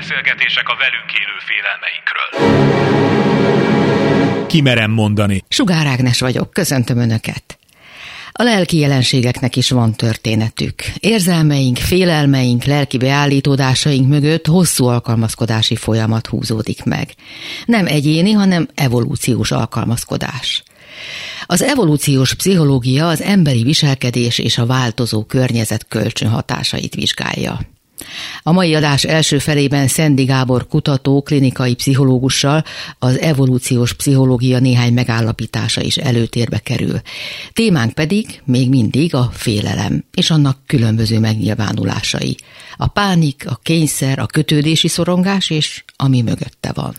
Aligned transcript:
Beszélgetések 0.00 0.68
a 0.68 0.76
velünk 0.78 1.10
élő 1.22 1.36
félelmeinkről. 1.48 2.28
Kimerem 4.46 4.90
mondani. 4.90 5.44
Sugár 5.48 5.86
Ágnes 5.86 6.20
vagyok, 6.20 6.50
köszöntöm 6.52 6.98
Önöket. 6.98 7.58
A 8.32 8.42
lelki 8.42 8.78
jelenségeknek 8.78 9.56
is 9.56 9.70
van 9.70 9.94
történetük. 9.94 10.74
Érzelmeink, 11.00 11.76
félelmeink, 11.76 12.64
lelki 12.64 12.98
beállítódásaink 12.98 14.08
mögött 14.08 14.46
hosszú 14.46 14.86
alkalmazkodási 14.86 15.76
folyamat 15.76 16.26
húzódik 16.26 16.84
meg. 16.84 17.10
Nem 17.64 17.86
egyéni, 17.86 18.32
hanem 18.32 18.68
evolúciós 18.74 19.50
alkalmazkodás. 19.50 20.62
Az 21.46 21.62
evolúciós 21.62 22.34
pszichológia 22.34 23.08
az 23.08 23.22
emberi 23.22 23.62
viselkedés 23.62 24.38
és 24.38 24.58
a 24.58 24.66
változó 24.66 25.24
környezet 25.24 25.86
kölcsönhatásait 25.88 26.94
vizsgálja. 26.94 27.58
A 28.42 28.52
mai 28.52 28.74
adás 28.74 29.04
első 29.04 29.38
felében 29.38 29.88
Szendi 29.88 30.24
Gábor 30.24 30.66
kutató, 30.66 31.22
klinikai 31.22 31.74
pszichológussal 31.74 32.64
az 32.98 33.18
evolúciós 33.18 33.94
pszichológia 33.94 34.58
néhány 34.58 34.92
megállapítása 34.92 35.80
is 35.80 35.96
előtérbe 35.96 36.58
kerül. 36.58 37.00
Témánk 37.52 37.92
pedig 37.92 38.40
még 38.44 38.68
mindig 38.68 39.14
a 39.14 39.30
félelem 39.32 40.04
és 40.14 40.30
annak 40.30 40.58
különböző 40.66 41.18
megnyilvánulásai. 41.18 42.36
A 42.76 42.86
pánik, 42.86 43.44
a 43.48 43.58
kényszer, 43.62 44.18
a 44.18 44.26
kötődési 44.26 44.88
szorongás 44.88 45.50
és 45.50 45.84
ami 45.96 46.22
mögötte 46.22 46.72
van. 46.74 46.94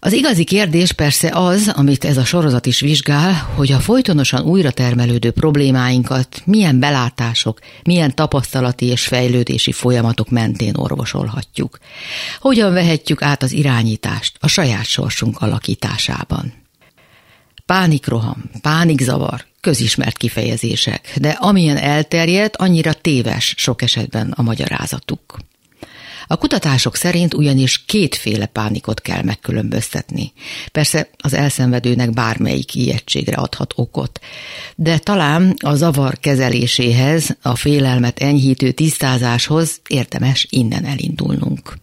Az 0.00 0.12
igazi 0.12 0.44
kérdés 0.44 0.92
persze 0.92 1.30
az, 1.34 1.72
amit 1.74 2.04
ez 2.04 2.16
a 2.16 2.24
sorozat 2.24 2.66
is 2.66 2.80
vizsgál, 2.80 3.32
hogy 3.54 3.72
a 3.72 3.78
folytonosan 3.78 4.44
újra 4.44 4.70
termelődő 4.70 5.30
problémáinkat 5.30 6.42
milyen 6.44 6.78
belátások, 6.78 7.58
milyen 7.82 8.14
tapasztalati 8.14 8.86
és 8.86 9.06
fejlődési 9.06 9.72
folyamatok 9.72 10.30
mentén 10.30 10.76
orvosolhatjuk. 10.76 11.78
Hogyan 12.40 12.72
vehetjük 12.72 13.22
át 13.22 13.42
az 13.42 13.52
irányítást 13.52 14.36
a 14.40 14.48
saját 14.48 14.84
sorsunk 14.84 15.40
alakításában. 15.40 16.52
Pánikroham, 17.66 18.50
pánikzavar, 18.60 19.44
közismert 19.60 20.16
kifejezések, 20.16 21.14
de 21.16 21.30
amilyen 21.30 21.76
elterjedt, 21.76 22.56
annyira 22.56 22.92
téves 22.92 23.54
sok 23.56 23.82
esetben 23.82 24.30
a 24.36 24.42
magyarázatuk. 24.42 25.38
A 26.30 26.36
kutatások 26.36 26.96
szerint 26.96 27.34
ugyanis 27.34 27.84
kétféle 27.84 28.46
pánikot 28.46 29.00
kell 29.00 29.22
megkülönböztetni. 29.22 30.32
Persze 30.72 31.10
az 31.16 31.34
elszenvedőnek 31.34 32.10
bármelyik 32.10 32.74
ijegységre 32.74 33.36
adhat 33.36 33.72
okot, 33.76 34.20
de 34.76 34.98
talán 34.98 35.54
a 35.58 35.74
zavar 35.74 36.18
kezeléséhez, 36.18 37.36
a 37.42 37.56
félelmet 37.56 38.18
enyhítő 38.18 38.72
tisztázáshoz 38.72 39.80
érdemes 39.88 40.46
innen 40.50 40.84
elindulnunk. 40.84 41.76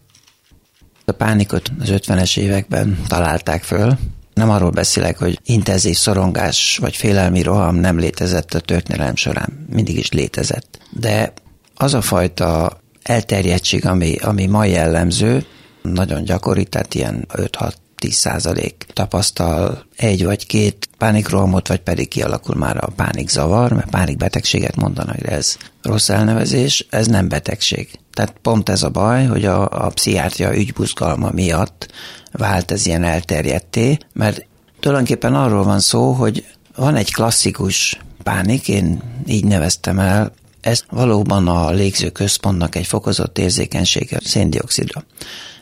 A 1.04 1.12
pánikot 1.12 1.70
az 1.80 1.88
50-es 1.90 2.38
években 2.38 2.98
találták 3.06 3.62
föl, 3.62 3.98
nem 4.34 4.50
arról 4.50 4.70
beszélek, 4.70 5.18
hogy 5.18 5.40
intenzív 5.44 5.96
szorongás 5.96 6.78
vagy 6.80 6.96
félelmi 6.96 7.42
roham 7.42 7.74
nem 7.74 7.98
létezett 7.98 8.54
a 8.54 8.60
történelem 8.60 9.16
során, 9.16 9.66
mindig 9.70 9.96
is 9.98 10.10
létezett. 10.10 10.78
De 10.90 11.32
az 11.74 11.94
a 11.94 12.00
fajta 12.00 12.80
elterjedtség, 13.06 13.86
ami, 13.86 14.16
ami 14.16 14.46
ma 14.46 14.64
jellemző, 14.64 15.44
nagyon 15.82 16.24
gyakori, 16.24 16.64
tehát 16.64 16.94
ilyen 16.94 17.26
5-6 17.32 17.72
10 17.96 18.14
százalék 18.14 18.86
tapasztal 18.92 19.84
egy 19.96 20.24
vagy 20.24 20.46
két 20.46 20.88
pánikrohamot, 20.98 21.68
vagy 21.68 21.80
pedig 21.80 22.08
kialakul 22.08 22.54
már 22.54 22.76
a 22.76 22.90
pánikzavar, 22.96 23.72
mert 23.72 23.90
pánikbetegséget 23.90 24.76
mondanak, 24.76 25.16
de 25.16 25.28
ez 25.28 25.56
rossz 25.82 26.08
elnevezés, 26.08 26.86
ez 26.90 27.06
nem 27.06 27.28
betegség. 27.28 27.98
Tehát 28.12 28.34
pont 28.42 28.68
ez 28.68 28.82
a 28.82 28.90
baj, 28.90 29.26
hogy 29.26 29.44
a, 29.44 29.68
a 29.70 29.88
pszichiátria 29.88 30.56
ügybuzgalma 30.56 31.30
miatt 31.32 31.92
vált 32.32 32.70
ez 32.70 32.86
ilyen 32.86 33.02
elterjedté, 33.02 33.98
mert 34.12 34.46
tulajdonképpen 34.80 35.34
arról 35.34 35.64
van 35.64 35.80
szó, 35.80 36.12
hogy 36.12 36.44
van 36.76 36.96
egy 36.96 37.12
klasszikus 37.12 38.00
pánik, 38.22 38.68
én 38.68 39.02
így 39.26 39.44
neveztem 39.44 39.98
el, 39.98 40.32
ez 40.66 40.84
valóban 40.90 41.48
a 41.48 41.70
légző 41.70 42.10
központnak 42.10 42.74
egy 42.74 42.86
fokozott 42.86 43.38
érzékenysége 43.38 44.18
széndiokszidra. 44.24 45.04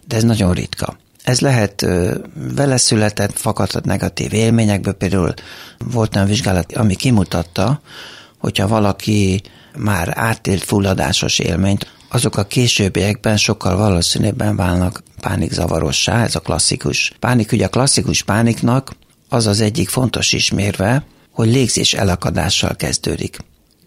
De 0.07 0.17
ez 0.17 0.23
nagyon 0.23 0.53
ritka. 0.53 0.97
Ez 1.23 1.41
lehet 1.41 1.87
vele 2.35 2.77
született, 2.77 3.39
fakadhat 3.39 3.85
negatív 3.85 4.33
élményekből, 4.33 4.93
például 4.93 5.35
volt 5.79 6.17
olyan 6.17 6.29
vizsgálat, 6.29 6.73
ami 6.73 6.95
kimutatta, 6.95 7.81
hogyha 8.39 8.69
valaki 8.69 9.43
már 9.77 10.13
átélt 10.17 10.63
fulladásos 10.63 11.39
élményt, 11.39 11.93
azok 12.09 12.37
a 12.37 12.45
későbbiekben 12.45 13.37
sokkal 13.37 13.77
valószínűbben 13.77 14.57
válnak 14.57 15.03
pánikzavarossá, 15.21 16.23
ez 16.23 16.35
a 16.35 16.41
klasszikus 16.41 17.13
pánik. 17.21 17.53
Ugye 17.53 17.65
a 17.65 17.69
klasszikus 17.69 18.23
pániknak 18.23 18.97
az 19.29 19.47
az 19.47 19.61
egyik 19.61 19.89
fontos 19.89 20.33
ismérve, 20.33 21.05
hogy 21.31 21.49
légzés 21.49 21.95
elakadással 21.95 22.77
kezdődik. 22.77 23.39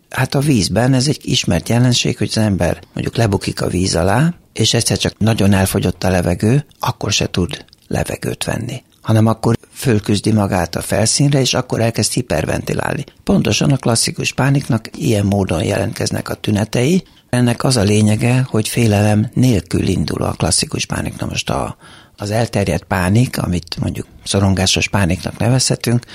Hát 0.09 0.35
a 0.35 0.39
vízben 0.39 0.93
ez 0.93 1.07
egy 1.07 1.19
ismert 1.21 1.69
jelenség, 1.69 2.17
hogy 2.17 2.27
az 2.29 2.37
ember 2.37 2.79
mondjuk 2.93 3.15
lebukik 3.15 3.61
a 3.61 3.67
víz 3.67 3.95
alá, 3.95 4.33
és 4.53 4.73
egyszer 4.73 4.97
csak 4.97 5.17
nagyon 5.17 5.53
elfogyott 5.53 6.03
a 6.03 6.09
levegő, 6.09 6.65
akkor 6.79 7.11
se 7.11 7.29
tud 7.29 7.65
levegőt 7.87 8.43
venni 8.43 8.83
hanem 9.07 9.25
akkor 9.25 9.57
fölküzdi 9.71 10.31
magát 10.31 10.75
a 10.75 10.81
felszínre, 10.81 11.39
és 11.39 11.53
akkor 11.53 11.81
elkezd 11.81 12.13
hiperventilálni. 12.13 13.03
Pontosan 13.23 13.71
a 13.71 13.77
klasszikus 13.77 14.33
pániknak 14.33 14.89
ilyen 14.97 15.25
módon 15.25 15.63
jelentkeznek 15.63 16.29
a 16.29 16.33
tünetei. 16.33 17.03
Ennek 17.29 17.63
az 17.63 17.77
a 17.77 17.83
lényege, 17.83 18.45
hogy 18.49 18.67
félelem 18.67 19.29
nélkül 19.33 19.87
indul 19.87 20.23
a 20.23 20.31
klasszikus 20.31 20.85
pánik. 20.85 21.19
Na 21.19 21.25
most 21.25 21.49
a, 21.49 21.77
az 22.17 22.31
elterjedt 22.31 22.83
pánik, 22.83 23.37
amit 23.37 23.77
mondjuk 23.79 24.07
szorongásos 24.23 24.89
pániknak 24.89 25.37
nevezhetünk, 25.37 26.05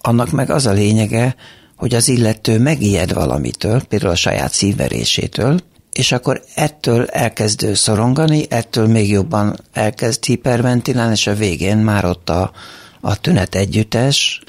annak 0.00 0.30
meg 0.30 0.50
az 0.50 0.66
a 0.66 0.72
lényege, 0.72 1.34
hogy 1.76 1.94
az 1.94 2.08
illető 2.08 2.58
megijed 2.58 3.12
valamitől, 3.12 3.82
például 3.82 4.12
a 4.12 4.16
saját 4.16 4.52
szívverésétől, 4.52 5.60
és 5.92 6.12
akkor 6.12 6.42
ettől 6.54 7.06
elkezd 7.06 7.74
szorongani, 7.74 8.46
ettől 8.48 8.86
még 8.86 9.10
jobban 9.10 9.60
elkezd 9.72 10.24
hiperventilálni, 10.24 11.12
és 11.12 11.26
a 11.26 11.34
végén 11.34 11.76
már 11.76 12.04
ott 12.04 12.30
a, 12.30 12.52
a 13.00 13.20
tünet 13.20 13.54
együttes, 13.54 14.42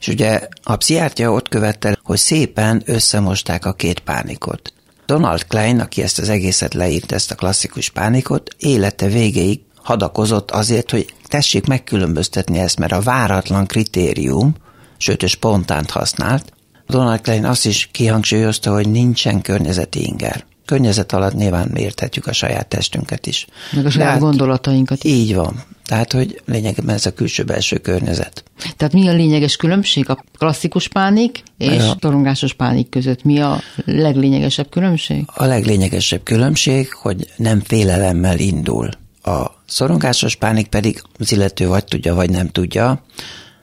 és 0.00 0.08
ugye 0.08 0.48
a 0.62 0.76
pszichiátria 0.76 1.32
ott 1.32 1.48
követte, 1.48 1.98
hogy 2.02 2.18
szépen 2.18 2.82
összemosták 2.84 3.66
a 3.66 3.72
két 3.72 4.00
pánikot. 4.00 4.72
Donald 5.06 5.46
Klein, 5.46 5.80
aki 5.80 6.02
ezt 6.02 6.18
az 6.18 6.28
egészet 6.28 6.74
leírt, 6.74 7.12
ezt 7.12 7.30
a 7.30 7.34
klasszikus 7.34 7.90
pánikot, 7.90 8.54
élete 8.58 9.06
végéig 9.06 9.60
hadakozott 9.82 10.50
azért, 10.50 10.90
hogy 10.90 11.14
tessék 11.26 11.66
megkülönböztetni 11.66 12.58
ezt, 12.58 12.78
mert 12.78 12.92
a 12.92 13.00
váratlan 13.00 13.66
kritérium, 13.66 14.54
sőt, 14.96 15.28
spontánt 15.28 15.90
használt, 15.90 16.52
Donald 16.92 17.20
Klein 17.20 17.44
azt 17.44 17.66
is 17.66 17.88
kihangsúlyozta, 17.92 18.72
hogy 18.72 18.88
nincsen 18.88 19.40
környezeti 19.40 20.06
inger. 20.06 20.44
Környezet 20.64 21.12
alatt 21.12 21.34
nyilván 21.34 21.74
érthetjük 21.76 22.26
a 22.26 22.32
saját 22.32 22.66
testünket 22.66 23.26
is. 23.26 23.46
Meg 23.72 23.86
a 23.86 23.90
saját 23.90 24.10
hát, 24.10 24.20
gondolatainkat. 24.20 25.04
Így 25.04 25.34
van. 25.34 25.62
Tehát, 25.84 26.12
hogy 26.12 26.42
lényegében 26.44 26.94
ez 26.94 27.06
a 27.06 27.14
külső-belső 27.14 27.76
környezet. 27.76 28.44
Tehát 28.76 28.92
mi 28.92 29.08
a 29.08 29.12
lényeges 29.12 29.56
különbség 29.56 30.10
a 30.10 30.24
klasszikus 30.38 30.88
pánik 30.88 31.42
és 31.58 31.82
a 31.82 31.94
torongásos 31.94 32.54
pánik 32.54 32.88
között? 32.88 33.24
Mi 33.24 33.40
a 33.40 33.60
leglényegesebb 33.84 34.68
különbség? 34.68 35.24
A 35.26 35.44
leglényegesebb 35.44 36.22
különbség, 36.22 36.92
hogy 36.92 37.28
nem 37.36 37.60
félelemmel 37.60 38.38
indul. 38.38 38.88
A 39.22 39.46
szorongásos 39.66 40.36
pánik 40.36 40.66
pedig 40.66 41.02
az 41.18 41.32
illető 41.32 41.68
vagy 41.68 41.84
tudja, 41.84 42.14
vagy 42.14 42.30
nem 42.30 42.48
tudja, 42.48 43.02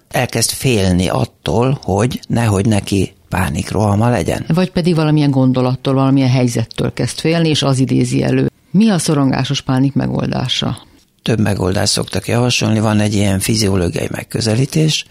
elkezd 0.10 0.50
félni 0.50 1.08
attól, 1.08 1.80
hogy 1.84 2.20
nehogy 2.28 2.66
neki 2.66 3.14
pánikrohama 3.30 4.10
legyen. 4.10 4.46
Vagy 4.48 4.72
pedig 4.72 4.96
valamilyen 4.96 5.32
gondolattól, 5.32 5.94
valamilyen 5.94 6.30
helyzettől 6.30 6.94
kezd 6.94 7.20
félni, 7.20 7.50
és 7.50 7.64
az 7.64 7.80
idézi 7.80 8.24
elő. 8.24 8.52
Mi 8.72 8.90
a 8.90 8.98
szorongásos 8.98 9.62
pánik 9.62 9.94
megoldása? 9.94 10.78
Több 11.22 11.40
megoldást 11.40 11.92
szoktak 11.92 12.28
javasolni, 12.28 12.80
van 12.80 13.00
egy 13.00 13.14
ilyen 13.14 13.40
fiziológiai 13.40 14.08
megközelítés, 14.12 15.06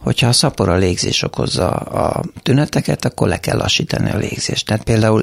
hogyha 0.00 0.28
a 0.28 0.32
szapor 0.32 0.68
a 0.68 0.76
légzés 0.76 1.22
okozza 1.22 1.70
a 1.70 2.24
tüneteket, 2.42 3.04
akkor 3.04 3.28
le 3.28 3.40
kell 3.40 3.56
lassítani 3.56 4.10
a 4.10 4.16
légzést. 4.16 4.66
Tehát 4.66 4.84
például 4.84 5.22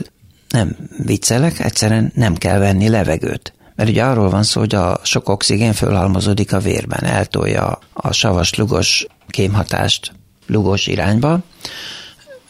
nem 0.50 0.76
viccelek, 1.06 1.60
egyszerűen 1.60 2.12
nem 2.16 2.36
kell 2.36 2.60
venni 2.60 2.90
levegőt. 2.90 3.54
Mert 3.76 3.90
ugye 3.90 4.04
arról 4.04 4.30
van 4.30 4.44
szó, 4.44 4.60
hogy 4.60 4.76
a 4.76 5.00
sok 5.04 5.30
oxigén 5.30 5.74
fölhalmozódik 5.74 6.54
a 6.54 6.60
vérben, 6.60 7.04
eltolja 7.04 7.80
a 7.94 8.12
savas 8.12 8.54
lugos 8.54 9.08
kémhatást 9.28 10.12
lugos 10.48 10.88
irányba, 10.88 11.40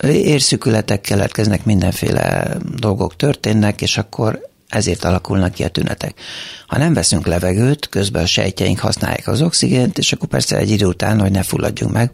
érszükületek 0.10 1.02
keletkeznek, 1.02 1.66
mindenféle 1.66 2.58
dolgok 2.76 3.16
történnek, 3.16 3.82
és 3.82 3.98
akkor 3.98 4.42
ezért 4.68 5.04
alakulnak 5.04 5.54
ki 5.54 5.64
a 5.64 5.68
tünetek. 5.68 6.20
Ha 6.68 6.78
nem 6.78 6.94
veszünk 6.94 7.28
levegőt, 7.28 7.90
közben 7.90 8.24
a 8.24 8.26
sejtjeink 8.26 8.80
használják 8.80 9.28
az 9.28 9.42
oxigént, 9.42 9.98
és 9.98 10.12
akkor 10.12 10.28
persze 10.28 10.58
egy 10.58 10.70
idő 10.70 10.86
után, 10.86 11.20
hogy 11.20 11.32
ne 11.32 11.44
fulladjunk 11.44 11.94
meg, 11.94 12.12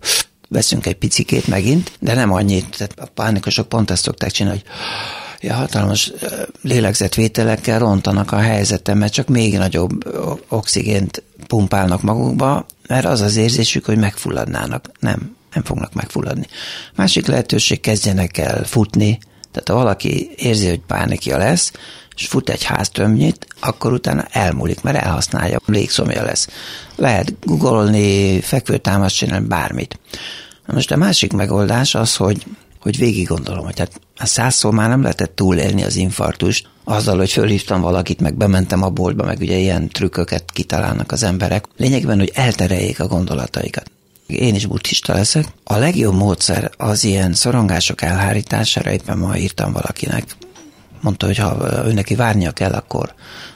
veszünk 0.50 0.86
egy 0.86 0.96
picikét 0.96 1.48
megint, 1.48 1.92
de 2.00 2.14
nem 2.14 2.32
annyit. 2.32 2.78
Tehát 2.78 3.00
a 3.00 3.06
pánikosok 3.14 3.70
pont 3.70 3.92
ezt 3.92 4.04
szokták 4.04 4.32
csinálni, 4.32 4.62
hogy 4.66 4.70
Ja, 5.42 5.54
hatalmas 5.54 6.12
lélegzetvételekkel 6.62 7.80
rontanak 7.80 8.32
a 8.32 8.38
helyzetem, 8.38 8.98
mert 8.98 9.14
csak 9.14 9.28
még 9.28 9.58
nagyobb 9.58 9.92
oxigént 10.48 11.24
pumpálnak 11.48 12.02
magukba, 12.02 12.66
mert 12.88 13.06
az 13.06 13.22
az 13.22 13.36
érzésük, 13.36 13.86
hogy 13.86 13.98
megfulladnának. 13.98 14.92
Nem, 15.00 15.36
nem 15.54 15.64
fognak 15.64 15.94
megfulladni. 15.94 16.48
Másik 16.96 17.26
lehetőség, 17.26 17.80
kezdjenek 17.80 18.38
el 18.38 18.64
futni, 18.64 19.20
tehát 19.52 19.68
ha 19.68 19.74
valaki 19.74 20.30
érzi, 20.36 20.68
hogy 20.68 20.80
pánikja 20.80 21.38
lesz, 21.38 21.72
és 22.16 22.28
fut 22.28 22.50
egy 22.50 22.64
háztömnyit, 22.64 23.48
akkor 23.60 23.94
utána 23.94 24.26
elmúlik, 24.32 24.82
mert 24.82 24.98
elhasználja, 24.98 25.60
légszomja 25.66 26.24
lesz. 26.24 26.48
Lehet 26.96 27.34
googolni, 27.40 28.40
fekvőtámaszt 28.42 29.16
csinálni, 29.16 29.48
bármit. 29.48 30.00
Na 30.66 30.74
most 30.74 30.92
a 30.92 30.98
másik 30.98 31.34
megoldás 31.34 31.96
az, 31.96 32.16
hogy, 32.16 32.46
hogy 32.80 32.98
végig 32.98 33.28
gondolom, 33.28 33.66
hogy 33.66 33.80
hát 33.80 34.02
százszor 34.16 34.74
már 34.74 34.90
nem 34.90 35.02
lehetett 35.02 35.36
túlélni 35.36 35.84
az 35.84 35.96
infarktust, 35.96 36.70
azzal, 36.84 37.18
hogy 37.18 37.32
fölhívtam 37.32 37.82
valakit, 37.82 38.20
meg 38.20 38.36
bementem 38.36 38.84
a 38.84 38.90
boltba, 38.90 39.26
meg 39.26 39.40
ugye 39.40 39.58
ilyen 39.58 39.90
trükköket 39.90 40.52
kitalálnak 40.54 41.12
az 41.12 41.24
emberek. 41.24 41.66
Lényegben, 41.78 42.18
hogy 42.18 42.32
eltereljék 42.34 43.00
a 43.00 43.08
gondolataikat. 43.08 43.92
Én 44.30 44.56
is 44.56 44.66
buddhista 44.66 45.14
leszek. 45.14 45.46
A 45.64 45.78
legjobb 45.78 46.14
módszer 46.14 46.72
az 46.78 47.04
ilyen 47.04 47.34
szorongások 47.34 48.02
elhárítására, 48.02 48.92
éppen 48.92 49.18
ma 49.18 49.38
írtam 49.38 49.74
valakinek, 49.74 50.36
mondta, 51.02 51.26
hogy 51.26 51.38
ha 51.38 51.84
ő 51.86 51.94
neki 51.94 52.16
várnia 52.16 52.52
kell, 52.52 52.72
akkor 52.72 53.14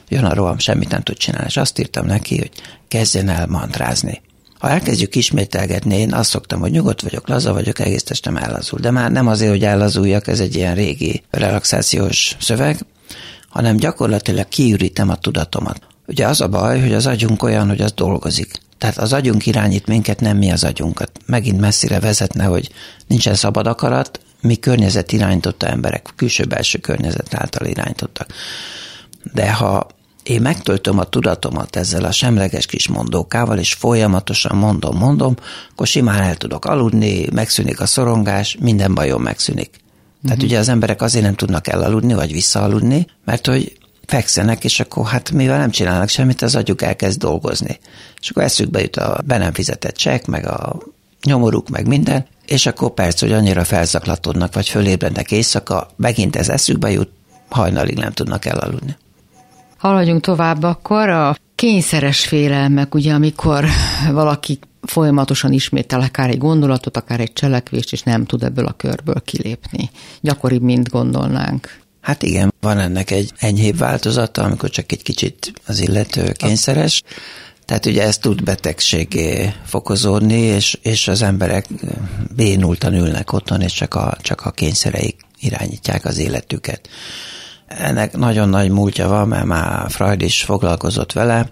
jön 0.07 0.23
a 0.23 0.33
roham, 0.33 0.57
semmit 0.57 0.89
nem 0.89 1.01
tud 1.01 1.17
csinálni. 1.17 1.47
És 1.47 1.57
azt 1.57 1.79
írtam 1.79 2.05
neki, 2.05 2.37
hogy 2.37 2.51
kezdjen 2.87 3.29
el 3.29 3.47
mantrázni. 3.47 4.21
Ha 4.59 4.69
elkezdjük 4.69 5.15
ismételgetni, 5.15 5.97
én 5.97 6.13
azt 6.13 6.29
szoktam, 6.29 6.59
hogy 6.59 6.71
nyugodt 6.71 7.01
vagyok, 7.01 7.27
laza 7.27 7.53
vagyok, 7.53 7.79
egész 7.79 8.03
testem 8.03 8.37
ellazul. 8.37 8.79
De 8.79 8.91
már 8.91 9.11
nem 9.11 9.27
azért, 9.27 9.51
hogy 9.51 9.63
ellazuljak, 9.63 10.27
ez 10.27 10.39
egy 10.39 10.55
ilyen 10.55 10.75
régi 10.75 11.23
relaxációs 11.29 12.35
szöveg, 12.39 12.85
hanem 13.49 13.77
gyakorlatilag 13.77 14.47
kiürítem 14.47 15.09
a 15.09 15.15
tudatomat. 15.15 15.81
Ugye 16.07 16.27
az 16.27 16.41
a 16.41 16.47
baj, 16.47 16.81
hogy 16.81 16.93
az 16.93 17.05
agyunk 17.05 17.43
olyan, 17.43 17.67
hogy 17.67 17.81
az 17.81 17.91
dolgozik. 17.91 18.61
Tehát 18.83 18.97
az 18.97 19.13
agyunk 19.13 19.45
irányít 19.45 19.87
minket, 19.87 20.19
nem 20.19 20.37
mi 20.37 20.51
az 20.51 20.63
agyunkat. 20.63 21.11
Megint 21.25 21.59
messzire 21.59 21.99
vezetne, 21.99 22.43
hogy 22.43 22.69
nincsen 23.07 23.35
szabad 23.35 23.67
akarat, 23.67 24.19
mi 24.41 24.55
környezet 24.55 25.11
irányította 25.11 25.67
emberek, 25.67 26.13
külső-belső 26.15 26.77
környezet 26.77 27.33
által 27.33 27.67
irányítottak. 27.67 28.27
De 29.33 29.53
ha 29.53 29.87
én 30.23 30.41
megtöltöm 30.41 30.99
a 30.99 31.03
tudatomat 31.03 31.75
ezzel 31.75 32.03
a 32.03 32.11
semleges 32.11 32.65
kis 32.65 32.87
mondókával, 32.87 33.57
és 33.57 33.73
folyamatosan 33.73 34.57
mondom, 34.57 34.97
mondom, 34.97 35.35
akkor 35.71 35.87
simán 35.87 36.21
el 36.21 36.35
tudok 36.35 36.65
aludni, 36.65 37.27
megszűnik 37.31 37.79
a 37.79 37.85
szorongás, 37.85 38.57
minden 38.59 38.93
bajom 38.93 39.21
megszűnik. 39.21 39.69
Tehát 40.23 40.37
uh-huh. 40.37 40.43
ugye 40.43 40.59
az 40.59 40.69
emberek 40.69 41.01
azért 41.01 41.25
nem 41.25 41.35
tudnak 41.35 41.67
elaludni, 41.67 42.13
vagy 42.13 42.31
visszaaludni, 42.31 43.07
mert 43.25 43.47
hogy 43.47 43.77
fekszenek, 44.05 44.63
és 44.63 44.79
akkor 44.79 45.05
hát 45.05 45.31
mivel 45.31 45.57
nem 45.57 45.69
csinálnak 45.69 46.09
semmit, 46.09 46.41
az 46.41 46.55
agyuk 46.55 46.81
elkezd 46.81 47.19
dolgozni. 47.19 47.79
És 48.21 48.29
akkor 48.29 48.43
eszükbe 48.43 48.81
jut 48.81 48.95
a 48.95 49.21
be 49.25 49.37
nem 49.37 49.53
fizetett 49.53 49.95
csekk, 49.95 50.25
meg 50.25 50.47
a 50.47 50.77
nyomoruk, 51.23 51.69
meg 51.69 51.87
minden, 51.87 52.25
és 52.45 52.65
akkor 52.65 52.93
perc, 52.93 53.19
hogy 53.19 53.31
annyira 53.31 53.63
felzaklatodnak, 53.63 54.53
vagy 54.53 54.69
fölébrednek 54.69 55.31
éjszaka, 55.31 55.87
megint 55.95 56.35
ez 56.35 56.49
eszükbe 56.49 56.91
jut, 56.91 57.09
hajnalig 57.49 57.97
nem 57.97 58.11
tudnak 58.11 58.45
elaludni. 58.45 58.95
Haladjunk 59.77 60.21
tovább 60.21 60.63
akkor. 60.63 61.09
A 61.09 61.35
kényszeres 61.55 62.25
félelmek, 62.25 62.95
ugye 62.95 63.13
amikor 63.13 63.65
valaki 64.11 64.59
folyamatosan 64.81 65.53
ismétel 65.53 66.01
akár 66.01 66.29
egy 66.29 66.37
gondolatot, 66.37 66.97
akár 66.97 67.19
egy 67.19 67.33
cselekvést, 67.33 67.91
és 67.91 68.01
nem 68.01 68.25
tud 68.25 68.43
ebből 68.43 68.65
a 68.65 68.71
körből 68.71 69.21
kilépni. 69.25 69.89
Gyakoribb, 70.21 70.61
mint 70.61 70.89
gondolnánk. 70.89 71.81
Hát 72.03 72.23
igen, 72.23 72.53
van 72.61 72.79
ennek 72.79 73.11
egy 73.11 73.31
enyhébb 73.37 73.77
változata, 73.77 74.43
amikor 74.43 74.69
csak 74.69 74.91
egy 74.91 75.03
kicsit 75.03 75.53
az 75.65 75.79
illető 75.79 76.31
kényszeres. 76.31 77.03
Tehát 77.65 77.85
ugye 77.85 78.03
ez 78.03 78.17
tud 78.17 78.43
betegségé 78.43 79.53
fokozódni, 79.65 80.39
és, 80.39 80.77
és 80.81 81.07
az 81.07 81.21
emberek 81.21 81.67
bénultan 82.35 82.93
ülnek 82.93 83.33
otthon, 83.33 83.61
és 83.61 83.73
csak 83.73 83.95
a, 83.95 84.17
csak 84.21 84.45
a 84.45 84.51
kényszereik 84.51 85.15
irányítják 85.39 86.05
az 86.05 86.17
életüket. 86.17 86.89
Ennek 87.67 88.17
nagyon 88.17 88.49
nagy 88.49 88.69
múltja 88.69 89.07
van, 89.07 89.27
mert 89.27 89.45
már 89.45 89.91
Freud 89.91 90.21
is 90.21 90.43
foglalkozott 90.43 91.11
vele, 91.11 91.49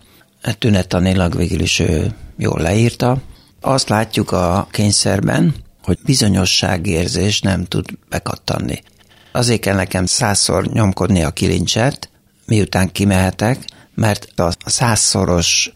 tünettanilag 0.58 1.36
végül 1.36 1.60
is 1.60 1.80
ő 1.80 2.16
jól 2.38 2.62
leírta. 2.62 3.18
Azt 3.62 3.90
látjuk 3.90 4.32
a 4.32 4.68
kényszerben, 4.72 5.56
hogy 5.84 5.98
bizonyosságérzés 6.06 7.42
nem 7.42 7.66
tud 7.66 7.86
bekattanni. 8.10 8.82
Azért 9.32 9.62
kell 9.62 9.76
nekem 9.76 10.06
százszor 10.06 10.68
nyomkodni 10.68 11.24
a 11.24 11.32
kilincset, 11.32 12.10
miután 12.46 12.92
kimehetek, 12.92 13.66
mert 13.96 14.28
a 14.36 14.52
százszoros 14.66 15.72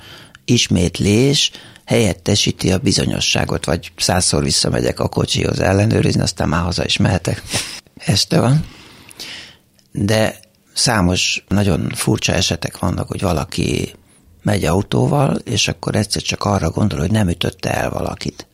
ismétlés 0.46 1.52
helyettesíti 1.86 2.72
a 2.72 2.78
bizonyosságot, 2.78 3.66
vagy 3.66 3.92
százszor 3.98 4.44
visszamegyek 4.44 5.00
a 5.00 5.08
kocsihoz 5.08 5.60
ellenőrizni, 5.60 6.22
aztán 6.22 6.50
már 6.50 6.64
haza 6.64 6.86
is 6.86 6.98
mehetek. 6.98 7.42
Este 8.06 8.40
van. 8.40 8.66
De 9.92 10.40
számos 10.74 11.44
nagyon 11.48 11.92
furcsa 11.96 12.34
esetek 12.34 12.80
vannak, 12.80 13.08
hogy 13.08 13.22
valaki 13.22 13.94
megy 14.42 14.66
autóval, 14.66 15.36
és 15.36 15.68
akkor 15.68 15.96
egyszer 15.96 16.22
csak 16.22 16.44
arra 16.44 16.70
gondol, 16.70 17.00
hogy 17.00 17.12
nem 17.12 17.30
ütötte 17.30 17.74
el 17.74 17.90
valakit. 17.90 18.48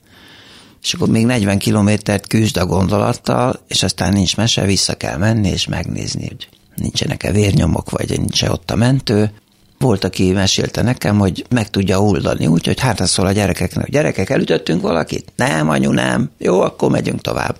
És 0.81 0.93
akkor 0.93 1.09
még 1.09 1.25
40 1.25 1.57
kilométert 1.57 2.27
küzd 2.27 2.57
a 2.57 2.65
gondolattal, 2.65 3.59
és 3.67 3.83
aztán 3.83 4.13
nincs 4.13 4.37
mese, 4.37 4.65
vissza 4.65 4.95
kell 4.95 5.17
menni 5.17 5.49
és 5.49 5.67
megnézni, 5.67 6.27
hogy 6.27 6.49
nincsenek-e 6.75 7.31
vérnyomok, 7.31 7.89
vagy 7.89 8.19
nincs 8.19 8.43
-e 8.43 8.51
ott 8.51 8.71
a 8.71 8.75
mentő. 8.75 9.31
Volt, 9.79 10.03
aki 10.03 10.31
mesélte 10.31 10.81
nekem, 10.81 11.17
hogy 11.17 11.45
meg 11.49 11.69
tudja 11.69 12.01
oldani, 12.01 12.47
úgyhogy 12.47 12.79
hát 12.79 13.07
szól 13.07 13.25
a 13.25 13.31
gyerekeknek, 13.31 13.83
hogy 13.83 13.93
gyerekek, 13.93 14.29
elütöttünk 14.29 14.81
valakit? 14.81 15.31
Nem, 15.35 15.69
anyu, 15.69 15.91
nem. 15.91 16.29
Jó, 16.37 16.59
akkor 16.59 16.89
megyünk 16.91 17.21
tovább. 17.21 17.57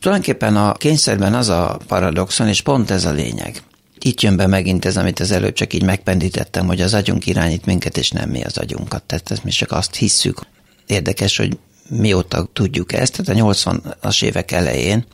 Tulajdonképpen 0.00 0.56
a 0.56 0.72
kényszerben 0.72 1.34
az 1.34 1.48
a 1.48 1.78
paradoxon, 1.86 2.48
és 2.48 2.60
pont 2.60 2.90
ez 2.90 3.04
a 3.04 3.12
lényeg. 3.12 3.62
Itt 4.00 4.20
jön 4.20 4.36
be 4.36 4.46
megint 4.46 4.84
ez, 4.84 4.96
amit 4.96 5.20
az 5.20 5.30
előbb 5.30 5.52
csak 5.52 5.72
így 5.72 5.82
megpendítettem, 5.82 6.66
hogy 6.66 6.80
az 6.80 6.94
agyunk 6.94 7.26
irányít 7.26 7.66
minket, 7.66 7.96
és 7.96 8.10
nem 8.10 8.30
mi 8.30 8.42
az 8.42 8.58
agyunkat. 8.58 9.02
Tehát 9.02 9.30
ezt 9.30 9.44
mi 9.44 9.50
csak 9.50 9.72
azt 9.72 9.94
hisszük. 9.94 10.40
Érdekes, 10.86 11.36
hogy 11.36 11.58
mióta 11.88 12.48
tudjuk 12.52 12.92
ezt, 12.92 13.22
tehát 13.22 13.42
a 13.42 13.52
80-as 13.52 14.22
évek 14.22 14.52
elején 14.52 15.04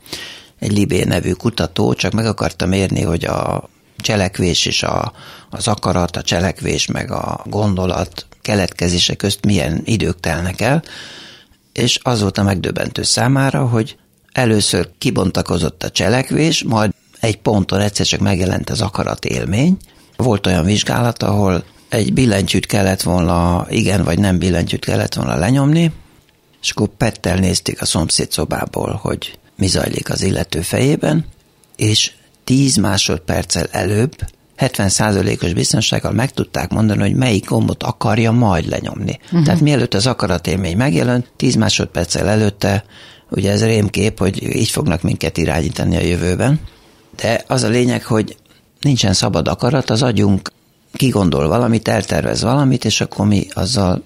egy 0.58 0.72
Libé 0.72 1.04
nevű 1.04 1.32
kutató 1.32 1.94
csak 1.94 2.12
meg 2.12 2.26
akarta 2.26 2.66
mérni, 2.66 3.02
hogy 3.02 3.24
a 3.24 3.68
cselekvés 3.96 4.66
és 4.66 4.82
a, 4.82 5.12
az 5.50 5.68
akarat, 5.68 6.16
a 6.16 6.22
cselekvés 6.22 6.86
meg 6.86 7.10
a 7.10 7.40
gondolat 7.44 8.26
keletkezése 8.42 9.14
közt 9.14 9.44
milyen 9.44 9.82
idők 9.84 10.20
telnek 10.20 10.60
el, 10.60 10.82
és 11.72 11.98
az 12.02 12.20
volt 12.20 12.38
a 12.38 12.42
megdöbbentő 12.42 13.02
számára, 13.02 13.66
hogy 13.66 13.96
először 14.32 14.88
kibontakozott 14.98 15.82
a 15.82 15.90
cselekvés, 15.90 16.62
majd 16.62 16.90
egy 17.20 17.36
ponton 17.36 17.80
egyszer 17.80 18.06
csak 18.06 18.20
megjelent 18.20 18.70
az 18.70 18.80
akarat 18.80 19.24
élmény. 19.24 19.76
Volt 20.16 20.46
olyan 20.46 20.64
vizsgálat, 20.64 21.22
ahol 21.22 21.64
egy 21.88 22.12
billentyűt 22.12 22.66
kellett 22.66 23.02
volna, 23.02 23.66
igen 23.68 24.04
vagy 24.04 24.18
nem 24.18 24.38
billentyűt 24.38 24.84
kellett 24.84 25.14
volna 25.14 25.36
lenyomni, 25.36 25.92
és 26.62 26.70
akkor 26.70 26.88
Pettel 26.88 27.36
nézték 27.36 27.82
a 27.82 27.84
szomszéd 27.84 28.32
szobából, 28.32 28.98
hogy 29.02 29.38
mi 29.56 29.66
zajlik 29.66 30.10
az 30.10 30.22
illető 30.22 30.60
fejében, 30.60 31.24
és 31.76 32.12
10 32.44 32.76
másodperccel 32.76 33.66
előbb 33.70 34.16
70%-os 34.58 35.52
biztonsággal 35.52 36.12
meg 36.12 36.32
tudták 36.32 36.70
mondani, 36.70 37.00
hogy 37.00 37.14
melyik 37.14 37.48
gombot 37.48 37.82
akarja 37.82 38.32
majd 38.32 38.68
lenyomni. 38.68 39.18
Uh-huh. 39.24 39.44
Tehát 39.44 39.60
mielőtt 39.60 39.94
az 39.94 40.06
akaratélmény 40.06 40.76
megjelent, 40.76 41.30
10 41.36 41.54
másodperccel 41.54 42.28
előtte, 42.28 42.84
ugye 43.30 43.50
ez 43.50 43.64
rémkép, 43.64 44.18
hogy 44.18 44.56
így 44.56 44.70
fognak 44.70 45.02
minket 45.02 45.36
irányítani 45.36 45.96
a 45.96 46.00
jövőben, 46.00 46.60
de 47.16 47.44
az 47.46 47.62
a 47.62 47.68
lényeg, 47.68 48.04
hogy 48.04 48.36
nincsen 48.80 49.12
szabad 49.12 49.48
akarat, 49.48 49.90
az 49.90 50.02
agyunk 50.02 50.52
kigondol 50.92 51.48
valamit, 51.48 51.88
eltervez 51.88 52.42
valamit, 52.42 52.84
és 52.84 53.00
akkor 53.00 53.26
mi 53.26 53.46
azzal 53.52 54.02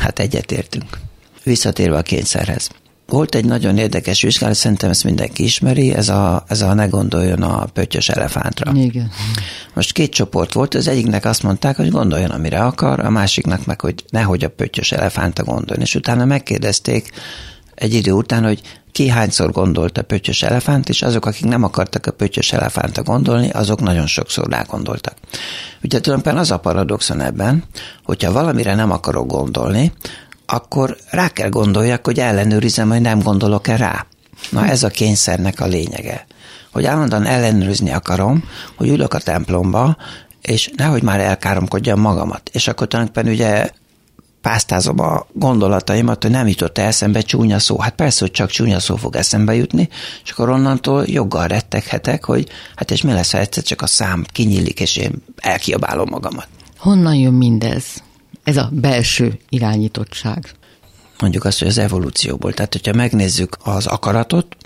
hát 0.00 0.18
egyetértünk. 0.18 0.98
Visszatérve 1.42 1.96
a 1.96 2.02
kényszerhez. 2.02 2.70
Volt 3.06 3.34
egy 3.34 3.44
nagyon 3.44 3.78
érdekes 3.78 4.22
vizsgálat, 4.22 4.56
szerintem 4.56 4.90
ezt 4.90 5.04
mindenki 5.04 5.44
ismeri, 5.44 5.94
ez 5.94 6.08
a, 6.08 6.44
ez 6.48 6.60
a 6.60 6.74
ne 6.74 6.86
gondoljon 6.86 7.42
a 7.42 7.64
pöttyös 7.64 8.08
elefántra. 8.08 8.72
Igen. 8.74 9.10
Most 9.74 9.92
két 9.92 10.12
csoport 10.12 10.52
volt, 10.52 10.74
az 10.74 10.88
egyiknek 10.88 11.24
azt 11.24 11.42
mondták, 11.42 11.76
hogy 11.76 11.90
gondoljon, 11.90 12.30
amire 12.30 12.60
akar, 12.60 13.00
a 13.00 13.10
másiknak 13.10 13.66
meg, 13.66 13.80
hogy 13.80 14.04
nehogy 14.08 14.44
a 14.44 14.48
pöttyös 14.48 14.92
elefánta 14.92 15.44
gondoljon. 15.44 15.84
És 15.84 15.94
utána 15.94 16.24
megkérdezték 16.24 17.10
egy 17.74 17.94
idő 17.94 18.12
után, 18.12 18.44
hogy 18.44 18.60
ki 18.92 19.08
hányszor 19.08 19.50
gondolt 19.50 19.98
a 19.98 20.02
pöttyös 20.02 20.42
elefánt, 20.42 20.88
és 20.88 21.02
azok, 21.02 21.26
akik 21.26 21.44
nem 21.44 21.62
akartak 21.62 22.06
a 22.06 22.10
pöttyös 22.10 22.52
elefánta 22.52 23.02
gondolni, 23.02 23.50
azok 23.50 23.80
nagyon 23.80 24.06
sokszor 24.06 24.48
rágondoltak. 24.48 25.14
Ugye 25.82 26.00
tulajdonképpen 26.00 26.40
az 26.40 26.50
a 26.50 26.58
paradoxon 26.58 27.20
ebben, 27.20 27.64
hogyha 28.04 28.32
valamire 28.32 28.74
nem 28.74 28.90
akarok 28.90 29.26
gondolni, 29.26 29.92
akkor 30.52 30.96
rá 31.10 31.28
kell 31.28 31.48
gondoljak, 31.48 32.06
hogy 32.06 32.18
ellenőrizem, 32.18 32.88
hogy 32.88 33.00
nem 33.00 33.18
gondolok-e 33.18 33.76
rá. 33.76 34.06
Na 34.50 34.66
ez 34.66 34.82
a 34.82 34.88
kényszernek 34.88 35.60
a 35.60 35.66
lényege. 35.66 36.26
hogy 36.72 36.84
állandóan 36.84 37.26
ellenőrizni 37.26 37.90
akarom, 37.90 38.44
hogy 38.76 38.88
ülök 38.88 39.14
a 39.14 39.18
templomba, 39.18 39.96
és 40.42 40.70
nehogy 40.76 41.02
már 41.02 41.20
elkáromkodjam 41.20 42.00
magamat. 42.00 42.50
És 42.52 42.68
akkor 42.68 42.88
tulajdonképpen 42.88 43.32
ugye 43.32 43.70
pásztázom 44.40 45.00
a 45.00 45.26
gondolataimat, 45.32 46.22
hogy 46.22 46.30
nem 46.30 46.48
jutott 46.48 46.78
eszembe 46.78 47.20
csúnya 47.20 47.58
szó. 47.58 47.78
Hát 47.78 47.94
persze, 47.94 48.20
hogy 48.20 48.30
csak 48.30 48.50
csúnya 48.50 48.80
szó 48.80 48.96
fog 48.96 49.16
eszembe 49.16 49.54
jutni, 49.54 49.88
és 50.24 50.30
akkor 50.30 50.48
onnantól 50.48 51.04
joggal 51.06 51.46
retteghetek, 51.46 52.24
hogy 52.24 52.48
hát 52.76 52.90
és 52.90 53.02
mi 53.02 53.12
lesz, 53.12 53.32
ha 53.32 53.38
egyszer 53.38 53.62
csak 53.62 53.82
a 53.82 53.86
szám 53.86 54.24
kinyílik, 54.32 54.80
és 54.80 54.96
én 54.96 55.12
elkiabálom 55.36 56.08
magamat. 56.10 56.48
Honnan 56.78 57.14
jön 57.14 57.34
mindez? 57.34 57.84
Ez 58.44 58.56
a 58.56 58.68
belső 58.72 59.38
irányítottság. 59.48 60.50
Mondjuk 61.20 61.44
azt, 61.44 61.58
hogy 61.58 61.68
az 61.68 61.78
evolúcióból. 61.78 62.52
Tehát, 62.52 62.72
hogyha 62.72 62.92
megnézzük 62.92 63.56
az 63.62 63.86
akaratot, 63.86 64.56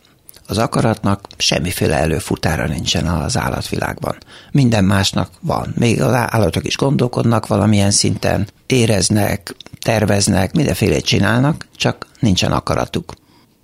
az 0.47 0.59
akaratnak 0.59 1.27
semmiféle 1.37 1.97
előfutára 1.97 2.67
nincsen 2.67 3.07
az 3.07 3.37
állatvilágban. 3.37 4.17
Minden 4.53 4.85
másnak 4.85 5.31
van. 5.41 5.73
Még 5.77 6.03
az 6.03 6.13
állatok 6.13 6.65
is 6.65 6.77
gondolkodnak 6.77 7.47
valamilyen 7.47 7.91
szinten, 7.91 8.49
éreznek, 8.67 9.55
terveznek, 9.81 10.53
mindenféle 10.53 10.99
csinálnak, 10.99 11.67
csak 11.77 12.07
nincsen 12.21 12.53
akaratuk. 12.53 13.15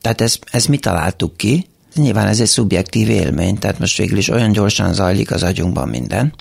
Tehát 0.00 0.20
ez, 0.20 0.38
ez 0.50 0.66
mi 0.66 0.76
találtuk 0.76 1.36
ki, 1.36 1.66
nyilván 1.94 2.26
ez 2.26 2.40
egy 2.40 2.46
szubjektív 2.46 3.10
élmény, 3.10 3.58
tehát 3.58 3.78
most 3.78 3.96
végül 3.96 4.18
is 4.18 4.28
olyan 4.28 4.52
gyorsan 4.52 4.94
zajlik 4.94 5.30
az 5.30 5.42
agyunkban 5.42 5.88
minden, 5.88 6.34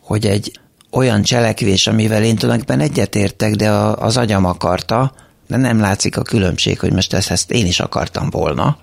hogy 0.00 0.26
egy 0.26 0.60
olyan 0.96 1.22
cselekvés, 1.22 1.86
amivel 1.86 2.22
én 2.22 2.36
tulajdonképpen 2.36 2.80
egyetértek, 2.80 3.54
de 3.54 3.70
az 3.70 4.16
agyam 4.16 4.44
akarta, 4.44 5.12
de 5.48 5.56
nem 5.56 5.80
látszik 5.80 6.16
a 6.16 6.22
különbség, 6.22 6.78
hogy 6.78 6.92
most 6.92 7.12
ezt, 7.12 7.30
ezt 7.30 7.50
én 7.50 7.66
is 7.66 7.80
akartam 7.80 8.30
volna, 8.30 8.78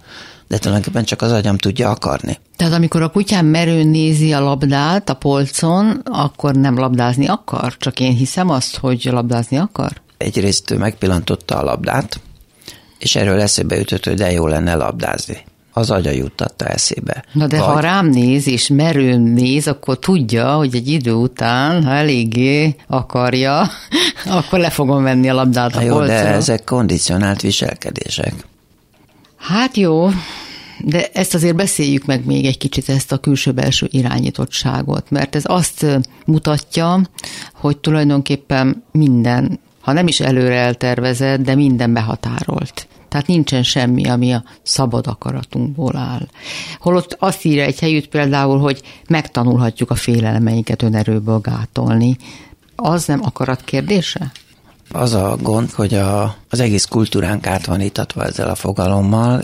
de 0.48 0.58
tulajdonképpen 0.58 1.04
csak 1.04 1.22
az 1.22 1.32
agyam 1.32 1.58
tudja 1.58 1.90
akarni. 1.90 2.40
Tehát 2.56 2.74
amikor 2.74 3.02
a 3.02 3.10
kutyám 3.10 3.46
merőn 3.46 3.88
nézi 3.88 4.34
a 4.34 4.40
labdát 4.40 5.10
a 5.10 5.14
polcon, 5.14 6.02
akkor 6.04 6.56
nem 6.56 6.78
labdázni 6.78 7.28
akar? 7.28 7.78
Csak 7.78 8.00
én 8.00 8.14
hiszem 8.14 8.50
azt, 8.50 8.78
hogy 8.78 9.08
labdázni 9.12 9.58
akar? 9.58 9.92
Egyrészt 10.18 10.72
ő 10.72 10.78
megpillantotta 10.78 11.58
a 11.58 11.64
labdát, 11.64 12.20
és 13.00 13.16
erről 13.16 13.42
eszébe 13.42 13.76
jutott, 13.76 14.06
hogy 14.06 14.16
de 14.16 14.32
jó 14.32 14.48
lenne 14.48 14.76
labdázni 14.76 15.44
az 15.74 15.92
agya 15.92 16.12
juttatta 16.12 16.66
eszébe. 16.66 17.24
Na 17.32 17.48
de 17.48 17.58
Vagy... 17.58 17.66
ha 17.66 17.80
rám 17.80 18.08
néz 18.10 18.48
és 18.48 18.68
merőn 18.68 19.22
néz, 19.22 19.68
akkor 19.68 20.00
tudja, 20.00 20.54
hogy 20.54 20.76
egy 20.76 20.88
idő 20.88 21.14
után, 21.14 21.84
ha 21.84 21.92
eléggé 21.92 22.76
akarja, 22.88 23.70
akkor 24.26 24.60
le 24.60 24.70
fogom 24.70 25.04
venni 25.04 25.30
a 25.30 25.34
labdát 25.34 25.76
a 25.76 25.82
jó, 25.82 25.96
polcra. 25.96 26.16
de 26.16 26.28
ezek 26.28 26.64
kondicionált 26.64 27.42
viselkedések. 27.42 28.34
Hát 29.38 29.78
jó, 29.78 30.10
de 30.86 31.08
ezt 31.14 31.34
azért 31.34 31.56
beszéljük 31.56 32.06
meg 32.06 32.26
még 32.26 32.46
egy 32.46 32.58
kicsit, 32.58 32.90
ezt 32.90 33.12
a 33.12 33.18
külső-belső 33.18 33.88
irányítottságot, 33.92 35.10
mert 35.10 35.36
ez 35.36 35.44
azt 35.46 35.86
mutatja, 36.26 37.02
hogy 37.54 37.78
tulajdonképpen 37.78 38.84
minden, 38.92 39.60
ha 39.84 39.92
nem 39.92 40.08
is 40.08 40.20
előre 40.20 40.56
eltervezett, 40.56 41.42
de 41.42 41.56
minden 41.56 41.94
behatárolt. 41.94 42.88
Tehát 43.10 43.28
nincsen 43.28 43.64
semmi, 43.64 44.10
ami 44.10 44.34
a 44.34 44.44
szabad 44.62 45.08
akaratunkból 45.08 45.96
áll. 45.96 46.28
Holott 46.80 47.16
azt 47.20 47.44
írja 47.46 47.64
egy 47.64 47.80
helyütt 47.80 48.08
például, 48.08 48.60
hogy 48.60 48.82
megtanulhatjuk 49.08 49.90
a 49.90 49.96
félelmeinket 49.96 50.82
önerőből 50.82 51.40
gátolni. 51.40 52.18
Az 52.76 53.06
nem 53.06 53.20
akarat 53.24 53.64
kérdése? 53.64 54.32
Az 54.92 55.14
a 55.14 55.38
gond, 55.42 55.72
hogy 55.72 55.94
a, 55.94 56.36
az 56.50 56.60
egész 56.60 56.86
kultúránk 56.86 57.48
át 57.48 57.66
van 57.66 57.82
itatva 57.82 58.24
ezzel 58.24 58.50
a 58.50 58.56
fogalommal. 58.56 59.44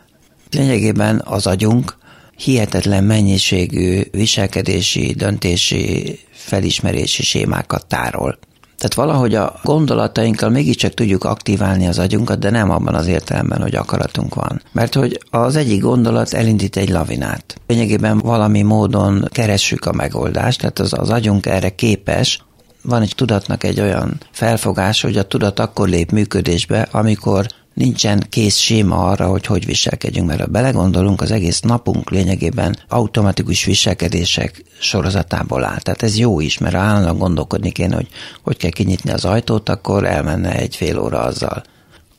Lényegében 0.51 1.22
az 1.25 1.48
agyunk 1.48 1.98
hihetetlen 2.38 3.03
mennyiségű 3.03 4.01
viselkedési, 4.12 5.13
döntési, 5.13 6.19
felismerési 6.31 7.24
sémákat 7.24 7.86
tárol. 7.86 8.39
Tehát 8.79 8.93
valahogy 8.93 9.36
a 9.36 9.59
gondolatainkkal 9.63 10.50
mégiscsak 10.50 10.93
tudjuk 10.93 11.24
aktiválni 11.24 11.88
az 11.88 12.00
agyunkat, 12.00 12.39
de 12.39 12.50
nem 12.50 12.69
abban 12.69 12.95
az 12.95 13.07
értelemben, 13.07 13.62
hogy 13.62 13.75
akaratunk 13.75 14.36
van. 14.36 14.62
Mert 14.71 14.93
hogy 14.93 15.19
az 15.29 15.55
egyik 15.55 15.81
gondolat 15.81 16.33
elindít 16.33 16.77
egy 16.77 16.89
lavinát. 16.89 17.62
Lényegében 17.67 18.17
valami 18.17 18.62
módon 18.62 19.27
keressük 19.31 19.86
a 19.86 19.93
megoldást, 19.93 20.59
tehát 20.59 20.79
az, 20.79 20.93
az 20.93 21.09
agyunk 21.09 21.45
erre 21.45 21.69
képes, 21.69 22.43
van 22.83 23.01
egy 23.01 23.13
tudatnak 23.15 23.63
egy 23.63 23.79
olyan 23.79 24.17
felfogás, 24.31 25.01
hogy 25.01 25.17
a 25.17 25.27
tudat 25.27 25.59
akkor 25.59 25.89
lép 25.89 26.12
működésbe, 26.12 26.88
amikor 26.91 27.45
nincsen 27.79 28.25
kész 28.29 28.57
séma 28.57 29.03
arra, 29.03 29.27
hogy 29.27 29.45
hogy 29.45 29.65
viselkedjünk, 29.65 30.27
mert 30.27 30.39
ha 30.39 30.45
belegondolunk, 30.45 31.21
az 31.21 31.31
egész 31.31 31.59
napunk 31.59 32.09
lényegében 32.09 32.77
automatikus 32.88 33.63
viselkedések 33.63 34.63
sorozatából 34.79 35.63
áll. 35.63 35.79
Tehát 35.79 36.03
ez 36.03 36.17
jó 36.17 36.39
is, 36.39 36.57
mert 36.57 36.75
ha 36.75 36.81
állandóan 36.81 37.17
gondolkodni 37.17 37.71
kéne, 37.71 37.95
hogy 37.95 38.07
hogy 38.43 38.57
kell 38.57 38.69
kinyitni 38.69 39.12
az 39.12 39.25
ajtót, 39.25 39.69
akkor 39.69 40.05
elmenne 40.05 40.55
egy 40.55 40.75
fél 40.75 41.00
óra 41.00 41.19
azzal. 41.19 41.63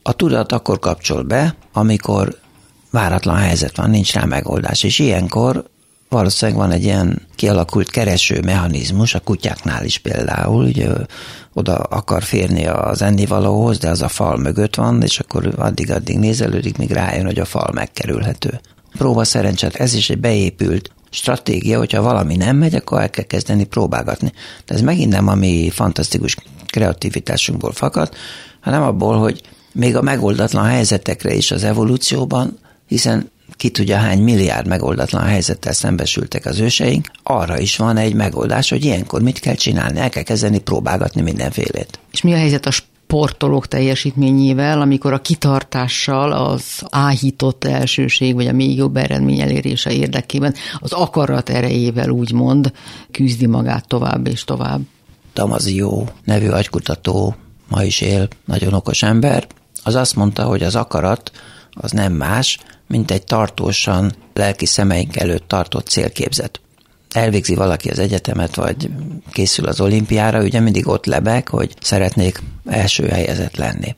A 0.01 0.13
tudat 0.13 0.51
akkor 0.51 0.79
kapcsol 0.79 1.23
be, 1.23 1.55
amikor 1.73 2.39
váratlan 2.91 3.37
helyzet 3.37 3.77
van, 3.77 3.89
nincs 3.89 4.13
rá 4.13 4.25
megoldás, 4.25 4.83
és 4.83 4.99
ilyenkor 4.99 5.65
valószínűleg 6.11 6.59
van 6.61 6.71
egy 6.71 6.83
ilyen 6.83 7.27
kialakult 7.35 7.89
kereső 7.89 8.41
mechanizmus, 8.41 9.13
a 9.13 9.19
kutyáknál 9.19 9.85
is 9.85 9.97
például, 9.97 10.65
ugye 10.65 10.89
oda 11.53 11.75
akar 11.75 12.23
férni 12.23 12.65
az 12.65 13.01
ennivalóhoz, 13.01 13.77
de 13.77 13.89
az 13.89 14.01
a 14.01 14.07
fal 14.07 14.37
mögött 14.37 14.75
van, 14.75 15.01
és 15.01 15.19
akkor 15.19 15.53
addig-addig 15.57 16.17
nézelődik, 16.17 16.77
míg 16.77 16.91
rájön, 16.91 17.25
hogy 17.25 17.39
a 17.39 17.45
fal 17.45 17.69
megkerülhető. 17.73 18.61
Próba 18.97 19.23
szerencsét, 19.23 19.75
ez 19.75 19.93
is 19.93 20.09
egy 20.09 20.19
beépült 20.19 20.91
stratégia, 21.09 21.77
hogyha 21.77 22.01
valami 22.01 22.35
nem 22.35 22.57
megy, 22.57 22.75
akkor 22.75 23.01
el 23.01 23.09
kell 23.09 23.25
kezdeni 23.25 23.63
próbálgatni. 23.63 24.31
De 24.65 24.73
ez 24.73 24.81
megint 24.81 25.11
nem 25.11 25.27
a 25.27 25.35
mi 25.35 25.69
fantasztikus 25.69 26.35
kreativitásunkból 26.67 27.71
fakad, 27.71 28.13
hanem 28.61 28.81
abból, 28.81 29.17
hogy 29.17 29.41
még 29.71 29.95
a 29.95 30.01
megoldatlan 30.01 30.65
helyzetekre 30.65 31.33
is 31.33 31.51
az 31.51 31.63
evolúcióban, 31.63 32.57
hiszen 32.87 33.29
ki 33.61 33.69
tudja 33.69 33.97
hány 33.97 34.19
milliárd 34.19 34.67
megoldatlan 34.67 35.23
helyzettel 35.23 35.73
szembesültek 35.73 36.45
az 36.45 36.59
őseink, 36.59 37.11
arra 37.23 37.59
is 37.59 37.77
van 37.77 37.97
egy 37.97 38.13
megoldás, 38.13 38.69
hogy 38.69 38.85
ilyenkor 38.85 39.21
mit 39.21 39.39
kell 39.39 39.55
csinálni, 39.55 39.99
el 39.99 40.09
kell 40.09 40.23
kezdeni 40.23 40.59
próbálgatni 40.59 41.21
mindenfélét. 41.21 41.99
És 42.11 42.21
mi 42.21 42.33
a 42.33 42.37
helyzet 42.37 42.65
a 42.65 42.71
sportolók 42.71 43.67
teljesítményével, 43.67 44.81
amikor 44.81 45.13
a 45.13 45.21
kitartással 45.21 46.31
az 46.31 46.63
áhított 46.89 47.63
elsőség, 47.63 48.33
vagy 48.33 48.47
a 48.47 48.51
még 48.51 48.77
jobb 48.77 48.97
eredmény 48.97 49.39
elérése 49.39 49.91
érdekében 49.91 50.53
az 50.79 50.91
akarat 50.91 51.49
erejével 51.49 52.09
úgymond 52.09 52.71
küzdi 53.11 53.45
magát 53.45 53.87
tovább 53.87 54.27
és 54.27 54.43
tovább. 54.43 54.81
Damazió 55.33 56.09
nevű 56.23 56.47
agykutató 56.47 57.35
ma 57.67 57.83
is 57.83 58.01
él, 58.01 58.27
nagyon 58.45 58.73
okos 58.73 59.03
ember, 59.03 59.47
az 59.83 59.95
azt 59.95 60.15
mondta, 60.15 60.43
hogy 60.43 60.63
az 60.63 60.75
akarat 60.75 61.31
az 61.73 61.91
nem 61.91 62.13
más, 62.13 62.59
mint 62.91 63.11
egy 63.11 63.23
tartósan 63.23 64.13
lelki 64.33 64.65
szemeink 64.65 65.15
előtt 65.17 65.47
tartott 65.47 65.87
célképzet. 65.87 66.59
Elvégzi 67.11 67.55
valaki 67.55 67.89
az 67.89 67.99
egyetemet, 67.99 68.55
vagy 68.55 68.89
készül 69.31 69.67
az 69.67 69.81
olimpiára, 69.81 70.43
ugye 70.43 70.59
mindig 70.59 70.87
ott 70.87 71.05
lebeg, 71.05 71.47
hogy 71.47 71.73
szeretnék 71.81 72.41
első 72.65 73.07
helyezett 73.07 73.55
lenni. 73.55 73.95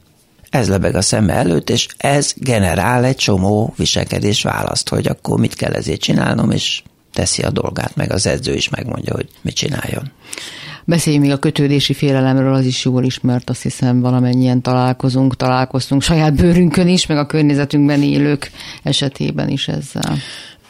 Ez 0.50 0.70
lebeg 0.70 0.96
a 0.96 1.02
szeme 1.02 1.34
előtt, 1.34 1.70
és 1.70 1.88
ez 1.98 2.34
generál 2.38 3.04
egy 3.04 3.16
csomó 3.16 3.74
viselkedés 3.78 4.44
választ, 4.44 4.90
hogy 4.90 5.08
akkor 5.08 5.40
mit 5.40 5.56
kell 5.56 5.74
ezért 5.74 6.02
csinálnom, 6.02 6.52
és 6.52 6.84
teszi 7.14 7.42
a 7.42 7.50
dolgát, 7.50 7.96
meg 7.96 8.12
az 8.12 8.26
edző 8.26 8.54
is 8.54 8.70
megmondja, 8.70 9.14
hogy 9.14 9.30
mit 9.42 9.56
csináljon. 9.56 10.12
Beszéljünk 10.86 11.26
még 11.26 11.34
a 11.34 11.40
kötődési 11.40 11.94
félelemről, 11.94 12.54
az 12.54 12.66
is 12.66 12.86
jól 12.86 13.04
ismert, 13.04 13.50
azt 13.50 13.62
hiszem 13.62 14.02
valamennyien 14.02 14.62
találkozunk, 14.62 15.36
találkoztunk 15.36 16.02
saját 16.02 16.34
bőrünkön 16.34 16.88
is, 16.88 17.06
meg 17.06 17.18
a 17.18 17.26
környezetünkben 17.26 18.02
élők 18.02 18.52
esetében 18.84 19.50
is 19.50 19.68
ezzel. 19.68 20.18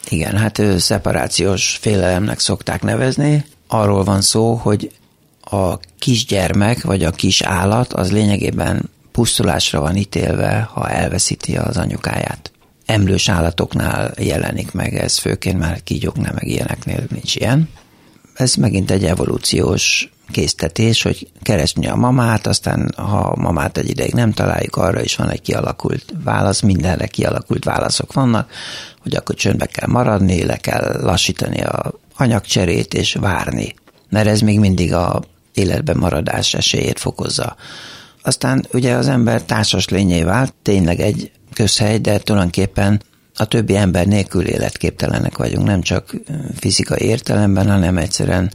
Igen, 0.08 0.36
hát 0.36 0.62
szeparációs 0.78 1.78
félelemnek 1.80 2.38
szokták 2.38 2.82
nevezni. 2.82 3.44
Arról 3.66 4.04
van 4.04 4.20
szó, 4.20 4.54
hogy 4.54 4.90
a 5.40 5.78
kisgyermek 5.98 6.82
vagy 6.82 7.04
a 7.04 7.10
kis 7.10 7.40
állat 7.40 7.92
az 7.92 8.12
lényegében 8.12 8.90
pusztulásra 9.12 9.80
van 9.80 9.96
ítélve, 9.96 10.68
ha 10.72 10.90
elveszíti 10.90 11.56
az 11.56 11.76
anyukáját. 11.76 12.52
Emlős 12.86 13.28
állatoknál 13.28 14.12
jelenik 14.18 14.72
meg 14.72 14.94
ez, 14.94 15.18
főként 15.18 15.58
már 15.58 15.82
kígyóknál, 15.82 16.32
meg 16.32 16.46
ilyeneknél 16.46 17.04
nincs 17.10 17.36
ilyen 17.36 17.68
ez 18.34 18.54
megint 18.54 18.90
egy 18.90 19.04
evolúciós 19.04 20.08
késztetés, 20.30 21.02
hogy 21.02 21.28
keresni 21.42 21.88
a 21.88 21.94
mamát, 21.94 22.46
aztán 22.46 22.92
ha 22.96 23.18
a 23.18 23.40
mamát 23.40 23.78
egy 23.78 23.90
ideig 23.90 24.12
nem 24.12 24.32
találjuk, 24.32 24.76
arra 24.76 25.02
is 25.02 25.16
van 25.16 25.30
egy 25.30 25.40
kialakult 25.40 26.04
válasz, 26.24 26.60
mindenre 26.60 27.06
kialakult 27.06 27.64
válaszok 27.64 28.12
vannak, 28.12 28.50
hogy 29.02 29.16
akkor 29.16 29.34
csöndbe 29.34 29.66
kell 29.66 29.88
maradni, 29.88 30.44
le 30.44 30.56
kell 30.56 31.00
lassítani 31.02 31.62
a 31.62 31.92
anyagcserét 32.16 32.94
és 32.94 33.14
várni, 33.14 33.74
mert 34.08 34.26
ez 34.26 34.40
még 34.40 34.58
mindig 34.58 34.94
a 34.94 35.22
életben 35.54 35.96
maradás 35.96 36.54
esélyét 36.54 36.98
fokozza. 36.98 37.56
Aztán 38.22 38.66
ugye 38.72 38.94
az 38.94 39.08
ember 39.08 39.42
társas 39.42 39.88
lényé 39.88 40.22
vált, 40.22 40.54
tényleg 40.62 41.00
egy 41.00 41.30
közhely, 41.52 41.98
de 41.98 42.18
tulajdonképpen 42.18 43.02
a 43.34 43.44
többi 43.44 43.76
ember 43.76 44.06
nélkül 44.06 44.46
életképtelenek 44.46 45.36
vagyunk, 45.36 45.66
nem 45.66 45.80
csak 45.80 46.14
fizikai 46.56 47.02
értelemben, 47.02 47.70
hanem 47.70 47.96
egyszerűen 47.96 48.52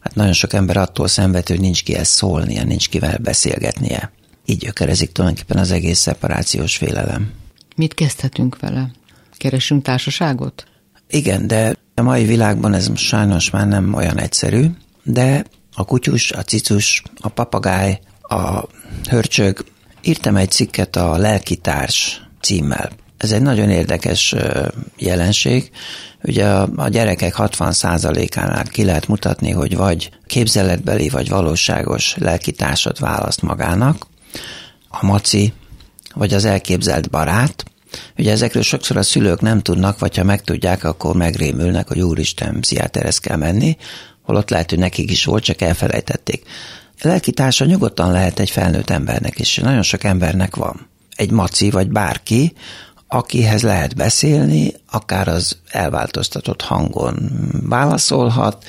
hát 0.00 0.14
nagyon 0.14 0.32
sok 0.32 0.52
ember 0.52 0.76
attól 0.76 1.08
szenved, 1.08 1.48
hogy 1.48 1.60
nincs 1.60 1.82
kihez 1.82 2.08
szólnia, 2.08 2.64
nincs 2.64 2.88
kivel 2.88 3.18
beszélgetnie. 3.18 4.12
Így 4.44 4.58
gyökerezik 4.58 5.12
tulajdonképpen 5.12 5.58
az 5.58 5.70
egész 5.70 5.98
szeparációs 5.98 6.76
félelem. 6.76 7.32
Mit 7.76 7.94
kezdhetünk 7.94 8.60
vele? 8.60 8.90
Keresünk 9.36 9.82
társaságot? 9.82 10.66
Igen, 11.08 11.46
de 11.46 11.76
a 11.94 12.02
mai 12.02 12.24
világban 12.24 12.74
ez 12.74 12.90
sajnos 12.94 13.50
már 13.50 13.68
nem 13.68 13.94
olyan 13.94 14.18
egyszerű, 14.18 14.66
de 15.02 15.44
a 15.74 15.84
kutyus, 15.84 16.32
a 16.32 16.42
cicus, 16.42 17.02
a 17.20 17.28
papagáj, 17.28 17.98
a 18.22 18.62
hörcsög. 19.08 19.64
Írtam 20.02 20.36
egy 20.36 20.50
cikket 20.50 20.96
a 20.96 21.16
Lelkitárs 21.16 22.22
címmel. 22.40 22.90
Ez 23.18 23.32
egy 23.32 23.42
nagyon 23.42 23.70
érdekes 23.70 24.34
jelenség. 24.96 25.70
Ugye 26.22 26.46
a, 26.76 26.88
gyerekek 26.88 27.34
60%-ánál 27.38 28.64
ki 28.64 28.84
lehet 28.84 29.08
mutatni, 29.08 29.50
hogy 29.50 29.76
vagy 29.76 30.10
képzeletbeli, 30.26 31.08
vagy 31.08 31.28
valóságos 31.28 32.14
lelkitársat 32.16 32.98
választ 32.98 33.42
magának, 33.42 34.06
a 34.88 35.06
maci, 35.06 35.52
vagy 36.14 36.34
az 36.34 36.44
elképzelt 36.44 37.10
barát. 37.10 37.64
Ugye 38.18 38.30
ezekről 38.30 38.62
sokszor 38.62 38.96
a 38.96 39.02
szülők 39.02 39.40
nem 39.40 39.62
tudnak, 39.62 39.98
vagy 39.98 40.16
ha 40.16 40.24
megtudják, 40.24 40.84
akkor 40.84 41.14
megrémülnek, 41.14 41.88
hogy 41.88 42.00
úristen, 42.00 42.60
pszichiáterhez 42.60 43.18
kell 43.18 43.36
menni, 43.36 43.76
holott 44.22 44.50
lehet, 44.50 44.70
hogy 44.70 44.78
nekik 44.78 45.10
is 45.10 45.24
volt, 45.24 45.44
csak 45.44 45.60
elfelejtették. 45.60 46.42
A 47.00 47.08
lelkitársa 47.08 47.64
nyugodtan 47.64 48.12
lehet 48.12 48.38
egy 48.38 48.50
felnőtt 48.50 48.90
embernek 48.90 49.38
is, 49.38 49.56
nagyon 49.56 49.82
sok 49.82 50.04
embernek 50.04 50.56
van. 50.56 50.88
Egy 51.16 51.30
maci 51.30 51.70
vagy 51.70 51.88
bárki, 51.88 52.52
akihez 53.16 53.62
lehet 53.62 53.96
beszélni, 53.96 54.72
akár 54.90 55.28
az 55.28 55.56
elváltoztatott 55.70 56.62
hangon 56.62 57.30
válaszolhat, 57.68 58.64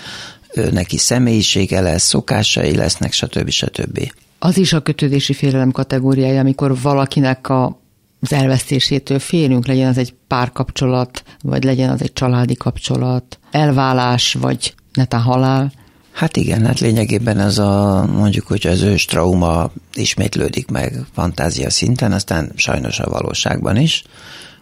ő 0.54 0.72
neki 0.72 0.98
személyisége 0.98 1.82
lesz, 1.82 2.04
szokásai 2.04 2.75
lesznek, 2.75 3.13
stb. 3.13 3.50
stb. 3.50 4.12
Az 4.39 4.58
is 4.58 4.74
a 4.74 4.82
kötődési 4.82 5.34
félelem 5.34 5.72
kategóriája, 5.72 6.39
amikor 6.39 6.82
valakinek 6.82 7.50
a 7.50 7.80
az 8.20 8.34
elvesztésétől 8.34 9.20
félünk, 9.20 9.68
legyen 9.68 9.88
az 9.88 9.98
egy 9.98 10.13
párkapcsolat, 10.27 11.24
vagy 11.42 11.63
legyen 11.63 11.89
az 11.89 12.01
egy 12.01 12.13
családi 12.13 12.56
kapcsolat, 12.56 13.39
elválás, 13.51 14.34
vagy 14.34 14.74
netán 14.94 15.22
halál. 15.22 15.72
Hát 16.17 16.38
igen, 16.38 16.65
hát 16.65 16.79
lényegében 16.79 17.39
ez 17.39 17.57
a, 17.57 18.05
mondjuk, 18.12 18.47
hogy 18.47 18.67
az 18.67 18.81
ős 18.81 19.05
trauma 19.05 19.71
ismétlődik 19.93 20.69
meg 20.69 21.05
fantázia 21.13 21.69
szinten, 21.69 22.12
aztán 22.12 22.51
sajnos 22.55 23.00
a 23.00 23.09
valóságban 23.09 23.77
is, 23.77 24.03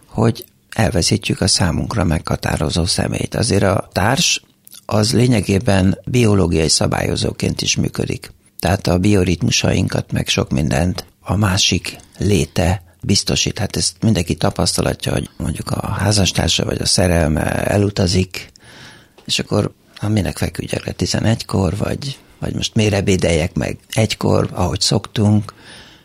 hogy 0.06 0.44
elveszítjük 0.70 1.40
a 1.40 1.46
számunkra 1.46 2.04
meghatározó 2.04 2.84
személyt. 2.84 3.34
Azért 3.34 3.62
a 3.62 3.88
társ 3.92 4.42
az 4.86 5.12
lényegében 5.12 5.98
biológiai 6.06 6.68
szabályozóként 6.68 7.62
is 7.62 7.76
működik. 7.76 8.32
Tehát 8.58 8.86
a 8.86 8.98
bioritmusainkat, 8.98 10.12
meg 10.12 10.28
sok 10.28 10.50
mindent 10.50 11.06
a 11.20 11.36
másik 11.36 11.96
léte 12.18 12.82
biztosít. 13.02 13.58
Hát 13.58 13.76
ezt 13.76 13.96
mindenki 14.00 14.34
tapasztalatja, 14.34 15.12
hogy 15.12 15.30
mondjuk 15.36 15.70
a 15.70 15.86
házastársa 15.86 16.64
vagy 16.64 16.80
a 16.80 16.86
szerelme 16.86 17.64
elutazik, 17.64 18.52
és 19.24 19.38
akkor 19.38 19.74
ha 19.98 20.08
minek 20.08 20.38
feküdjek 20.38 20.86
le 20.86 20.94
11-kor, 20.98 21.76
vagy, 21.76 22.18
vagy 22.38 22.54
most 22.54 22.74
miért 22.74 22.94
ebédeljek 22.94 23.54
meg 23.54 23.78
egykor, 23.92 24.48
ahogy 24.52 24.80
szoktunk. 24.80 25.54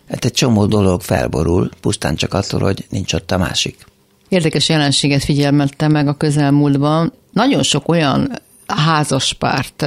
Hát 0.09 0.25
egy 0.25 0.33
csomó 0.33 0.65
dolog 0.65 1.01
felborul, 1.01 1.69
pusztán 1.81 2.15
csak 2.15 2.33
attól, 2.33 2.59
hogy 2.59 2.85
nincs 2.89 3.13
ott 3.13 3.31
a 3.31 3.37
másik. 3.37 3.85
Érdekes 4.29 4.69
jelenséget 4.69 5.23
figyelmettem 5.23 5.91
meg 5.91 6.07
a 6.07 6.13
közelmúltban. 6.13 7.13
Nagyon 7.31 7.63
sok 7.63 7.89
olyan 7.89 8.41
házaspárt 8.65 9.85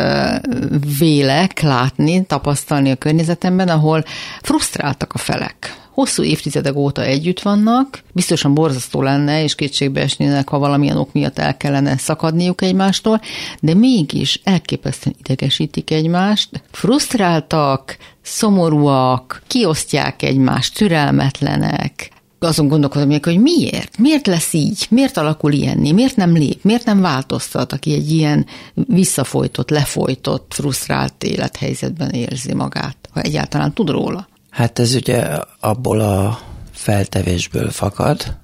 vélek 0.99 1.61
látni, 1.61 2.25
tapasztalni 2.25 2.91
a 2.91 2.97
környezetemben, 2.97 3.69
ahol 3.69 4.05
frusztráltak 4.43 5.13
a 5.13 5.19
felek 5.19 5.84
hosszú 5.95 6.23
évtizedek 6.23 6.77
óta 6.77 7.03
együtt 7.03 7.41
vannak, 7.41 8.03
biztosan 8.13 8.55
borzasztó 8.55 9.03
lenne, 9.03 9.43
és 9.43 9.55
kétségbe 9.55 10.01
esnének, 10.01 10.49
ha 10.49 10.59
valamilyen 10.59 10.97
ok 10.97 11.13
miatt 11.13 11.39
el 11.39 11.57
kellene 11.57 11.97
szakadniuk 11.97 12.63
egymástól, 12.63 13.21
de 13.61 13.75
mégis 13.75 14.41
elképesztően 14.45 15.17
idegesítik 15.19 15.91
egymást, 15.91 16.63
frusztráltak, 16.71 17.97
szomorúak, 18.23 19.43
kiosztják 19.47 20.23
egymást, 20.23 20.75
türelmetlenek, 20.75 22.13
azon 22.39 22.69
gondolkodom 22.69 23.19
hogy 23.23 23.41
miért? 23.41 23.99
Miért 23.99 24.27
lesz 24.27 24.53
így? 24.53 24.87
Miért 24.91 25.17
alakul 25.17 25.53
ilyenni? 25.53 25.93
Miért 25.93 26.17
nem 26.17 26.33
lép? 26.33 26.65
Miért 26.65 26.85
nem 26.85 27.01
változtat, 27.01 27.73
aki 27.73 27.93
egy 27.93 28.11
ilyen 28.11 28.47
visszafolytott, 28.75 29.71
lefolytott, 29.71 30.53
frusztrált 30.55 31.25
élethelyzetben 31.25 32.11
érzi 32.11 32.55
magát, 32.55 32.97
ha 33.11 33.21
egyáltalán 33.21 33.73
tud 33.73 33.89
róla? 33.89 34.29
Hát 34.55 34.79
ez 34.79 34.95
ugye 34.95 35.39
abból 35.61 36.01
a 36.01 36.39
feltevésből 36.73 37.71
fakad, 37.71 38.37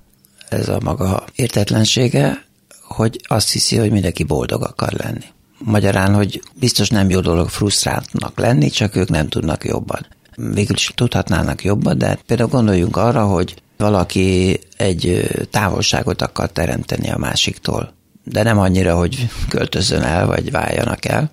ez 0.49 0.69
a 0.69 0.79
maga 0.83 1.25
értetlensége, 1.35 2.45
hogy 2.83 3.21
azt 3.29 3.53
hiszi, 3.53 3.77
hogy 3.77 3.91
mindenki 3.91 4.23
boldog 4.23 4.63
akar 4.63 4.93
lenni. 4.93 5.25
Magyarán, 5.59 6.15
hogy 6.15 6.43
biztos 6.55 6.89
nem 6.89 7.11
jó 7.11 7.21
dolog 7.21 7.49
frusztráltnak 7.49 8.39
lenni, 8.39 8.71
csak 8.71 8.97
ők 8.97 9.09
nem 9.09 9.29
tudnak 9.29 9.65
jobban. 9.65 10.07
Végül 10.37 10.77
is 10.77 10.93
tudhatnának 10.95 11.65
jobban, 11.65 11.99
de 11.99 12.19
például 12.27 12.49
gondoljunk 12.49 12.97
arra, 12.97 13.27
hogy 13.27 13.55
valaki 13.77 14.61
egy 14.77 15.29
távolságot 15.51 16.23
akar 16.23 16.51
teremteni 16.51 17.11
a 17.11 17.19
másiktól, 17.19 17.93
de 18.25 18.43
nem 18.43 18.59
annyira, 18.59 18.97
hogy 18.97 19.29
költözön 19.49 20.03
el, 20.03 20.27
vagy 20.27 20.51
váljanak 20.51 21.05
el, 21.05 21.31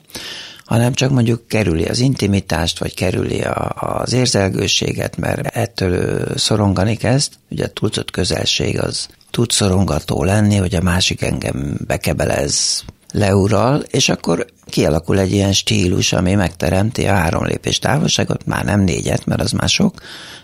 hanem 0.67 0.93
csak 0.93 1.11
mondjuk 1.11 1.47
kerüli 1.47 1.85
az 1.85 1.99
intimitást, 1.99 2.79
vagy 2.79 2.93
kerüli 2.93 3.41
a, 3.41 3.75
az 4.01 4.13
érzelgőséget, 4.13 5.17
mert 5.17 5.47
ettől 5.47 6.25
szorongani 6.37 6.95
kezd. 6.95 7.33
Ugye 7.49 7.65
a 7.65 7.69
túlzott 7.69 8.11
közelség 8.11 8.79
az 8.79 9.07
tud 9.31 9.51
szorongató 9.51 10.23
lenni, 10.23 10.55
hogy 10.55 10.75
a 10.75 10.81
másik 10.81 11.21
engem 11.21 11.77
bekebelez, 11.87 12.83
leural, 13.11 13.79
és 13.79 14.09
akkor 14.09 14.45
kialakul 14.65 15.19
egy 15.19 15.31
ilyen 15.31 15.53
stílus, 15.53 16.13
ami 16.13 16.33
megteremti 16.33 17.05
a 17.05 17.13
három 17.13 17.45
lépés 17.45 17.79
távolságot, 17.79 18.45
már 18.45 18.65
nem 18.65 18.81
négyet, 18.81 19.25
mert 19.25 19.41
az 19.41 19.51
már 19.51 19.69
sok, 19.69 20.01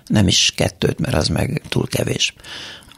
nem 0.08 0.28
is 0.28 0.54
kettőt, 0.56 1.00
mert 1.00 1.16
az 1.16 1.28
meg 1.28 1.62
túl 1.70 1.88
kevés. 1.88 2.34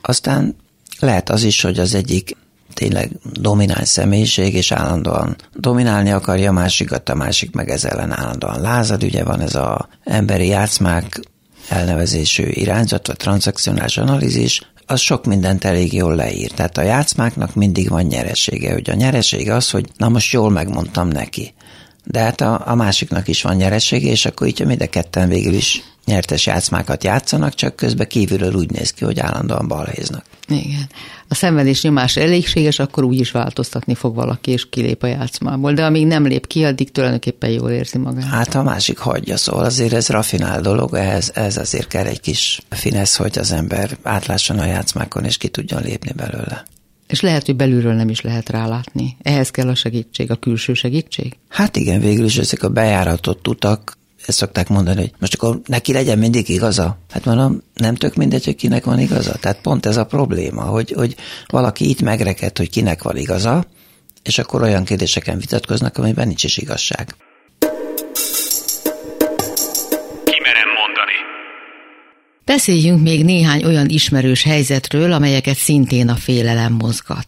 Aztán 0.02 0.56
lehet 1.00 1.30
az 1.30 1.44
is, 1.44 1.62
hogy 1.62 1.80
az 1.80 1.94
egyik 1.94 2.38
tényleg 2.76 3.12
domináns 3.34 3.88
személyiség, 3.88 4.54
és 4.54 4.72
állandóan 4.72 5.36
dominálni 5.54 6.12
akarja 6.12 6.50
a 6.50 6.54
másikat, 6.54 7.10
a 7.10 7.16
másik 7.16 7.52
meg 7.52 7.70
ez 7.70 7.86
ellen 7.86 8.12
állandóan 8.12 8.62
lázad. 8.62 9.04
Ugye 9.04 9.24
van 9.24 9.42
ez 9.42 9.56
a 9.56 9.90
emberi 10.04 10.48
játszmák 10.48 11.20
elnevezésű 11.70 12.44
irányzat, 12.48 13.08
vagy 13.08 13.18
transzakcionális 13.18 13.98
analízis, 13.98 14.62
az 14.86 15.00
sok 15.00 15.26
mindent 15.26 15.64
elég 15.64 15.94
jól 15.94 16.16
leír. 16.16 16.52
Tehát 16.52 16.78
a 16.78 16.82
játszmáknak 16.82 17.56
mindig 17.56 17.90
van 17.90 18.04
nyeresége. 18.04 18.74
Ugye 18.74 18.92
a 18.92 18.96
nyeresége 18.96 19.54
az, 19.54 19.70
hogy 19.70 19.90
na 19.98 20.10
most 20.10 20.32
jól 20.32 20.50
megmondtam 20.50 21.08
neki. 21.08 21.54
De 22.04 22.20
hát 22.20 22.42
a, 22.42 22.62
a 22.66 22.76
másiknak 22.76 23.28
is 23.28 23.42
van 23.42 23.56
nyeresége, 23.56 24.10
és 24.10 24.26
akkor 24.26 24.48
így 24.48 24.66
mind 24.66 24.82
a 24.82 24.88
ketten 24.88 25.30
végül 25.30 25.54
is 25.54 25.84
nyertes 26.06 26.46
játszmákat 26.46 27.04
játszanak, 27.04 27.54
csak 27.54 27.76
közben 27.76 28.08
kívülről 28.08 28.54
úgy 28.54 28.72
néz 28.72 28.92
ki, 28.92 29.06
hogy 29.06 29.20
állandóan 29.20 29.68
balhéznak. 29.68 30.26
Igen. 30.48 30.90
A 31.28 31.36
szenvedés 31.36 31.82
nyomás 31.82 32.16
elégséges, 32.16 32.80
akkor 32.80 33.04
úgy 33.04 33.20
is 33.20 33.32
változtatni 33.32 33.96
fog 33.96 34.16
valaki, 34.16 34.52
és 34.52 34.70
kilép 34.70 35.04
a 35.04 35.08
játszmából. 35.08 35.74
De 35.74 35.86
amíg 35.86 36.08
nem 36.08 36.26
lép 36.26 36.48
ki, 36.48 36.64
addig 36.64 36.92
tulajdonképpen 36.92 37.50
jól 37.50 37.72
érzi 37.72 37.98
magát. 37.98 38.24
Hát 38.24 38.56
a 38.56 38.64
másik 38.64 38.98
hagyja, 38.98 39.38
szóval 39.38 39.64
azért 39.64 39.94
ez 39.94 40.10
rafinál 40.10 40.62
dolog, 40.62 40.94
ehhez, 40.94 41.32
ez 41.34 41.58
azért 41.58 41.88
kell 41.88 42.06
egy 42.06 42.20
kis 42.20 42.62
finesz, 42.70 43.16
hogy 43.16 43.38
az 43.38 43.52
ember 43.52 43.98
átlásson 44.04 44.60
a 44.60 44.66
játszmákon, 44.66 45.26
és 45.26 45.38
ki 45.38 45.48
tudjon 45.48 45.82
lépni 45.82 46.12
belőle. 46.12 46.66
És 47.08 47.22
lehet, 47.22 47.46
hogy 47.46 47.56
belülről 47.56 47.94
nem 47.94 48.10
is 48.10 48.22
lehet 48.22 48.50
rálátni. 48.50 49.18
Ehhez 49.22 49.50
kell 49.50 49.68
a 49.68 49.76
segítség, 49.76 50.32
a 50.32 50.36
külső 50.36 50.74
segítség? 50.74 51.38
Hát 51.50 51.76
igen, 51.76 52.00
végül 52.00 52.26
is 52.26 52.38
ezek 52.38 52.64
a 52.64 52.70
bejáratott 52.70 53.48
utak, 53.48 53.95
ezt 54.28 54.38
szokták 54.38 54.70
mondani, 54.70 55.00
hogy 55.00 55.14
most 55.20 55.34
akkor 55.34 55.62
neki 55.66 55.94
legyen 55.94 56.18
mindig 56.18 56.50
igaza. 56.50 56.98
Hát 57.10 57.26
mondom, 57.26 57.62
nem 57.74 57.96
tök 57.96 58.16
mindegy, 58.16 58.46
hogy 58.46 58.56
kinek 58.56 58.86
van 58.86 59.00
igaza. 59.00 59.34
Tehát 59.34 59.62
pont 59.62 59.86
ez 59.86 59.98
a 59.98 60.06
probléma, 60.06 60.62
hogy, 60.62 60.92
hogy 60.92 61.16
valaki 61.48 61.90
itt 61.90 62.02
megrekedt, 62.02 62.58
hogy 62.58 62.70
kinek 62.70 63.04
van 63.04 63.18
igaza, 63.18 63.66
és 64.24 64.38
akkor 64.38 64.62
olyan 64.62 64.84
kérdéseken 64.84 65.40
vitatkoznak, 65.40 65.98
amiben 65.98 66.28
nincs 66.28 66.44
is 66.44 66.58
igazság. 66.58 67.16
Beszéljünk 72.46 73.02
még 73.02 73.24
néhány 73.24 73.64
olyan 73.64 73.90
ismerős 73.90 74.44
helyzetről, 74.44 75.12
amelyeket 75.12 75.58
szintén 75.58 76.10
a 76.10 76.16
félelem 76.16 76.74
mozgat. 76.74 77.28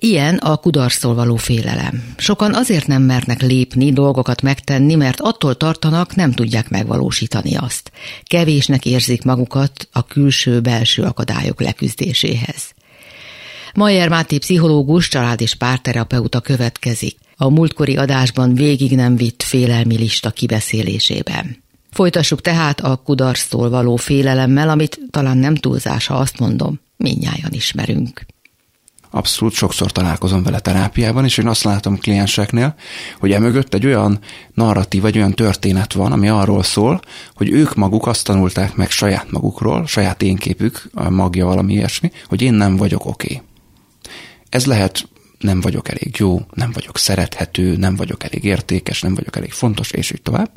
Ilyen 0.00 0.36
a 0.36 0.56
kudarctól 0.56 1.14
való 1.14 1.36
félelem. 1.36 2.14
Sokan 2.16 2.54
azért 2.54 2.86
nem 2.86 3.02
mernek 3.02 3.42
lépni, 3.42 3.92
dolgokat 3.92 4.42
megtenni, 4.42 4.94
mert 4.94 5.20
attól 5.20 5.56
tartanak, 5.56 6.14
nem 6.14 6.32
tudják 6.32 6.68
megvalósítani 6.68 7.56
azt. 7.56 7.90
Kevésnek 8.22 8.86
érzik 8.86 9.22
magukat 9.22 9.88
a 9.92 10.04
külső-belső 10.04 11.02
akadályok 11.02 11.60
leküzdéséhez. 11.60 12.74
Majer 13.74 14.08
Máté 14.08 14.38
pszichológus, 14.38 15.08
család 15.08 15.40
és 15.40 15.54
párterapeuta 15.54 16.40
következik. 16.40 17.16
A 17.36 17.48
múltkori 17.48 17.96
adásban 17.96 18.54
végig 18.54 18.96
nem 18.96 19.16
vitt 19.16 19.42
félelmi 19.42 19.96
lista 19.96 20.30
kibeszélésében. 20.30 21.62
Folytassuk 21.90 22.40
tehát 22.40 22.80
a 22.80 22.96
kudarctól 22.96 23.70
való 23.70 23.96
félelemmel, 23.96 24.68
amit 24.68 25.00
talán 25.10 25.38
nem 25.38 25.54
túlzás, 25.54 26.06
ha 26.06 26.14
azt 26.14 26.38
mondom, 26.38 26.80
minnyáján 26.96 27.52
ismerünk. 27.52 28.26
Abszolút 29.10 29.54
sokszor 29.54 29.92
találkozom 29.92 30.42
vele 30.42 30.58
terápiában, 30.58 31.24
és 31.24 31.38
én 31.38 31.46
azt 31.46 31.62
látom 31.62 31.98
klienseknél, 31.98 32.74
hogy 33.18 33.32
emögött 33.32 33.74
egy 33.74 33.86
olyan 33.86 34.18
narratív, 34.54 35.02
vagy 35.02 35.16
olyan 35.16 35.34
történet 35.34 35.92
van, 35.92 36.12
ami 36.12 36.28
arról 36.28 36.62
szól, 36.62 37.00
hogy 37.34 37.50
ők 37.50 37.74
maguk 37.74 38.06
azt 38.06 38.24
tanulták 38.24 38.74
meg 38.74 38.90
saját 38.90 39.30
magukról, 39.30 39.86
saját 39.86 40.22
énképük, 40.22 40.90
a 40.94 41.10
magja 41.10 41.46
valami 41.46 41.72
ilyesmi, 41.72 42.10
hogy 42.26 42.42
én 42.42 42.54
nem 42.54 42.76
vagyok 42.76 43.06
oké. 43.06 43.26
Okay. 43.32 43.46
Ez 44.48 44.66
lehet 44.66 45.08
nem 45.38 45.60
vagyok 45.60 45.88
elég 45.88 46.16
jó, 46.18 46.40
nem 46.54 46.70
vagyok 46.72 46.98
szerethető, 46.98 47.76
nem 47.76 47.96
vagyok 47.96 48.24
elég 48.24 48.44
értékes, 48.44 49.02
nem 49.02 49.14
vagyok 49.14 49.36
elég 49.36 49.52
fontos, 49.52 49.90
és 49.90 50.10
így 50.10 50.22
tovább. 50.22 50.50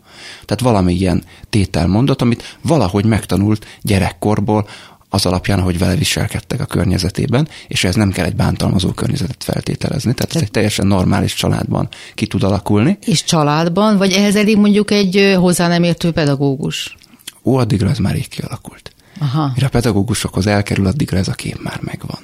Tehát 0.46 0.64
valami 0.64 0.94
ilyen 0.94 1.24
tételmondat, 1.50 2.22
amit 2.22 2.58
valahogy 2.62 3.06
megtanult 3.06 3.66
gyerekkorból, 3.82 4.68
az 5.13 5.26
alapján, 5.26 5.62
hogy 5.62 5.78
vele 5.78 5.95
viselkedtek 5.95 6.60
a 6.60 6.65
környezetében, 6.65 7.47
és 7.67 7.84
ez 7.84 7.95
nem 7.95 8.12
kell 8.12 8.26
egy 8.26 8.36
bántalmazó 8.36 8.91
környezetet 8.91 9.43
feltételezni. 9.43 10.13
Tehát 10.13 10.36
ez 10.36 10.41
egy 10.41 10.52
teljesen 10.52 10.88
normális 10.88 11.34
családban 11.34 11.89
ki 12.15 12.28
tud 12.28 12.43
alakulni. 12.43 12.97
És 13.06 13.24
családban, 13.24 13.97
vagy 13.97 14.12
ehhez 14.12 14.36
elég 14.36 14.58
mondjuk 14.58 14.91
egy 14.91 15.36
hozzá 15.38 15.67
nem 15.67 15.84
értő 15.84 16.12
pedagógus? 16.12 16.97
Ó, 17.43 17.56
addigra 17.56 17.89
ez 17.89 17.97
már 17.97 18.15
így 18.15 18.28
kialakult. 18.28 18.93
Aha. 19.19 19.52
Mire 19.54 19.65
a 19.65 19.69
pedagógusokhoz 19.69 20.47
elkerül, 20.47 20.88
addigra 20.88 21.17
ez 21.17 21.28
a 21.28 21.34
kép 21.34 21.62
már 21.62 21.80
megvan. 21.82 22.19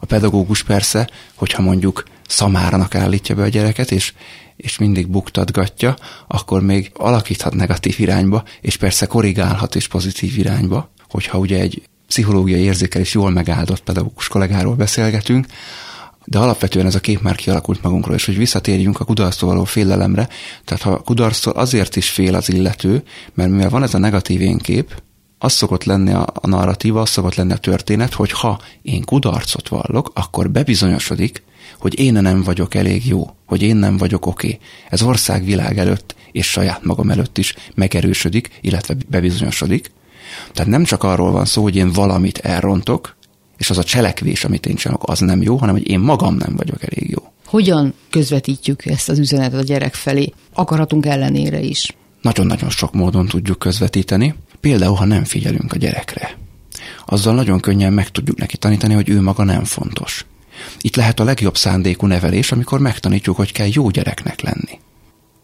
A 0.00 0.06
pedagógus 0.06 0.62
persze, 0.62 1.08
hogyha 1.34 1.62
mondjuk 1.62 2.04
szamáranak 2.28 2.94
állítja 2.94 3.34
be 3.34 3.42
a 3.42 3.48
gyereket, 3.48 3.90
és, 3.90 4.12
és 4.56 4.78
mindig 4.78 5.08
buktatgatja, 5.08 5.96
akkor 6.26 6.62
még 6.62 6.90
alakíthat 6.94 7.54
negatív 7.54 7.94
irányba, 7.98 8.44
és 8.60 8.76
persze 8.76 9.06
korrigálhat 9.06 9.74
is 9.74 9.88
pozitív 9.88 10.38
irányba, 10.38 10.90
hogyha 11.08 11.38
ugye 11.38 11.60
egy 11.60 11.82
pszichológiai 12.06 12.60
érzékelés 12.60 13.14
jól 13.14 13.30
megáldott 13.30 13.82
pedagógus 13.82 14.28
kollégáról 14.28 14.74
beszélgetünk, 14.74 15.46
de 16.24 16.38
alapvetően 16.38 16.86
ez 16.86 16.94
a 16.94 17.00
kép 17.00 17.20
már 17.20 17.34
kialakult 17.34 17.82
magunkról, 17.82 18.14
és 18.14 18.24
hogy 18.24 18.36
visszatérjünk 18.36 19.00
a 19.00 19.04
kudarctól 19.04 19.48
való 19.48 19.64
félelemre, 19.64 20.28
tehát 20.64 20.82
ha 20.82 20.90
a 20.90 21.02
kudarctól 21.02 21.52
azért 21.52 21.96
is 21.96 22.10
fél 22.10 22.34
az 22.34 22.52
illető, 22.52 23.02
mert 23.34 23.50
mivel 23.50 23.70
van 23.70 23.82
ez 23.82 23.94
a 23.94 23.98
negatív 23.98 24.40
énkép, 24.40 25.02
az 25.38 25.52
szokott 25.52 25.84
lenni 25.84 26.12
a, 26.12 26.26
a 26.34 26.46
narratíva, 26.46 27.00
az 27.00 27.08
szokott 27.08 27.34
lenni 27.34 27.52
a 27.52 27.56
történet, 27.56 28.14
hogy 28.14 28.30
ha 28.30 28.60
én 28.82 29.04
kudarcot 29.04 29.68
vallok, 29.68 30.10
akkor 30.14 30.50
bebizonyosodik, 30.50 31.42
hogy 31.78 31.98
én 31.98 32.12
nem 32.12 32.42
vagyok 32.42 32.74
elég 32.74 33.06
jó, 33.06 33.36
hogy 33.46 33.62
én 33.62 33.76
nem 33.76 33.96
vagyok 33.96 34.26
oké. 34.26 34.46
Okay. 34.46 34.60
Ez 34.88 35.02
ország 35.02 35.44
világ 35.44 35.78
előtt 35.78 36.14
és 36.36 36.50
saját 36.50 36.84
magam 36.84 37.10
előtt 37.10 37.38
is 37.38 37.54
megerősödik, 37.74 38.58
illetve 38.60 38.96
bebizonyosodik. 39.08 39.90
Tehát 40.52 40.70
nem 40.70 40.84
csak 40.84 41.02
arról 41.02 41.30
van 41.30 41.44
szó, 41.44 41.62
hogy 41.62 41.76
én 41.76 41.92
valamit 41.92 42.38
elrontok, 42.38 43.16
és 43.56 43.70
az 43.70 43.78
a 43.78 43.84
cselekvés, 43.84 44.44
amit 44.44 44.66
én 44.66 44.74
csinálok, 44.74 45.08
az 45.08 45.18
nem 45.18 45.42
jó, 45.42 45.56
hanem 45.56 45.74
hogy 45.74 45.88
én 45.88 46.00
magam 46.00 46.34
nem 46.34 46.56
vagyok 46.56 46.82
elég 46.82 47.10
jó. 47.10 47.32
Hogyan 47.46 47.94
közvetítjük 48.10 48.86
ezt 48.86 49.08
az 49.08 49.18
üzenetet 49.18 49.60
a 49.60 49.62
gyerek 49.62 49.94
felé, 49.94 50.32
akaratunk 50.54 51.06
ellenére 51.06 51.60
is? 51.60 51.96
Nagyon-nagyon 52.22 52.70
sok 52.70 52.92
módon 52.92 53.26
tudjuk 53.26 53.58
közvetíteni. 53.58 54.34
Például, 54.60 54.94
ha 54.94 55.04
nem 55.04 55.24
figyelünk 55.24 55.72
a 55.72 55.76
gyerekre. 55.76 56.36
Azzal 57.06 57.34
nagyon 57.34 57.60
könnyen 57.60 57.92
meg 57.92 58.08
tudjuk 58.10 58.38
neki 58.38 58.56
tanítani, 58.56 58.94
hogy 58.94 59.08
ő 59.08 59.20
maga 59.20 59.44
nem 59.44 59.64
fontos. 59.64 60.26
Itt 60.80 60.96
lehet 60.96 61.20
a 61.20 61.24
legjobb 61.24 61.56
szándékú 61.56 62.06
nevelés, 62.06 62.52
amikor 62.52 62.80
megtanítjuk, 62.80 63.36
hogy 63.36 63.52
kell 63.52 63.68
jó 63.70 63.90
gyereknek 63.90 64.40
lenni. 64.40 64.78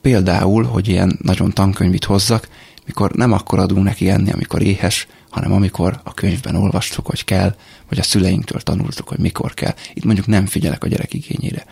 Például, 0.01 0.64
hogy 0.64 0.88
ilyen 0.88 1.18
nagyon 1.23 1.53
tankönyvit 1.53 2.05
hozzak, 2.05 2.49
mikor 2.92 3.12
nem 3.12 3.33
akkor 3.33 3.59
adunk 3.59 3.85
neki 3.85 4.09
enni, 4.09 4.31
amikor 4.31 4.62
éhes, 4.62 5.07
hanem 5.31 5.52
amikor 5.52 6.00
a 6.05 6.14
könyvben 6.14 6.55
olvastuk, 6.55 7.07
hogy 7.07 7.24
kell, 7.24 7.55
vagy 7.88 7.98
a 7.98 8.02
szüleinktől 8.02 8.61
tanultuk, 8.61 9.09
hogy 9.09 9.18
mikor 9.18 9.55
kell. 9.55 9.74
Itt 9.94 10.05
mondjuk 10.05 10.26
nem 10.26 10.46
figyelek 10.46 10.85
a 10.85 10.88
gyerek 10.88 11.14
igényére. 11.14 11.64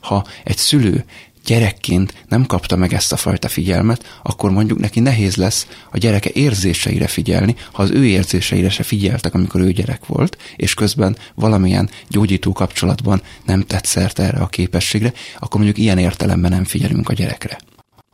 Ha 0.00 0.24
egy 0.44 0.56
szülő 0.56 1.04
gyerekként 1.44 2.24
nem 2.28 2.46
kapta 2.46 2.76
meg 2.76 2.92
ezt 2.92 3.12
a 3.12 3.16
fajta 3.16 3.48
figyelmet, 3.48 4.20
akkor 4.22 4.50
mondjuk 4.50 4.78
neki 4.78 5.00
nehéz 5.00 5.36
lesz 5.36 5.66
a 5.90 5.98
gyereke 5.98 6.30
érzéseire 6.32 7.06
figyelni, 7.06 7.54
ha 7.72 7.82
az 7.82 7.90
ő 7.90 8.06
érzéseire 8.06 8.70
se 8.70 8.82
figyeltek, 8.82 9.34
amikor 9.34 9.60
ő 9.60 9.72
gyerek 9.72 10.06
volt, 10.06 10.36
és 10.56 10.74
közben 10.74 11.16
valamilyen 11.34 11.90
gyógyító 12.08 12.52
kapcsolatban 12.52 13.22
nem 13.44 13.60
tett 13.62 13.84
szert 13.84 14.18
erre 14.18 14.38
a 14.38 14.46
képességre, 14.46 15.12
akkor 15.38 15.60
mondjuk 15.60 15.78
ilyen 15.78 15.98
értelemben 15.98 16.50
nem 16.50 16.64
figyelünk 16.64 17.08
a 17.08 17.12
gyerekre. 17.12 17.58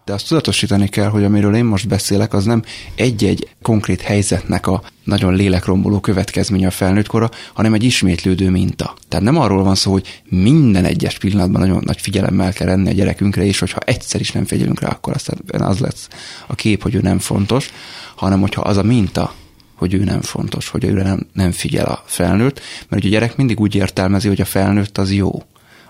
De 0.06 0.12
azt 0.12 0.28
tudatosítani 0.28 0.88
kell, 0.88 1.08
hogy 1.08 1.24
amiről 1.24 1.56
én 1.56 1.64
most 1.64 1.88
beszélek, 1.88 2.34
az 2.34 2.44
nem 2.44 2.62
egy-egy 2.94 3.48
konkrét 3.62 4.00
helyzetnek 4.00 4.66
a 4.66 4.82
nagyon 5.04 5.34
lélekromboló 5.34 6.00
következménye 6.00 6.66
a 6.66 6.70
felnőttkora, 6.70 7.30
hanem 7.52 7.74
egy 7.74 7.82
ismétlődő 7.82 8.50
minta. 8.50 8.94
Tehát 9.08 9.24
nem 9.24 9.38
arról 9.38 9.62
van 9.62 9.74
szó, 9.74 9.92
hogy 9.92 10.22
minden 10.28 10.84
egyes 10.84 11.18
pillanatban 11.18 11.60
nagyon 11.60 11.82
nagy 11.86 12.00
figyelemmel 12.00 12.52
kell 12.52 12.66
lenni 12.66 12.88
a 12.88 12.92
gyerekünkre, 12.92 13.44
és 13.44 13.58
hogyha 13.58 13.80
egyszer 13.80 14.20
is 14.20 14.32
nem 14.32 14.44
figyelünk 14.44 14.80
rá, 14.80 14.88
akkor 14.88 15.14
aztán 15.14 15.38
az 15.60 15.78
lesz 15.78 16.08
a 16.46 16.54
kép, 16.54 16.82
hogy 16.82 16.94
ő 16.94 17.00
nem 17.00 17.18
fontos, 17.18 17.70
hanem 18.16 18.40
hogyha 18.40 18.60
az 18.60 18.76
a 18.76 18.82
minta, 18.82 19.34
hogy 19.74 19.94
ő 19.94 20.04
nem 20.04 20.20
fontos, 20.20 20.68
hogy 20.68 20.84
őre 20.84 21.02
nem, 21.02 21.26
nem 21.32 21.52
figyel 21.52 21.86
a 21.86 22.02
felnőtt, 22.04 22.60
mert 22.88 23.04
ugye 23.04 23.16
a 23.16 23.18
gyerek 23.20 23.36
mindig 23.36 23.60
úgy 23.60 23.74
értelmezi, 23.74 24.28
hogy 24.28 24.40
a 24.40 24.44
felnőtt 24.44 24.98
az 24.98 25.12
jó, 25.12 25.42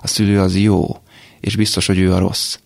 a 0.03 0.07
szülő 0.07 0.41
az 0.41 0.57
jó, 0.57 0.97
és 1.41 1.57
biztos, 1.57 1.87
hogy 1.87 1.99
ő 1.99 2.13
a 2.13 2.19
rossz 2.19 2.57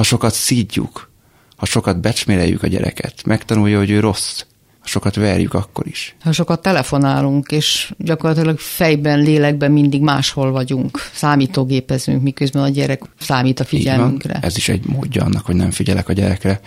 ha 0.00 0.06
sokat 0.06 0.34
szídjuk, 0.34 1.10
ha 1.56 1.66
sokat 1.66 2.00
becsméreljük 2.00 2.62
a 2.62 2.66
gyereket, 2.66 3.24
megtanulja, 3.24 3.78
hogy 3.78 3.90
ő 3.90 4.00
rossz, 4.00 4.42
ha 4.78 4.86
sokat 4.86 5.14
verjük, 5.14 5.54
akkor 5.54 5.86
is. 5.86 6.16
Ha 6.20 6.32
sokat 6.32 6.62
telefonálunk, 6.62 7.50
és 7.50 7.92
gyakorlatilag 7.98 8.58
fejben, 8.58 9.18
lélekben 9.18 9.72
mindig 9.72 10.00
máshol 10.00 10.50
vagyunk, 10.50 10.98
számítógépezünk, 11.12 12.22
miközben 12.22 12.62
a 12.62 12.68
gyerek 12.68 13.02
számít 13.18 13.60
a 13.60 13.64
figyelmünkre. 13.64 14.38
Ez 14.42 14.56
is 14.56 14.68
egy 14.68 14.84
módja 14.84 15.24
annak, 15.24 15.46
hogy 15.46 15.56
nem 15.56 15.70
figyelek 15.70 16.08
a 16.08 16.12
gyerekre, 16.12 16.60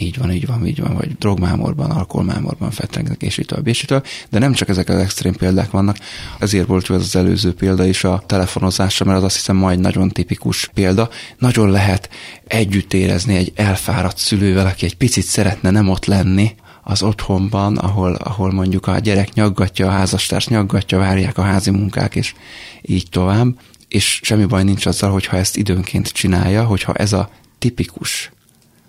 így 0.00 0.18
van, 0.18 0.32
így 0.32 0.46
van, 0.46 0.66
így 0.66 0.80
van, 0.80 0.94
vagy 0.94 1.16
drogmámorban, 1.18 1.90
alkoholmámorban 1.90 2.70
fetrengnek, 2.70 3.22
és 3.22 3.38
így 3.38 3.46
tovább, 3.46 3.66
és 3.66 3.80
így 3.80 3.86
tovább. 3.86 4.04
De 4.30 4.38
nem 4.38 4.52
csak 4.52 4.68
ezek 4.68 4.88
az 4.88 4.98
extrém 4.98 5.32
példák 5.32 5.70
vannak, 5.70 5.96
ezért 6.38 6.66
volt 6.66 6.86
jó 6.86 6.94
ez 6.94 7.02
az 7.02 7.16
előző 7.16 7.54
példa 7.54 7.86
is 7.86 8.04
a 8.04 8.22
telefonozásra, 8.26 9.04
mert 9.04 9.18
az 9.18 9.24
azt 9.24 9.36
hiszem 9.36 9.56
majd 9.56 9.80
nagyon 9.80 10.08
tipikus 10.08 10.70
példa. 10.74 11.08
Nagyon 11.38 11.70
lehet 11.70 12.08
együtt 12.46 12.92
érezni 12.92 13.36
egy 13.36 13.52
elfáradt 13.54 14.18
szülővel, 14.18 14.66
aki 14.66 14.84
egy 14.84 14.96
picit 14.96 15.24
szeretne 15.24 15.70
nem 15.70 15.88
ott 15.88 16.04
lenni, 16.04 16.54
az 16.82 17.02
otthonban, 17.02 17.76
ahol, 17.76 18.14
ahol 18.14 18.52
mondjuk 18.52 18.86
a 18.86 18.98
gyerek 18.98 19.32
nyaggatja, 19.34 19.86
a 19.86 19.90
házastárs 19.90 20.48
nyaggatja, 20.48 20.98
várják 20.98 21.38
a 21.38 21.42
házi 21.42 21.70
munkák, 21.70 22.14
és 22.14 22.34
így 22.82 23.06
tovább. 23.10 23.58
És 23.88 24.20
semmi 24.22 24.44
baj 24.44 24.64
nincs 24.64 24.86
azzal, 24.86 25.10
hogyha 25.10 25.36
ezt 25.36 25.56
időnként 25.56 26.08
csinálja, 26.08 26.64
hogyha 26.64 26.94
ez 26.94 27.12
a 27.12 27.30
tipikus 27.58 28.30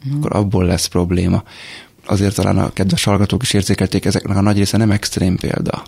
mm. 0.09 0.17
akkor 0.17 0.35
abból 0.35 0.65
lesz 0.65 0.85
probléma. 0.85 1.43
Azért 2.05 2.35
talán 2.35 2.57
a 2.57 2.73
kedves 2.73 3.03
hallgatók 3.03 3.41
is 3.41 3.53
érzékelték, 3.53 4.05
ezeknek 4.05 4.37
a 4.37 4.41
nagy 4.41 4.57
része 4.57 4.77
nem 4.77 4.91
extrém 4.91 5.35
példa. 5.35 5.83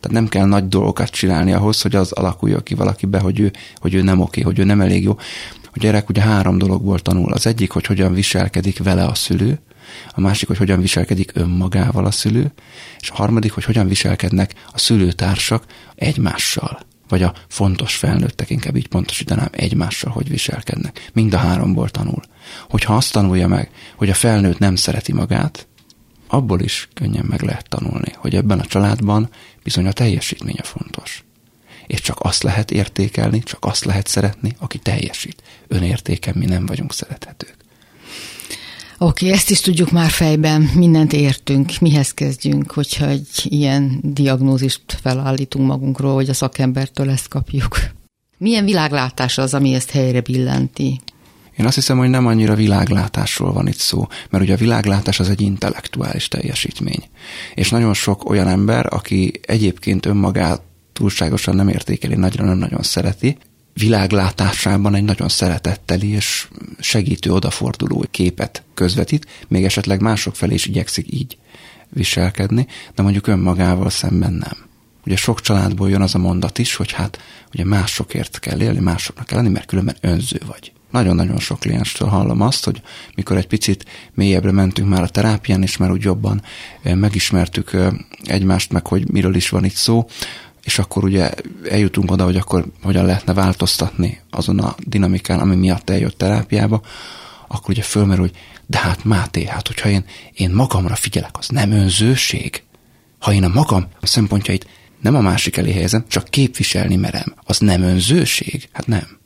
Tehát 0.00 0.20
nem 0.20 0.28
kell 0.28 0.46
nagy 0.46 0.68
dolgokat 0.68 1.10
csinálni 1.10 1.52
ahhoz, 1.52 1.82
hogy 1.82 1.94
az 1.94 2.12
alakuljon 2.12 2.62
ki 2.62 2.74
valakibe, 2.74 3.18
hogy 3.18 3.40
ő, 3.40 3.52
hogy 3.76 3.94
ő 3.94 4.02
nem 4.02 4.20
oké, 4.20 4.40
hogy 4.40 4.58
ő 4.58 4.64
nem 4.64 4.80
elég 4.80 5.02
jó. 5.02 5.16
A 5.64 5.78
gyerek 5.78 6.08
ugye 6.08 6.20
három 6.20 6.58
dologból 6.58 6.98
tanul. 6.98 7.32
Az 7.32 7.46
egyik, 7.46 7.70
hogy 7.70 7.86
hogyan 7.86 8.14
viselkedik 8.14 8.82
vele 8.82 9.04
a 9.04 9.14
szülő, 9.14 9.60
a 10.14 10.20
másik, 10.20 10.48
hogy 10.48 10.56
hogyan 10.56 10.80
viselkedik 10.80 11.30
önmagával 11.34 12.04
a 12.04 12.10
szülő, 12.10 12.52
és 13.00 13.10
a 13.10 13.14
harmadik, 13.14 13.52
hogy 13.52 13.64
hogyan 13.64 13.88
viselkednek 13.88 14.54
a 14.72 14.78
szülőtársak 14.78 15.64
egymással 15.94 16.80
vagy 17.08 17.22
a 17.22 17.34
fontos 17.48 17.96
felnőttek, 17.96 18.50
inkább 18.50 18.76
így 18.76 18.88
pontosítanám, 18.88 19.48
egymással 19.50 20.12
hogy 20.12 20.28
viselkednek. 20.28 21.10
Mind 21.12 21.34
a 21.34 21.38
háromból 21.38 21.88
tanul. 21.88 22.22
Hogyha 22.68 22.94
azt 22.94 23.12
tanulja 23.12 23.48
meg, 23.48 23.70
hogy 23.96 24.10
a 24.10 24.14
felnőtt 24.14 24.58
nem 24.58 24.76
szereti 24.76 25.12
magát, 25.12 25.66
abból 26.26 26.60
is 26.60 26.88
könnyen 26.94 27.24
meg 27.28 27.42
lehet 27.42 27.68
tanulni, 27.68 28.12
hogy 28.16 28.34
ebben 28.34 28.58
a 28.58 28.66
családban 28.66 29.28
bizony 29.62 29.86
a 29.86 29.92
teljesítménye 29.92 30.62
fontos. 30.62 31.24
És 31.86 32.00
csak 32.00 32.20
azt 32.20 32.42
lehet 32.42 32.70
értékelni, 32.70 33.42
csak 33.42 33.64
azt 33.64 33.84
lehet 33.84 34.06
szeretni, 34.06 34.56
aki 34.58 34.78
teljesít. 34.78 35.42
Önértéken 35.68 36.34
mi 36.36 36.44
nem 36.44 36.66
vagyunk 36.66 36.92
szerethetők. 36.92 37.56
Oké, 38.98 39.24
okay, 39.24 39.38
ezt 39.38 39.50
is 39.50 39.60
tudjuk 39.60 39.90
már 39.90 40.10
fejben, 40.10 40.62
mindent 40.74 41.12
értünk, 41.12 41.72
mihez 41.80 42.14
kezdjünk, 42.14 42.72
hogyha 42.72 43.08
egy 43.08 43.28
ilyen 43.42 44.00
diagnózist 44.02 44.82
felállítunk 45.02 45.66
magunkról, 45.66 46.14
hogy 46.14 46.28
a 46.28 46.34
szakembertől 46.34 47.10
ezt 47.10 47.28
kapjuk. 47.28 47.76
Milyen 48.38 48.64
világlátás 48.64 49.38
az, 49.38 49.54
ami 49.54 49.74
ezt 49.74 49.90
helyre 49.90 50.20
billenti? 50.20 51.00
Én 51.56 51.66
azt 51.66 51.74
hiszem, 51.74 51.98
hogy 51.98 52.08
nem 52.08 52.26
annyira 52.26 52.54
világlátásról 52.54 53.52
van 53.52 53.68
itt 53.68 53.78
szó, 53.78 54.06
mert 54.30 54.44
ugye 54.44 54.54
a 54.54 54.56
világlátás 54.56 55.20
az 55.20 55.28
egy 55.28 55.40
intellektuális 55.40 56.28
teljesítmény. 56.28 57.02
És 57.54 57.70
nagyon 57.70 57.94
sok 57.94 58.30
olyan 58.30 58.48
ember, 58.48 58.86
aki 58.90 59.40
egyébként 59.46 60.06
önmagát 60.06 60.62
túlságosan 60.92 61.54
nem 61.54 61.68
értékeli, 61.68 62.14
nagyra 62.14 62.44
nem 62.44 62.58
nagyon 62.58 62.82
szereti, 62.82 63.36
világlátásában 63.74 64.94
egy 64.94 65.04
nagyon 65.04 65.28
szeretetteli 65.28 66.10
és 66.10 66.48
segítő, 66.78 67.32
odaforduló 67.32 68.04
képet 68.10 68.62
közvetít, 68.74 69.26
még 69.48 69.64
esetleg 69.64 70.00
mások 70.00 70.36
felé 70.36 70.54
is 70.54 70.66
igyekszik 70.66 71.12
így 71.12 71.38
viselkedni, 71.88 72.66
de 72.94 73.02
mondjuk 73.02 73.26
önmagával 73.26 73.90
szemben 73.90 74.32
nem. 74.32 74.56
Ugye 75.06 75.16
sok 75.16 75.40
családból 75.40 75.90
jön 75.90 76.02
az 76.02 76.14
a 76.14 76.18
mondat 76.18 76.58
is, 76.58 76.74
hogy 76.74 76.92
hát 76.92 77.18
ugye 77.52 77.64
másokért 77.64 78.38
kell 78.38 78.60
élni, 78.60 78.80
másoknak 78.80 79.26
kell 79.26 79.38
lenni, 79.38 79.52
mert 79.52 79.66
különben 79.66 79.96
önző 80.00 80.40
vagy. 80.46 80.72
Nagyon-nagyon 80.94 81.38
sok 81.38 81.60
klienstől 81.60 82.08
hallom 82.08 82.40
azt, 82.40 82.64
hogy 82.64 82.82
mikor 83.14 83.36
egy 83.36 83.46
picit 83.46 83.84
mélyebbre 84.12 84.52
mentünk 84.52 84.88
már 84.88 85.02
a 85.02 85.08
terápián, 85.08 85.62
és 85.62 85.76
már 85.76 85.90
úgy 85.90 86.02
jobban 86.02 86.42
megismertük 86.82 87.76
egymást, 88.24 88.72
meg 88.72 88.86
hogy 88.86 89.10
miről 89.10 89.34
is 89.34 89.48
van 89.48 89.64
itt 89.64 89.74
szó, 89.74 90.06
és 90.62 90.78
akkor 90.78 91.04
ugye 91.04 91.30
eljutunk 91.70 92.10
oda, 92.10 92.24
hogy 92.24 92.36
akkor 92.36 92.64
hogyan 92.82 93.04
lehetne 93.04 93.32
változtatni 93.32 94.20
azon 94.30 94.58
a 94.58 94.74
dinamikán, 94.86 95.40
ami 95.40 95.56
miatt 95.56 95.90
eljött 95.90 96.18
terápiába, 96.18 96.80
akkor 97.48 97.70
ugye 97.70 97.82
fölmerül, 97.82 98.24
hogy 98.24 98.36
de 98.66 98.78
hát 98.78 99.04
Máté, 99.04 99.44
hát 99.44 99.66
hogyha 99.66 99.88
én, 99.88 100.04
én 100.34 100.50
magamra 100.50 100.94
figyelek, 100.94 101.38
az 101.38 101.48
nem 101.48 101.70
önzőség. 101.70 102.62
Ha 103.18 103.32
én 103.32 103.44
a 103.44 103.48
magam 103.48 103.86
szempontjait 104.02 104.66
nem 105.00 105.14
a 105.14 105.20
másik 105.20 105.56
elé 105.56 105.72
helyezem, 105.72 106.04
csak 106.08 106.28
képviselni 106.28 106.96
merem, 106.96 107.34
az 107.44 107.58
nem 107.58 107.82
önzőség? 107.82 108.68
Hát 108.72 108.86
nem. 108.86 109.22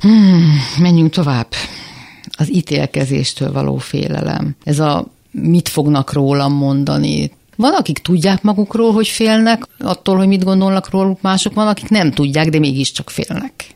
Hmm, 0.00 0.58
menjünk 0.78 1.10
tovább. 1.10 1.46
Az 2.30 2.50
ítélkezéstől 2.50 3.52
való 3.52 3.76
félelem. 3.76 4.56
Ez 4.64 4.78
a 4.78 5.06
mit 5.30 5.68
fognak 5.68 6.12
rólam 6.12 6.52
mondani, 6.52 7.30
van, 7.56 7.74
akik 7.74 7.98
tudják 7.98 8.42
magukról, 8.42 8.92
hogy 8.92 9.08
félnek, 9.08 9.62
attól, 9.78 10.16
hogy 10.16 10.26
mit 10.26 10.44
gondolnak 10.44 10.90
róluk 10.90 11.20
mások, 11.20 11.54
van, 11.54 11.68
akik 11.68 11.88
nem 11.88 12.10
tudják, 12.10 12.48
de 12.48 12.58
mégiscsak 12.58 13.10
félnek. 13.10 13.66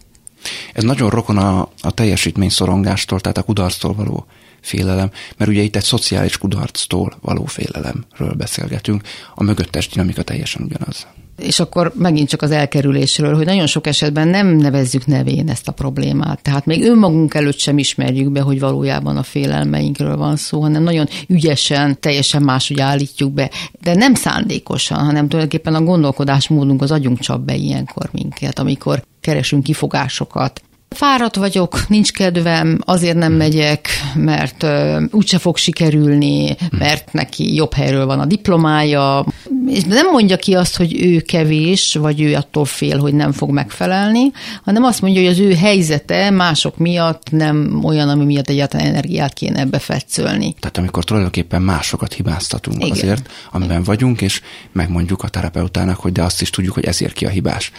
Ez 0.72 0.82
nagyon 0.82 1.10
rokon 1.10 1.38
a, 1.38 1.68
a 1.80 1.90
teljesítmény 1.90 2.48
szorongástól, 2.48 3.20
tehát 3.20 3.38
a 3.38 3.42
kudarctól 3.42 3.94
való 3.94 4.26
félelem, 4.60 5.10
mert 5.36 5.50
ugye 5.50 5.62
itt 5.62 5.76
egy 5.76 5.84
szociális 5.84 6.38
kudarctól 6.38 7.18
való 7.20 7.44
félelemről 7.44 8.32
beszélgetünk, 8.36 9.02
a 9.34 9.42
mögöttes 9.42 9.88
dinamika 9.88 10.22
teljesen 10.22 10.62
ugyanaz 10.62 11.06
és 11.38 11.60
akkor 11.60 11.92
megint 11.94 12.28
csak 12.28 12.42
az 12.42 12.50
elkerülésről, 12.50 13.34
hogy 13.34 13.44
nagyon 13.44 13.66
sok 13.66 13.86
esetben 13.86 14.28
nem 14.28 14.46
nevezzük 14.46 15.06
nevén 15.06 15.48
ezt 15.48 15.68
a 15.68 15.72
problémát. 15.72 16.42
Tehát 16.42 16.66
még 16.66 16.84
önmagunk 16.84 17.34
előtt 17.34 17.58
sem 17.58 17.78
ismerjük 17.78 18.30
be, 18.30 18.40
hogy 18.40 18.60
valójában 18.60 19.16
a 19.16 19.22
félelmeinkről 19.22 20.16
van 20.16 20.36
szó, 20.36 20.60
hanem 20.60 20.82
nagyon 20.82 21.08
ügyesen, 21.28 22.00
teljesen 22.00 22.42
máshogy 22.42 22.80
állítjuk 22.80 23.32
be, 23.32 23.50
de 23.80 23.94
nem 23.94 24.14
szándékosan, 24.14 24.98
hanem 24.98 25.28
tulajdonképpen 25.28 25.74
a 25.74 25.82
gondolkodásmódunk 25.82 26.82
az 26.82 26.90
agyunk 26.90 27.18
csap 27.18 27.40
be 27.40 27.54
ilyenkor 27.54 28.08
minket, 28.12 28.58
amikor 28.58 29.04
keresünk 29.20 29.62
kifogásokat, 29.62 30.62
Fáradt 30.94 31.36
vagyok, 31.36 31.88
nincs 31.88 32.12
kedvem, 32.12 32.78
azért 32.84 33.16
nem 33.16 33.32
megyek, 33.32 33.88
mert 34.14 34.66
úgyse 35.10 35.38
fog 35.38 35.56
sikerülni, 35.56 36.56
mert 36.78 37.12
neki 37.12 37.54
jobb 37.54 37.74
helyről 37.74 38.06
van 38.06 38.20
a 38.20 38.26
diplomája, 38.26 39.26
és 39.72 39.84
nem 39.84 40.10
mondja 40.10 40.36
ki 40.36 40.54
azt, 40.54 40.76
hogy 40.76 41.02
ő 41.02 41.20
kevés, 41.20 41.94
vagy 41.94 42.20
ő 42.20 42.34
attól 42.34 42.64
fél, 42.64 42.98
hogy 42.98 43.14
nem 43.14 43.32
fog 43.32 43.50
megfelelni, 43.50 44.30
hanem 44.64 44.82
azt 44.82 45.00
mondja, 45.00 45.20
hogy 45.20 45.30
az 45.30 45.38
ő 45.38 45.54
helyzete 45.54 46.30
mások 46.30 46.76
miatt 46.76 47.30
nem 47.30 47.80
olyan, 47.84 48.08
ami 48.08 48.24
miatt 48.24 48.48
egyáltalán 48.48 48.86
energiát 48.86 49.32
kéne 49.32 49.60
ebbe 49.60 49.78
fetszölni. 49.78 50.54
Tehát 50.60 50.78
amikor 50.78 51.04
tulajdonképpen 51.04 51.62
másokat 51.62 52.12
hibáztatunk 52.12 52.76
Igen. 52.76 52.90
azért, 52.90 53.30
amiben 53.50 53.82
vagyunk, 53.82 54.20
és 54.20 54.40
megmondjuk 54.72 55.22
a 55.22 55.28
terapeutának, 55.28 56.00
hogy 56.00 56.12
de 56.12 56.22
azt 56.22 56.40
is 56.40 56.50
tudjuk, 56.50 56.74
hogy 56.74 56.84
ezért 56.84 57.12
ki 57.12 57.24
a 57.24 57.28
hibás 57.28 57.70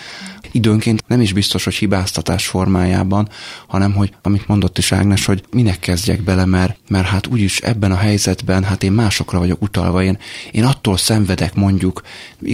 időnként 0.51 1.03
nem 1.08 1.21
is 1.21 1.34
biztos, 1.34 1.63
hogy 1.63 1.73
hibáztatás 1.73 2.47
formájában, 2.47 3.29
hanem 3.67 3.93
hogy, 3.93 4.13
amit 4.21 4.47
mondott 4.47 4.77
is 4.77 4.91
Ágnes, 4.91 5.25
hogy 5.25 5.43
minek 5.51 5.79
kezdjek 5.79 6.21
bele, 6.21 6.45
mert, 6.45 6.77
mert 6.88 7.08
hát 7.08 7.27
úgyis 7.27 7.60
ebben 7.60 7.91
a 7.91 7.95
helyzetben, 7.95 8.63
hát 8.63 8.84
én 8.84 8.91
másokra 8.91 9.39
vagyok 9.39 9.62
utalva, 9.62 10.03
én, 10.03 10.17
én 10.51 10.63
attól 10.63 10.97
szenvedek 10.97 11.53
mondjuk 11.53 12.01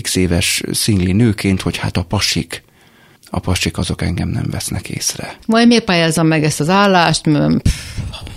x 0.01 0.15
éves 0.15 0.63
szingli 0.71 1.11
nőként, 1.11 1.61
hogy 1.61 1.77
hát 1.77 1.97
a 1.97 2.03
pasik, 2.03 2.63
a 3.29 3.39
pasik 3.39 3.77
azok 3.77 4.01
engem 4.01 4.29
nem 4.29 4.45
vesznek 4.51 4.89
észre. 4.89 5.37
Majd 5.45 5.67
miért 5.67 5.83
pályázom 5.83 6.27
meg 6.27 6.43
ezt 6.43 6.59
az 6.59 6.69
állást? 6.69 7.29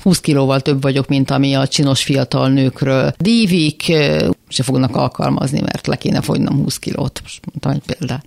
20 0.02 0.20
kilóval 0.20 0.60
több 0.60 0.82
vagyok, 0.82 1.08
mint 1.08 1.30
ami 1.30 1.54
a 1.54 1.68
csinos 1.68 2.02
fiatal 2.02 2.48
nőkről 2.48 3.14
dívik, 3.18 3.82
se 4.48 4.62
fognak 4.62 4.96
alkalmazni, 4.96 5.60
mert 5.60 5.86
le 5.86 5.96
kéne 5.96 6.20
fogynom 6.20 6.56
20 6.56 6.78
kilót. 6.78 7.20
Most 7.22 7.40
mondtam 7.46 7.72
egy 7.72 7.96
példát. 7.96 8.24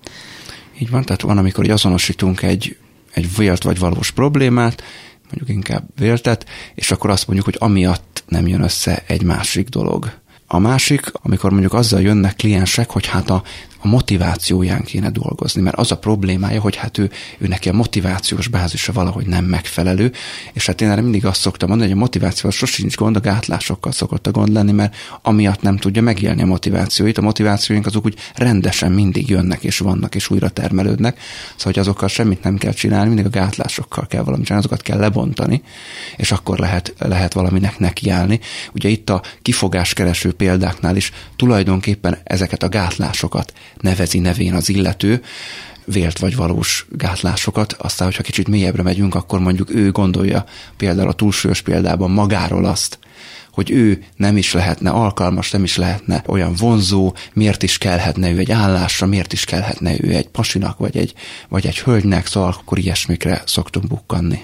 Így 0.80 0.90
van, 0.90 1.04
tehát 1.04 1.22
van, 1.22 1.38
amikor 1.38 1.70
azonosítunk 1.70 2.42
egy, 2.42 2.78
egy 3.14 3.36
vélt 3.36 3.64
vagy 3.64 3.80
valós 3.80 4.12
problémát, 4.12 4.84
mondjuk 5.24 5.50
inkább 5.50 5.88
véltet, 5.96 6.46
és 6.76 6.92
akkor 6.92 7.10
azt 7.10 7.28
mondjuk, 7.28 7.48
hogy 7.48 7.70
amiatt 7.70 8.24
nem 8.28 8.48
jön 8.48 8.62
össze 8.62 9.04
egy 9.08 9.24
másik 9.24 9.70
dolog. 9.70 10.12
A 10.48 10.60
másik, 10.60 11.12
amikor 11.14 11.52
mondjuk 11.52 11.74
azzal 11.74 12.02
jönnek 12.02 12.36
kliensek, 12.36 12.90
hogy 12.90 13.06
hát 13.06 13.30
a, 13.30 13.44
a 13.86 13.88
motivációján 13.88 14.84
kéne 14.84 15.10
dolgozni, 15.10 15.62
mert 15.62 15.76
az 15.78 15.92
a 15.92 15.98
problémája, 15.98 16.62
hogy 16.62 16.76
hát 16.76 16.98
ő, 16.98 17.12
ő 17.38 17.48
neki 17.48 17.70
a 17.70 17.74
motivációs 17.74 18.48
bázisa 18.48 18.94
valahogy 18.94 19.26
nem 19.26 19.46
megfelelő, 19.46 20.12
és 20.54 20.66
hát 20.66 20.82
én 20.82 20.90
erre 20.90 21.02
mindig 21.02 21.26
azt 21.26 21.42
szoktam 21.42 21.70
mondani, 21.70 21.90
hogy 21.90 22.00
a 22.00 22.02
motivációval 22.02 22.52
sosincs 22.52 22.96
gond, 22.96 23.16
a 23.16 23.20
gátlásokkal 23.20 23.92
szokott 23.92 24.28
a 24.28 24.32
gond 24.32 24.54
lenni, 24.54 24.72
mert 24.72 24.96
amiatt 25.22 25.62
nem 25.62 25.78
tudja 25.78 26.02
megélni 26.02 26.42
a 26.42 26.46
motivációit. 26.46 27.18
A 27.18 27.22
motivációink 27.22 27.86
azok 27.86 28.06
úgy 28.06 28.18
rendesen 28.36 28.92
mindig 28.92 29.30
jönnek 29.30 29.64
és 29.64 29.78
vannak 29.78 30.16
és 30.16 30.30
újra 30.30 30.50
termelődnek, 30.50 31.20
szóval 31.50 31.64
hogy 31.74 31.80
azokkal 31.80 32.08
semmit 32.08 32.44
nem 32.44 32.58
kell 32.58 32.74
csinálni, 32.74 33.08
mindig 33.08 33.26
a 33.26 33.30
gátlásokkal 33.30 34.08
kell 34.08 34.24
valamit 34.24 34.46
csinálni, 34.46 34.66
azokat 34.68 34.86
kell 34.86 35.00
lebontani, 35.00 35.62
és 36.16 36.32
akkor 36.32 36.60
lehet, 36.60 36.94
lehet 36.98 37.34
valaminek 37.34 37.80
nekiállni. 37.80 38.40
Ugye 38.74 38.90
itt 38.90 39.10
a 39.10 39.22
kifogáskereső 39.42 40.34
példáknál 40.34 40.96
is 40.96 41.12
tulajdonképpen 41.36 42.18
ezeket 42.24 42.64
a 42.64 42.70
gátlásokat 42.70 43.54
nevezi 43.82 44.20
nevén 44.20 44.54
az 44.54 44.70
illető, 44.70 45.22
vélt 45.86 46.20
vagy 46.20 46.36
valós 46.36 46.86
gátlásokat, 46.90 47.74
aztán, 47.74 48.08
hogyha 48.08 48.24
kicsit 48.24 48.48
mélyebbre 48.48 48.84
megyünk, 48.84 49.16
akkor 49.16 49.40
mondjuk 49.40 49.74
ő 49.74 49.92
gondolja 49.92 50.46
például 50.78 51.08
a 51.08 51.14
túlsúlyos 51.14 51.62
példában 51.62 52.12
magáról 52.12 52.66
azt, 52.66 53.00
hogy 53.52 53.72
ő 53.72 54.04
nem 54.16 54.38
is 54.38 54.54
lehetne 54.54 54.90
alkalmas, 54.90 55.52
nem 55.52 55.64
is 55.64 55.78
lehetne 55.78 56.24
olyan 56.28 56.54
vonzó, 56.54 57.16
miért 57.34 57.64
is 57.64 57.78
kellhetne 57.78 58.32
ő 58.32 58.38
egy 58.38 58.52
állásra, 58.52 59.08
miért 59.08 59.34
is 59.34 59.46
kellhetne 59.46 59.96
ő 60.00 60.10
egy 60.10 60.28
pasinak, 60.28 60.78
vagy 60.78 60.98
egy, 60.98 61.14
vagy 61.50 61.66
egy 61.66 61.80
hölgynek, 61.80 62.28
szóval 62.28 62.56
akkor 62.60 62.78
ilyesmikre 62.78 63.42
szoktunk 63.46 63.88
bukkanni. 63.88 64.40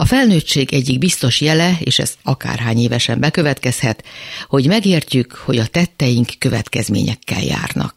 A 0.00 0.04
felnőttség 0.04 0.72
egyik 0.72 0.98
biztos 0.98 1.40
jele, 1.40 1.76
és 1.80 1.98
ez 1.98 2.14
akárhány 2.22 2.78
évesen 2.78 3.20
bekövetkezhet, 3.20 4.04
hogy 4.48 4.66
megértjük, 4.66 5.32
hogy 5.32 5.58
a 5.58 5.66
tetteink 5.66 6.28
következményekkel 6.38 7.42
járnak. 7.42 7.94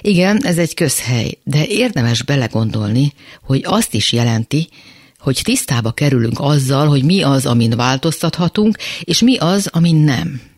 Igen, 0.00 0.44
ez 0.44 0.58
egy 0.58 0.74
közhely, 0.74 1.38
de 1.44 1.66
érdemes 1.66 2.22
belegondolni, 2.22 3.12
hogy 3.42 3.62
azt 3.64 3.94
is 3.94 4.12
jelenti, 4.12 4.68
hogy 5.18 5.40
tisztába 5.44 5.92
kerülünk 5.92 6.40
azzal, 6.40 6.88
hogy 6.88 7.04
mi 7.04 7.22
az, 7.22 7.46
amin 7.46 7.70
változtathatunk, 7.70 8.78
és 9.00 9.20
mi 9.20 9.36
az, 9.36 9.66
amin 9.72 9.96
nem. 9.96 10.51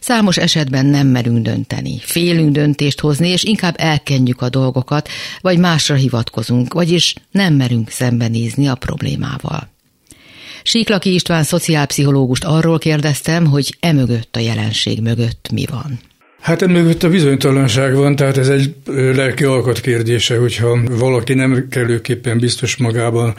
Számos 0.00 0.36
esetben 0.36 0.86
nem 0.86 1.06
merünk 1.06 1.42
dönteni, 1.42 1.98
félünk 2.00 2.52
döntést 2.52 3.00
hozni, 3.00 3.28
és 3.28 3.44
inkább 3.44 3.74
elkenjük 3.78 4.42
a 4.42 4.48
dolgokat, 4.48 5.08
vagy 5.40 5.58
másra 5.58 5.94
hivatkozunk, 5.94 6.72
vagyis 6.72 7.14
nem 7.30 7.54
merünk 7.54 7.90
szembenézni 7.90 8.68
a 8.68 8.74
problémával. 8.74 9.68
Síklaki 10.62 11.14
István 11.14 11.42
szociálpszichológust 11.42 12.44
arról 12.44 12.78
kérdeztem, 12.78 13.46
hogy 13.46 13.76
emögött 13.80 14.36
a 14.36 14.40
jelenség 14.40 15.00
mögött 15.00 15.48
mi 15.52 15.64
van. 15.70 16.00
Hát 16.40 16.62
emögött 16.62 17.02
a 17.02 17.08
bizonytalanság 17.08 17.94
van, 17.94 18.16
tehát 18.16 18.36
ez 18.36 18.48
egy 18.48 18.74
lelki 18.86 19.44
alkat 19.44 19.80
kérdése, 19.80 20.38
hogyha 20.38 20.78
valaki 20.90 21.34
nem 21.34 21.66
kellőképpen 21.70 22.38
biztos 22.38 22.76
magában, 22.76 23.34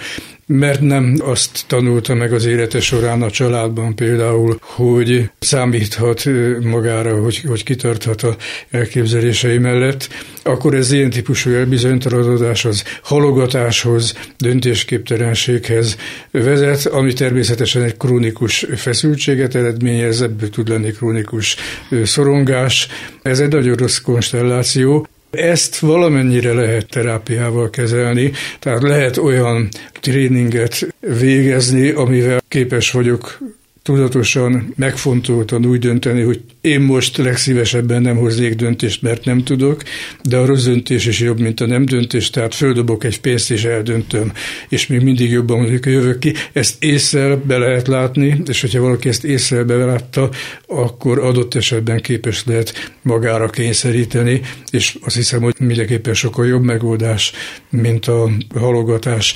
mert 0.45 0.81
nem 0.81 1.15
azt 1.19 1.63
tanulta 1.67 2.13
meg 2.13 2.33
az 2.33 2.45
élete 2.45 2.79
során 2.79 3.21
a 3.21 3.29
családban 3.29 3.95
például, 3.95 4.57
hogy 4.61 5.29
számíthat 5.39 6.23
magára, 6.63 7.21
hogy, 7.21 7.41
hogy 7.47 7.63
kitarthat 7.63 8.21
a 8.21 8.35
elképzelései 8.69 9.57
mellett, 9.57 10.09
akkor 10.43 10.75
ez 10.75 10.91
ilyen 10.91 11.09
típusú 11.09 11.51
elbizonytalanodáshoz, 11.51 12.83
halogatáshoz, 13.03 14.13
döntésképtelenséghez 14.37 15.97
vezet, 16.31 16.85
ami 16.85 17.13
természetesen 17.13 17.81
egy 17.81 17.97
krónikus 17.97 18.65
feszültséget 18.75 19.55
eredményez, 19.55 20.21
ebből 20.21 20.49
tud 20.49 20.69
lenni 20.69 20.91
krónikus 20.91 21.55
szorongás. 22.03 22.87
Ez 23.21 23.39
egy 23.39 23.51
nagyon 23.51 23.75
rossz 23.75 23.97
konstelláció, 23.97 25.07
ezt 25.31 25.79
valamennyire 25.79 26.53
lehet 26.53 26.89
terápiával 26.89 27.69
kezelni, 27.69 28.31
tehát 28.59 28.81
lehet 28.81 29.17
olyan 29.17 29.69
tréninget 29.99 30.87
végezni, 30.99 31.89
amivel 31.89 32.41
képes 32.47 32.91
vagyok 32.91 33.39
tudatosan, 33.83 34.73
megfontoltan 34.75 35.65
úgy 35.65 35.79
dönteni, 35.79 36.21
hogy 36.21 36.41
én 36.61 36.79
most 36.79 37.17
legszívesebben 37.17 38.01
nem 38.01 38.17
hoznék 38.17 38.55
döntést, 38.55 39.01
mert 39.01 39.25
nem 39.25 39.43
tudok, 39.43 39.83
de 40.23 40.37
a 40.37 40.45
rossz 40.45 40.63
döntés 40.63 41.05
is 41.05 41.19
jobb, 41.19 41.39
mint 41.39 41.59
a 41.59 41.65
nem 41.65 41.85
döntés, 41.85 42.29
tehát 42.29 42.55
földobok 42.55 43.03
egy 43.03 43.21
pénzt 43.21 43.51
és 43.51 43.63
eldöntöm, 43.63 44.31
és 44.69 44.87
még 44.87 45.01
mindig 45.01 45.31
jobban 45.31 45.57
mondjuk 45.57 45.85
jövök 45.85 46.19
ki. 46.19 46.33
Ezt 46.53 46.83
észre 46.83 47.35
be 47.35 47.57
lehet 47.57 47.87
látni, 47.87 48.41
és 48.47 48.61
hogyha 48.61 48.81
valaki 48.81 49.09
ezt 49.09 49.23
észre 49.23 49.63
belátta, 49.63 50.29
akkor 50.67 51.19
adott 51.19 51.55
esetben 51.55 52.01
képes 52.01 52.43
lehet 52.45 52.93
magára 53.01 53.47
kényszeríteni, 53.47 54.41
és 54.71 54.97
azt 55.01 55.15
hiszem, 55.15 55.41
hogy 55.41 55.55
mindenképpen 55.59 56.13
sokkal 56.13 56.47
jobb 56.47 56.63
megoldás, 56.63 57.31
mint 57.69 58.05
a 58.05 58.31
halogatás. 58.55 59.33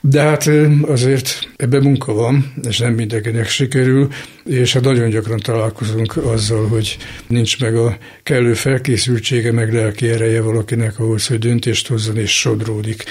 De 0.00 0.20
hát 0.20 0.50
azért 0.82 1.48
ebben 1.56 1.82
munka 1.82 2.12
van, 2.12 2.52
és 2.68 2.78
nem 2.78 2.92
mindenkinek 2.92 3.48
sikerül, 3.48 4.08
és 4.44 4.72
hát 4.72 4.82
nagyon 4.82 5.08
gyakran 5.08 5.38
találkozunk 5.38 6.16
azzal, 6.16 6.66
hogy 6.66 6.96
nincs 7.26 7.60
meg 7.60 7.76
a 7.76 7.96
kellő 8.22 8.54
felkészültsége, 8.54 9.52
meg 9.52 9.72
lelki 9.74 10.08
ereje 10.08 10.40
valakinek 10.40 10.98
ahhoz, 10.98 11.26
hogy 11.26 11.38
döntést 11.38 11.86
hozzon 11.86 12.16
és 12.16 12.38
sodródik. 12.38 13.04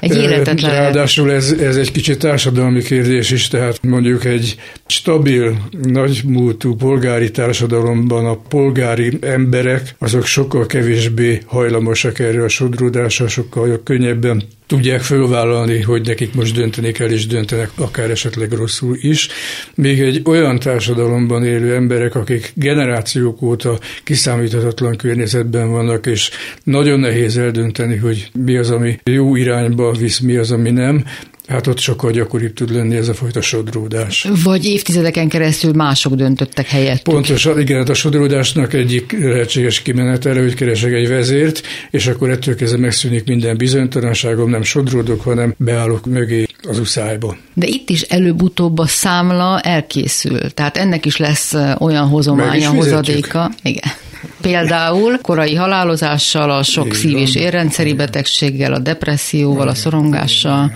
Egy 0.00 0.16
életet 0.16 0.60
lehet. 0.60 0.78
Ráadásul 0.78 1.32
ez, 1.32 1.52
ez 1.52 1.76
egy 1.76 1.92
kicsit 1.92 2.18
társadalmi 2.18 2.82
kérdés 2.82 3.30
is, 3.30 3.48
tehát 3.48 3.82
mondjuk 3.82 4.24
egy 4.24 4.56
stabil, 4.86 5.68
nagymúltú 5.82 6.74
polgári 6.74 7.30
társadalomban 7.30 8.26
a 8.26 8.36
polgári 8.36 9.18
emberek, 9.20 9.94
azok 9.98 10.24
sokkal 10.24 10.66
kevésbé 10.66 11.40
hajlamosak 11.46 12.18
erre 12.18 12.44
a 12.44 12.48
sodródásra, 12.48 13.28
sokkal 13.28 13.80
könnyebben 13.84 14.42
tudják 14.66 15.00
fölvállalni, 15.00 15.82
hogy 15.82 16.06
nekik 16.06 16.34
most 16.34 16.54
dönteni 16.54 16.92
kell, 16.92 17.08
és 17.08 17.26
döntenek 17.26 17.70
akár 17.74 18.10
esetleg 18.10 18.52
rosszul 18.52 18.96
is. 19.00 19.28
Még 19.74 20.00
egy 20.00 20.22
olyan 20.24 20.58
társadalomban 20.58 21.44
élő 21.44 21.74
emberek, 21.74 22.14
akik 22.14 22.52
generációk 22.54 23.42
óta 23.42 23.78
kiszámíthatatlan 24.04 24.96
környezetben 24.96 25.70
vannak, 25.70 26.06
és 26.06 26.30
nagyon 26.64 27.00
nehéz 27.00 27.36
eldönteni, 27.36 27.96
hogy 27.96 28.30
mi 28.44 28.56
az, 28.56 28.70
ami 28.70 28.98
jó 29.04 29.36
irányba 29.36 29.92
visz, 29.92 30.18
mi 30.18 30.36
az, 30.36 30.50
ami 30.50 30.70
nem, 30.70 31.04
Hát 31.46 31.66
ott 31.66 31.78
sokkal 31.78 32.10
gyakoribb 32.10 32.54
tud 32.54 32.74
lenni 32.74 32.96
ez 32.96 33.08
a 33.08 33.14
fajta 33.14 33.40
sodródás. 33.40 34.28
Vagy 34.44 34.64
évtizedeken 34.64 35.28
keresztül 35.28 35.72
mások 35.72 36.14
döntöttek 36.14 36.66
helyett. 36.66 37.02
Pontosan, 37.02 37.60
igen, 37.60 37.78
hát 37.78 37.88
a 37.88 37.94
sodródásnak 37.94 38.72
egyik 38.72 39.16
lehetséges 39.18 39.82
kimenetele, 39.82 40.40
hogy 40.40 40.54
keresek 40.54 40.92
egy 40.92 41.08
vezért, 41.08 41.62
és 41.90 42.06
akkor 42.06 42.30
ettől 42.30 42.54
kezdve 42.56 42.78
megszűnik 42.78 43.26
minden 43.26 43.56
bizonytalanságom, 43.56 44.50
nem 44.50 44.62
sodródok, 44.62 45.20
hanem 45.20 45.54
beállok 45.58 46.06
mögé 46.06 46.46
az 46.68 46.78
uszályba. 46.78 47.36
De 47.54 47.66
itt 47.66 47.90
is 47.90 48.02
előbb-utóbb 48.02 48.78
a 48.78 48.86
számla 48.86 49.60
elkészül, 49.60 50.50
tehát 50.50 50.76
ennek 50.76 51.06
is 51.06 51.16
lesz 51.16 51.54
olyan 51.78 52.08
hozománya, 52.08 52.70
hozadéka. 52.70 53.50
Igen. 53.62 53.92
Például 54.40 55.18
korai 55.20 55.54
halálozással, 55.54 56.50
a 56.50 56.62
sok 56.62 56.94
szív- 56.94 57.18
és 57.18 57.34
érrendszeri 57.34 57.94
betegséggel, 57.94 58.72
a 58.72 58.78
depresszióval, 58.78 59.68
a 59.68 59.74
szorongással. 59.74 60.72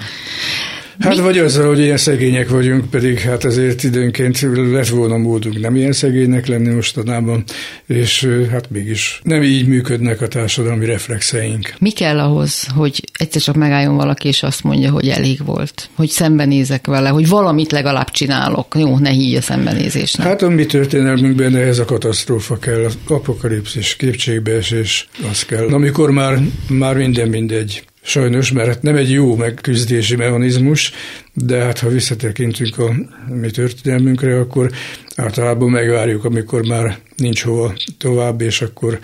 Hát 1.01 1.17
Mi? 1.17 1.23
vagy 1.23 1.39
azzal, 1.39 1.67
hogy 1.67 1.79
ilyen 1.79 1.97
szegények 1.97 2.49
vagyunk, 2.49 2.91
pedig 2.91 3.19
hát 3.19 3.45
ezért 3.45 3.83
időnként 3.83 4.41
lett 4.73 4.89
volna 4.89 5.17
módunk 5.17 5.61
nem 5.61 5.77
ilyen 5.77 5.93
szegénynek 5.93 6.47
lenni 6.47 6.75
mostanában, 6.75 7.45
és 7.87 8.29
hát 8.51 8.71
mégis 8.71 9.21
nem 9.25 9.43
így 9.43 9.67
működnek 9.67 10.21
a 10.21 10.29
társadalmi 10.29 10.85
reflexeink. 10.85 11.75
Mi 11.79 11.91
kell 11.91 12.19
ahhoz, 12.19 12.67
hogy 12.75 13.05
egyszer 13.19 13.43
csak 13.43 13.55
megálljon 13.55 13.97
valaki, 13.97 14.29
és 14.29 14.43
azt 14.43 14.63
mondja, 14.63 14.91
hogy 14.91 15.09
elég 15.09 15.45
volt, 15.45 15.89
hogy 15.95 16.09
szembenézek 16.09 16.87
vele, 16.87 17.09
hogy 17.09 17.29
valamit 17.29 17.73
legalább 17.73 18.11
csinálok. 18.11 18.75
Jó, 18.79 18.99
ne 18.99 19.11
higgy 19.11 19.35
a 19.35 19.43
szembenézésnek. 19.43 20.27
Hát 20.27 20.43
a 20.43 20.49
mi 20.49 20.67
történelmünkben 20.67 21.57
ez 21.57 21.79
a 21.79 21.85
katasztrófa 21.85 22.59
kell, 22.59 22.85
az 22.85 22.99
apokalipszis, 23.09 23.97
képségbeesés, 23.97 25.09
az 25.31 25.45
kell. 25.45 25.67
Amikor 25.67 26.11
már, 26.11 26.39
már 26.69 26.97
minden 26.97 27.29
mindegy. 27.29 27.83
Sajnos, 28.03 28.53
mert 28.53 28.69
hát 28.69 28.83
nem 28.83 28.97
egy 28.97 29.11
jó 29.11 29.37
megküzdési 29.37 30.17
mechanizmus, 30.17 30.93
de 31.35 31.63
hát 31.63 31.79
ha 31.79 31.89
visszatekintünk 31.89 32.79
a 32.79 32.93
mi 33.29 33.51
történelmünkre, 33.51 34.39
akkor 34.39 34.71
általában 35.17 35.71
megvárjuk, 35.71 36.25
amikor 36.25 36.67
már 36.67 36.99
nincs 37.17 37.43
hova 37.43 37.75
tovább, 37.99 38.41
és 38.41 38.61
akkor, 38.61 38.99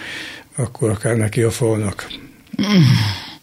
akkor 0.56 0.90
akár 0.90 1.16
neki 1.16 1.42
a 1.42 1.50
falnak. 1.50 2.06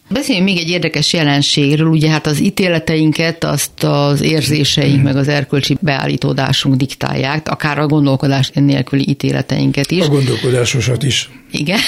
Beszéljünk 0.08 0.48
még 0.48 0.58
egy 0.58 0.68
érdekes 0.68 1.12
jelenségről, 1.12 1.86
ugye 1.86 2.10
hát 2.10 2.26
az 2.26 2.40
ítéleteinket 2.40 3.44
azt 3.44 3.84
az 3.84 4.20
érzéseink, 4.20 5.02
meg 5.02 5.16
az 5.16 5.28
erkölcsi 5.28 5.76
beállítódásunk 5.80 6.74
diktálják, 6.74 7.48
akár 7.48 7.78
a 7.78 7.86
gondolkodás 7.86 8.50
nélküli 8.54 9.08
ítéleteinket 9.08 9.90
is. 9.90 10.04
A 10.04 10.08
gondolkodásosat 10.08 11.02
is. 11.02 11.30
Igen. 11.50 11.78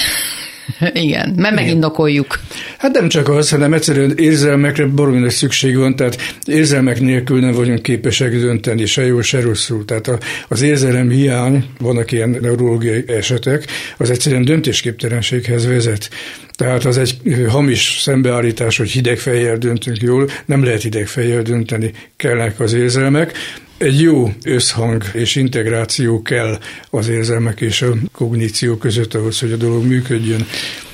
Igen, 0.93 1.33
mert 1.37 1.55
megindokoljuk. 1.55 2.39
Hát 2.77 2.93
nem 2.93 3.07
csak 3.09 3.29
az, 3.29 3.49
hanem 3.49 3.73
egyszerűen 3.73 4.13
érzelmekre 4.17 4.85
nagy 4.95 5.29
szükség 5.29 5.77
van, 5.77 5.95
tehát 5.95 6.17
érzelmek 6.45 6.99
nélkül 6.99 7.39
nem 7.39 7.51
vagyunk 7.51 7.81
képesek 7.81 8.39
dönteni, 8.39 8.85
se 8.85 9.05
jó, 9.05 9.21
se 9.21 9.41
rosszul. 9.41 9.85
Tehát 9.85 10.25
az 10.47 10.61
érzelem 10.61 11.09
hiány, 11.09 11.65
vannak 11.79 12.11
ilyen 12.11 12.37
neurológiai 12.41 13.03
esetek, 13.07 13.65
az 13.97 14.09
egyszerűen 14.09 14.45
döntésképtelenséghez 14.45 15.67
vezet. 15.67 16.09
Tehát 16.55 16.85
az 16.85 16.97
egy 16.97 17.17
hamis 17.49 17.99
szembeállítás, 18.01 18.77
hogy 18.77 18.89
hideg 18.89 19.17
fejjel 19.17 19.57
döntünk 19.57 20.01
jól, 20.01 20.29
nem 20.45 20.63
lehet 20.63 20.81
hideg 20.81 21.07
fejjel 21.07 21.41
dönteni, 21.41 21.91
kellnek 22.15 22.59
az 22.59 22.73
érzelmek. 22.73 23.33
Egy 23.77 24.01
jó 24.01 24.29
összhang 24.43 25.03
és 25.13 25.35
integráció 25.35 26.21
kell 26.21 26.57
az 26.89 27.07
érzelmek 27.07 27.61
és 27.61 27.81
a 27.81 27.93
kogníció 28.11 28.75
között 28.75 29.13
ahhoz, 29.13 29.39
hogy 29.39 29.51
a 29.51 29.55
dolog 29.55 29.85
működjön. 29.85 30.45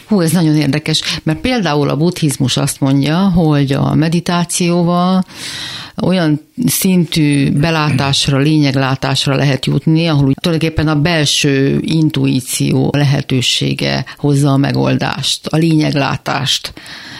Hú, 0.08 0.22
ez 0.22 0.32
nagyon 0.32 0.56
érdekes, 0.56 1.02
mert 1.24 1.40
például 1.40 1.90
a 1.90 1.98
buddhizmus 1.98 2.58
azt 2.58 2.80
mondja, 2.80 3.18
hogy 3.18 3.72
a 3.72 3.94
meditációval 3.96 5.26
olyan 6.02 6.42
szintű 6.66 7.52
belátásra, 7.52 8.38
lényeglátásra 8.38 9.36
lehet 9.36 9.66
jutni, 9.66 10.08
ahol 10.08 10.34
tulajdonképpen 10.34 10.88
a 10.88 11.02
belső 11.02 11.80
intuíció 11.82 12.90
lehetősége 12.94 14.06
hozza 14.18 14.52
a 14.52 14.58
megoldást, 14.58 15.48
a 15.48 15.58
lényeglátást 15.58 16.74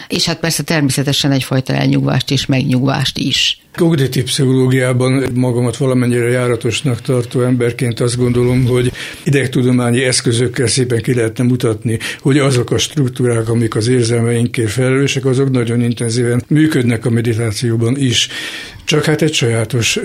és 0.08 0.24
hát 0.24 0.38
persze 0.38 0.62
természetesen 0.62 1.32
egyfajta 1.32 1.72
elnyugvást 1.72 2.30
és 2.30 2.46
megnyugvást 2.46 3.18
is. 3.18 3.58
Kognitív 3.76 4.24
pszichológiában 4.24 5.24
magamat 5.34 5.76
valamennyire 5.76 6.28
járatosnak 6.28 7.00
tartó 7.00 7.40
emberként 7.40 8.00
azt 8.00 8.16
gondolom, 8.16 8.66
hogy 8.66 8.92
idegtudományi 9.24 10.04
eszközökkel 10.04 10.66
szépen 10.66 11.02
ki 11.02 11.14
lehetne 11.14 11.44
mutatni, 11.44 11.98
hogy 12.20 12.38
azok 12.38 12.70
a 12.70 12.78
struktúrák, 12.78 13.48
amik 13.48 13.74
az 13.74 13.88
érzelmeinkért 13.88 14.70
felelősek, 14.70 15.24
azok 15.24 15.50
nagyon 15.50 15.80
intenzíven 15.80 16.44
működnek 16.48 17.06
a 17.06 17.10
meditációban 17.10 17.96
is, 17.98 18.28
csak 18.84 19.04
hát 19.04 19.22
egy 19.22 19.34
sajátos 19.34 19.98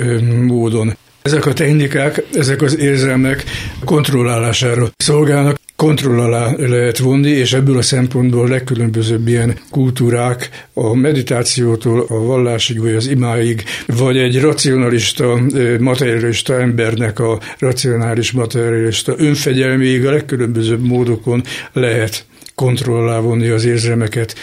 módon. 0.45 0.97
Ezek 1.21 1.45
a 1.45 1.53
technikák, 1.53 2.23
ezek 2.33 2.61
az 2.61 2.77
érzelmek 2.77 3.43
kontrollálására 3.85 4.89
szolgálnak, 4.97 5.57
kontroll 5.75 6.19
alá 6.19 6.55
lehet 6.57 6.97
vonni, 6.97 7.29
és 7.29 7.53
ebből 7.53 7.77
a 7.77 7.81
szempontból 7.81 8.47
legkülönbözőbb 8.47 9.27
ilyen 9.27 9.57
kultúrák 9.71 10.49
a 10.73 10.95
meditációtól 10.95 12.05
a 12.07 12.19
vallásig, 12.19 12.79
vagy 12.79 12.95
az 12.95 13.07
imáig, 13.07 13.63
vagy 13.85 14.17
egy 14.17 14.41
racionalista, 14.41 15.39
materialista 15.79 16.59
embernek 16.59 17.19
a 17.19 17.39
racionális 17.59 18.31
materialista 18.31 19.13
önfegyelméig 19.17 20.05
a 20.05 20.11
legkülönbözőbb 20.11 20.85
módokon 20.85 21.43
lehet 21.73 22.25
kontroll 22.59 23.07
alá 23.07 23.19
vonni 23.19 23.47
az 23.47 23.65
érzelmeket. 23.65 24.35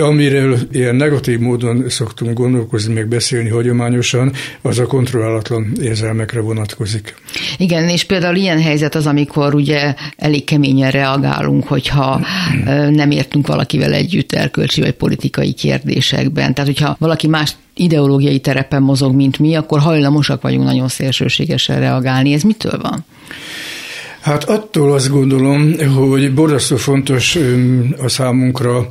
Amiről 0.00 0.58
ilyen 0.72 0.94
negatív 0.94 1.38
módon 1.38 1.88
szoktunk 1.88 2.38
gondolkozni, 2.38 2.94
meg 2.94 3.08
beszélni 3.08 3.48
hagyományosan, 3.48 4.32
az 4.62 4.78
a 4.78 4.86
kontrollálatlan 4.86 5.72
érzelmekre 5.82 6.40
vonatkozik. 6.40 7.14
Igen, 7.56 7.88
és 7.88 8.04
például 8.04 8.36
ilyen 8.36 8.62
helyzet 8.62 8.94
az, 8.94 9.06
amikor 9.06 9.54
ugye 9.54 9.94
elég 10.16 10.44
keményen 10.44 10.90
reagálunk, 10.90 11.66
hogyha 11.66 12.20
nem 12.90 13.10
értünk 13.10 13.46
valakivel 13.46 13.92
együtt 13.92 14.32
erkölcsi 14.32 14.80
vagy 14.80 14.94
politikai 14.94 15.52
kérdésekben. 15.52 16.54
Tehát, 16.54 16.70
hogyha 16.70 16.96
valaki 16.98 17.26
más 17.26 17.56
ideológiai 17.74 18.38
terepen 18.38 18.82
mozog, 18.82 19.14
mint 19.14 19.38
mi, 19.38 19.54
akkor 19.54 19.80
hajlamosak 19.80 20.42
vagyunk 20.42 20.64
nagyon 20.64 20.88
szélsőségesen 20.88 21.78
reagálni. 21.78 22.32
Ez 22.32 22.42
mitől 22.42 22.78
van? 22.82 23.04
Hát 24.20 24.44
attól 24.44 24.92
azt 24.92 25.10
gondolom, 25.10 25.74
hogy 25.94 26.34
borzasztó 26.34 26.76
fontos 26.76 27.38
a 27.98 28.08
számunkra 28.08 28.88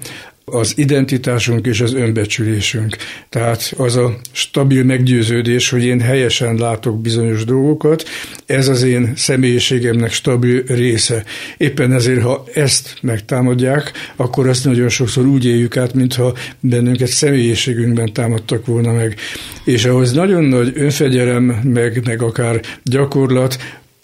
az 0.51 0.73
identitásunk 0.77 1.65
és 1.65 1.81
az 1.81 1.93
önbecsülésünk. 1.93 2.95
Tehát 3.29 3.73
az 3.77 3.95
a 3.95 4.15
stabil 4.31 4.83
meggyőződés, 4.83 5.69
hogy 5.69 5.83
én 5.83 5.99
helyesen 5.99 6.55
látok 6.55 7.01
bizonyos 7.01 7.43
dolgokat, 7.43 8.03
ez 8.45 8.67
az 8.67 8.83
én 8.83 9.13
személyiségemnek 9.15 10.11
stabil 10.11 10.63
része. 10.67 11.23
Éppen 11.57 11.93
ezért, 11.93 12.21
ha 12.21 12.43
ezt 12.53 12.97
megtámadják, 13.01 13.91
akkor 14.15 14.47
azt 14.47 14.65
nagyon 14.65 14.89
sokszor 14.89 15.25
úgy 15.25 15.45
éljük 15.45 15.77
át, 15.77 15.93
mintha 15.93 16.33
bennünket 16.59 17.07
személyiségünkben 17.07 18.13
támadtak 18.13 18.65
volna 18.65 18.91
meg. 18.91 19.15
És 19.63 19.85
ahhoz 19.85 20.11
nagyon 20.11 20.43
nagy 20.43 20.71
önfegyelem, 20.75 21.43
meg, 21.63 22.01
meg 22.05 22.21
akár 22.21 22.61
gyakorlat, 22.83 23.57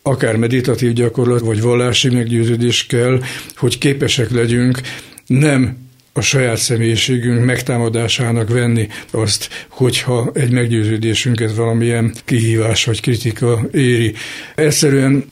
akár 0.07 0.35
meditatív 0.35 0.93
gyakorlat, 0.93 1.39
vagy 1.39 1.61
vallási 1.61 2.09
meggyőződés 2.09 2.85
kell, 2.85 3.21
hogy 3.55 3.77
képesek 3.77 4.31
legyünk 4.31 4.81
nem 5.25 5.77
a 6.13 6.21
saját 6.21 6.57
személyiségünk 6.57 7.45
megtámadásának 7.45 8.49
venni 8.49 8.87
azt, 9.11 9.65
hogyha 9.69 10.31
egy 10.33 10.51
meggyőződésünket 10.51 11.55
valamilyen 11.55 12.13
kihívás 12.25 12.85
vagy 12.85 13.01
kritika 13.01 13.67
éri. 13.71 14.13
Egyszerűen 14.55 15.25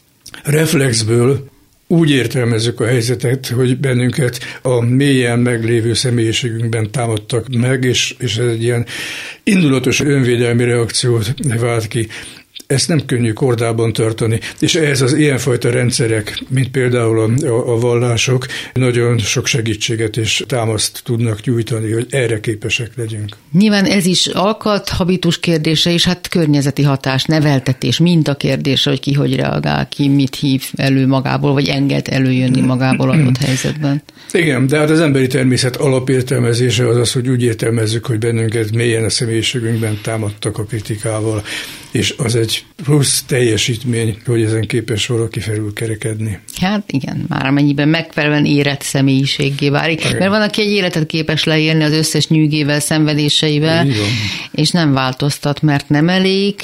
reflexből 0.43 1.51
úgy 1.87 2.09
értelmezzük 2.09 2.79
a 2.79 2.85
helyzetet, 2.85 3.47
hogy 3.47 3.77
bennünket 3.77 4.39
a 4.61 4.81
mélyen 4.81 5.39
meglévő 5.39 5.93
személyiségünkben 5.93 6.91
támadtak 6.91 7.47
meg, 7.47 7.83
és, 7.83 8.15
és 8.19 8.37
ez 8.37 8.47
egy 8.47 8.63
ilyen 8.63 8.85
indulatos 9.43 9.99
önvédelmi 9.99 10.63
reakciót 10.63 11.33
vált 11.59 11.87
ki 11.87 12.07
ezt 12.73 12.87
nem 12.87 13.05
könnyű 13.05 13.33
kordában 13.33 13.93
tartani, 13.93 14.39
és 14.59 14.75
ehhez 14.75 15.01
az 15.01 15.13
ilyenfajta 15.13 15.69
rendszerek, 15.69 16.43
mint 16.49 16.67
például 16.71 17.19
a, 17.19 17.45
a, 17.47 17.73
a 17.73 17.79
vallások, 17.79 18.45
nagyon 18.73 19.17
sok 19.17 19.45
segítséget 19.45 20.17
és 20.17 20.43
támaszt 20.47 21.01
tudnak 21.03 21.43
nyújtani, 21.43 21.91
hogy 21.91 22.05
erre 22.09 22.39
képesek 22.39 22.91
legyünk. 22.95 23.35
Nyilván 23.51 23.85
ez 23.85 24.05
is 24.05 24.27
alkat, 24.27 24.89
habitus 24.89 25.39
kérdése, 25.39 25.91
és 25.91 26.05
hát 26.05 26.27
környezeti 26.27 26.83
hatás, 26.83 27.23
neveltetés, 27.23 28.01
a 28.23 28.33
kérdése, 28.33 28.89
hogy 28.89 28.99
ki 28.99 29.13
hogy 29.13 29.35
reagál, 29.35 29.87
ki 29.89 30.07
mit 30.07 30.35
hív 30.35 30.63
elő 30.75 31.07
magából, 31.07 31.53
vagy 31.53 31.67
enged 31.67 32.07
előjönni 32.09 32.61
magából 32.61 33.09
adott 33.09 33.37
helyzetben. 33.37 34.03
Igen, 34.31 34.67
de 34.67 34.77
hát 34.77 34.89
az 34.89 34.99
emberi 34.99 35.27
természet 35.27 35.75
alapértelmezése 35.75 36.87
az 36.87 36.97
az, 36.97 37.11
hogy 37.11 37.29
úgy 37.29 37.43
értelmezzük, 37.43 38.05
hogy 38.05 38.19
bennünket 38.19 38.71
mélyen 38.71 39.03
a 39.03 39.09
személyiségünkben 39.09 39.99
támadtak 40.01 40.57
a 40.57 40.63
kritikával, 40.63 41.43
és 41.91 42.13
az 42.17 42.35
egy 42.35 42.62
plusz 42.83 43.23
teljesítmény, 43.23 44.17
hogy 44.25 44.41
ezen 44.41 44.67
képes 44.67 45.07
valaki 45.07 45.39
felülkerekedni. 45.39 46.39
Hát 46.59 46.91
igen, 46.91 47.25
már 47.27 47.45
amennyiben 47.45 47.87
megfelelően 47.89 48.45
érett 48.45 48.81
személyiséggé 48.81 49.69
válik. 49.69 49.99
Igen. 49.99 50.17
Mert 50.17 50.29
van, 50.29 50.41
aki 50.41 50.61
egy 50.61 50.71
életet 50.71 51.05
képes 51.05 51.43
leélni 51.43 51.83
az 51.83 51.91
összes 51.91 52.27
nyűgével, 52.27 52.79
szenvedéseivel, 52.79 53.87
és 54.51 54.69
nem 54.69 54.93
változtat, 54.93 55.61
mert 55.61 55.89
nem 55.89 56.09
elég, 56.09 56.55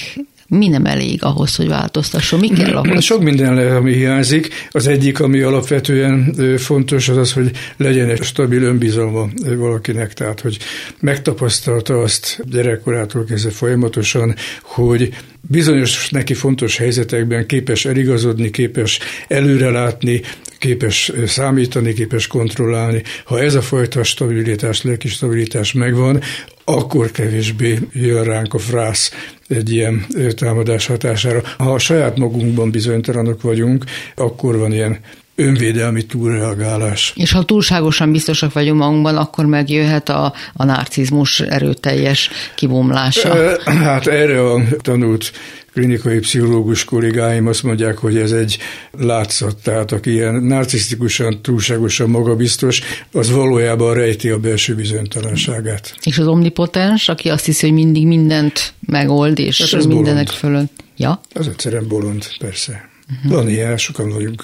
mi 0.50 0.68
nem 0.68 0.86
elég 0.86 1.24
ahhoz, 1.24 1.56
hogy 1.56 1.68
változtasson? 1.68 2.40
Mi 2.40 2.50
kell 2.50 2.76
ahhoz? 2.76 3.04
Sok 3.04 3.24
minden 3.24 3.76
ami 3.76 3.94
hiányzik. 3.94 4.68
Az 4.72 4.88
egyik, 4.88 5.20
ami 5.20 5.42
alapvetően 5.42 6.36
fontos, 6.58 7.10
az 7.10 7.18
az, 7.18 7.34
hogy 7.34 7.52
legyen 7.78 8.10
egy 8.10 8.24
stabil 8.24 8.64
önbizalma 8.64 9.28
valakinek, 9.58 10.14
tehát 10.14 10.40
hogy 10.40 10.58
megtapasztalta 11.00 11.98
azt 11.98 12.40
gyerekkorától 12.50 13.24
kezdve 13.24 13.52
folyamatosan, 13.52 14.36
hogy 14.62 15.10
bizonyos 15.42 16.10
neki 16.10 16.34
fontos 16.34 16.78
helyzetekben 16.78 17.46
képes 17.46 17.86
eligazodni, 17.86 18.50
képes 18.50 19.00
előrelátni, 19.28 20.22
képes 20.58 21.12
számítani, 21.26 21.94
képes 21.94 22.28
kontrollálni. 22.28 23.04
Ha 23.26 23.42
ez 23.42 23.56
a 23.56 23.62
fajta 23.62 24.04
stabilitás, 24.04 24.82
lelki 24.82 25.08
stabilitás 25.08 25.74
megvan, 25.74 26.22
akkor 26.64 27.12
kevésbé 27.12 27.80
jön 27.94 28.24
ránk 28.24 28.54
a 28.54 28.58
frász 28.58 29.12
egy 29.50 29.72
ilyen 29.72 30.06
támadás 30.36 30.86
hatására. 30.86 31.42
Ha 31.58 31.74
a 31.74 31.80
saját 31.80 32.18
magunkban 32.18 32.72
bizonytalanok 32.72 33.42
vagyunk, 33.42 33.84
akkor 34.16 34.58
van 34.58 34.72
ilyen 34.72 35.00
önvédelmi 35.36 36.06
túlreagálás. 36.06 37.14
És 37.16 37.32
ha 37.32 37.44
túlságosan 37.44 38.12
biztosak 38.12 38.54
vagyunk 38.54 38.80
magunkban, 38.80 39.18
akkor 39.18 39.46
megjöhet 39.46 40.10
a, 40.10 40.34
a 40.54 40.66
narcizmus 40.66 41.40
erőteljes 41.40 42.30
kibomlása. 42.56 43.60
Hát 43.66 44.08
erre 44.08 44.52
a 44.52 44.62
tanult 44.82 45.32
klinikai 45.72 46.20
pszichológus 46.20 46.84
kollégáim 46.84 47.48
azt 47.48 47.64
mondják, 47.64 47.98
hogy 47.98 48.18
ez 48.18 48.32
egy 48.32 48.58
látszat, 48.92 49.56
tehát 49.64 49.92
aki 49.92 50.12
ilyen 50.12 50.34
narcisztikusan, 50.34 51.42
túlságosan 51.42 52.10
magabiztos, 52.10 52.82
az 53.12 53.32
valójában 53.32 53.94
rejti 53.94 54.30
a 54.30 54.38
belső 54.38 54.76
bizonytalanságát. 54.76 55.96
És 56.04 56.18
az 56.18 56.28
omnipotens, 56.28 57.10
aki 57.10 57.30
azt 57.30 57.46
hiszi, 57.46 57.66
hogy 57.66 57.76
mindig 57.76 58.08
mindent 58.08 58.74
megold, 58.86 59.40
és 59.40 59.72
hát 59.72 59.86
mindenek 59.86 60.04
bolond. 60.04 60.30
fölött. 60.30 60.72
Ja? 60.98 61.22
Az 61.34 61.48
egyszerűen 61.48 61.88
bolond, 61.88 62.26
persze. 62.40 62.89
Uh-huh. 63.12 63.32
Van 63.32 63.50
ilyen, 63.50 63.78
sokan 63.78 64.10
vagyunk 64.10 64.44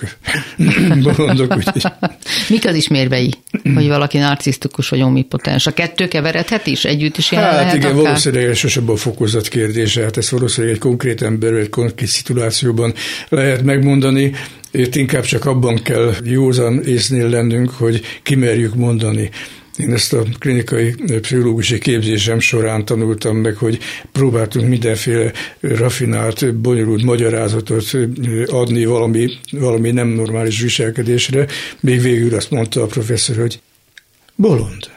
bolondok. 1.03 1.55
Úgyhogy... 1.55 1.83
Mik 2.49 2.65
az 2.67 2.75
ismérvei, 2.75 3.33
hogy 3.73 3.87
valaki 3.87 4.17
narcisztikus 4.17 4.89
vagy 4.89 5.01
omnipotens? 5.01 5.67
A 5.67 5.73
kettő 5.73 6.07
keveredhet 6.07 6.67
is? 6.67 6.85
Együtt 6.85 7.17
is 7.17 7.31
jelen 7.31 7.49
Hát 7.49 7.57
lehet 7.57 7.75
igen, 7.75 7.91
akár? 7.91 8.03
valószínűleg 8.03 8.45
elsősorban 8.45 8.95
a 8.95 8.97
fokozat 8.97 9.47
kérdése. 9.47 10.03
Hát 10.03 10.17
ezt 10.17 10.29
valószínűleg 10.29 10.75
egy 10.75 10.81
konkrét 10.81 11.21
ember, 11.21 11.53
egy 11.53 11.69
konkrét 11.69 12.09
szituációban 12.09 12.93
lehet 13.29 13.63
megmondani. 13.63 14.31
Itt 14.71 14.95
inkább 14.95 15.23
csak 15.23 15.45
abban 15.45 15.81
kell 15.81 16.13
józan 16.23 16.83
észnél 16.83 17.29
lennünk, 17.29 17.69
hogy 17.69 18.01
kimerjük 18.23 18.75
mondani 18.75 19.29
én 19.77 19.93
ezt 19.93 20.13
a 20.13 20.23
klinikai 20.39 20.95
pszichológusi 21.21 21.77
képzésem 21.77 22.39
során 22.39 22.85
tanultam 22.85 23.37
meg, 23.37 23.55
hogy 23.55 23.79
próbáltunk 24.11 24.67
mindenféle 24.67 25.31
rafinált, 25.59 26.55
bonyolult 26.55 27.03
magyarázatot 27.03 27.91
adni 28.45 28.85
valami, 28.85 29.29
valami 29.51 29.91
nem 29.91 30.07
normális 30.07 30.61
viselkedésre. 30.61 31.47
Még 31.79 32.01
végül 32.01 32.35
azt 32.35 32.51
mondta 32.51 32.81
a 32.81 32.85
professzor, 32.85 33.35
hogy 33.35 33.59
bolond. 34.35 34.93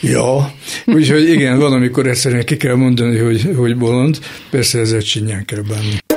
Ja, 0.00 0.54
úgyhogy 0.86 1.28
igen, 1.28 1.58
van, 1.58 1.72
amikor 1.72 2.06
egyszerűen 2.06 2.44
ki 2.44 2.56
kell 2.56 2.74
mondani, 2.74 3.18
hogy, 3.18 3.50
hogy 3.56 3.76
bolond, 3.76 4.18
persze 4.50 4.78
ezzel 4.78 5.02
csinyán 5.02 5.44
kell 5.44 5.62
bánni. 5.68 6.09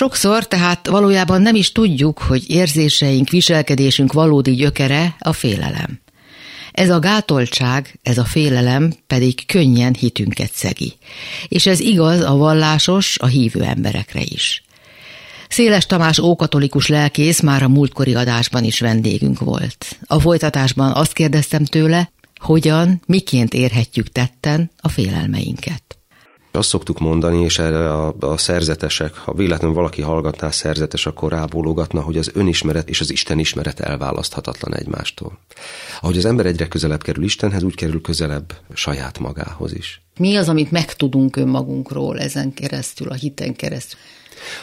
Sokszor 0.00 0.48
tehát 0.48 0.86
valójában 0.86 1.42
nem 1.42 1.54
is 1.54 1.72
tudjuk, 1.72 2.18
hogy 2.18 2.50
érzéseink, 2.50 3.28
viselkedésünk 3.28 4.12
valódi 4.12 4.54
gyökere 4.54 5.16
a 5.18 5.32
félelem. 5.32 6.00
Ez 6.72 6.90
a 6.90 6.98
gátoltság, 6.98 7.98
ez 8.02 8.18
a 8.18 8.24
félelem 8.24 8.94
pedig 9.06 9.46
könnyen 9.46 9.94
hitünket 9.94 10.50
szegi. 10.52 10.92
És 11.48 11.66
ez 11.66 11.80
igaz 11.80 12.20
a 12.20 12.36
vallásos, 12.36 13.18
a 13.18 13.26
hívő 13.26 13.62
emberekre 13.62 14.20
is. 14.22 14.64
Széles 15.48 15.86
Tamás 15.86 16.18
ókatolikus 16.18 16.86
lelkész 16.86 17.40
már 17.40 17.62
a 17.62 17.68
múltkori 17.68 18.14
adásban 18.14 18.64
is 18.64 18.80
vendégünk 18.80 19.38
volt. 19.38 19.98
A 20.06 20.20
folytatásban 20.20 20.92
azt 20.92 21.12
kérdeztem 21.12 21.64
tőle, 21.64 22.12
hogyan, 22.36 23.02
miként 23.06 23.54
érhetjük 23.54 24.08
tetten 24.08 24.70
a 24.80 24.88
félelmeinket. 24.88 25.99
Azt 26.52 26.68
szoktuk 26.68 26.98
mondani, 26.98 27.42
és 27.44 27.58
erre 27.58 27.92
a, 27.92 28.14
a 28.20 28.36
szerzetesek, 28.36 29.16
ha 29.16 29.34
véletlenül 29.34 29.76
valaki 29.76 30.02
hallgatná 30.02 30.50
szerzetes, 30.50 31.06
akkor 31.06 31.32
rábólogatna, 31.32 32.00
hogy 32.00 32.16
az 32.16 32.30
önismeret 32.34 32.88
és 32.88 33.00
az 33.00 33.10
Isten 33.10 33.38
ismeret 33.38 33.80
elválaszthatatlan 33.80 34.74
egymástól. 34.74 35.38
Ahogy 36.00 36.16
az 36.16 36.24
ember 36.24 36.46
egyre 36.46 36.68
közelebb 36.68 37.02
kerül 37.02 37.24
Istenhez, 37.24 37.62
úgy 37.62 37.74
kerül 37.74 38.00
közelebb 38.00 38.52
saját 38.74 39.18
magához 39.18 39.74
is. 39.74 40.02
Mi 40.18 40.36
az, 40.36 40.48
amit 40.48 40.70
megtudunk 40.70 41.36
önmagunkról 41.36 42.18
ezen 42.18 42.54
keresztül, 42.54 43.08
a 43.08 43.14
hiten 43.14 43.56
keresztül? 43.56 43.98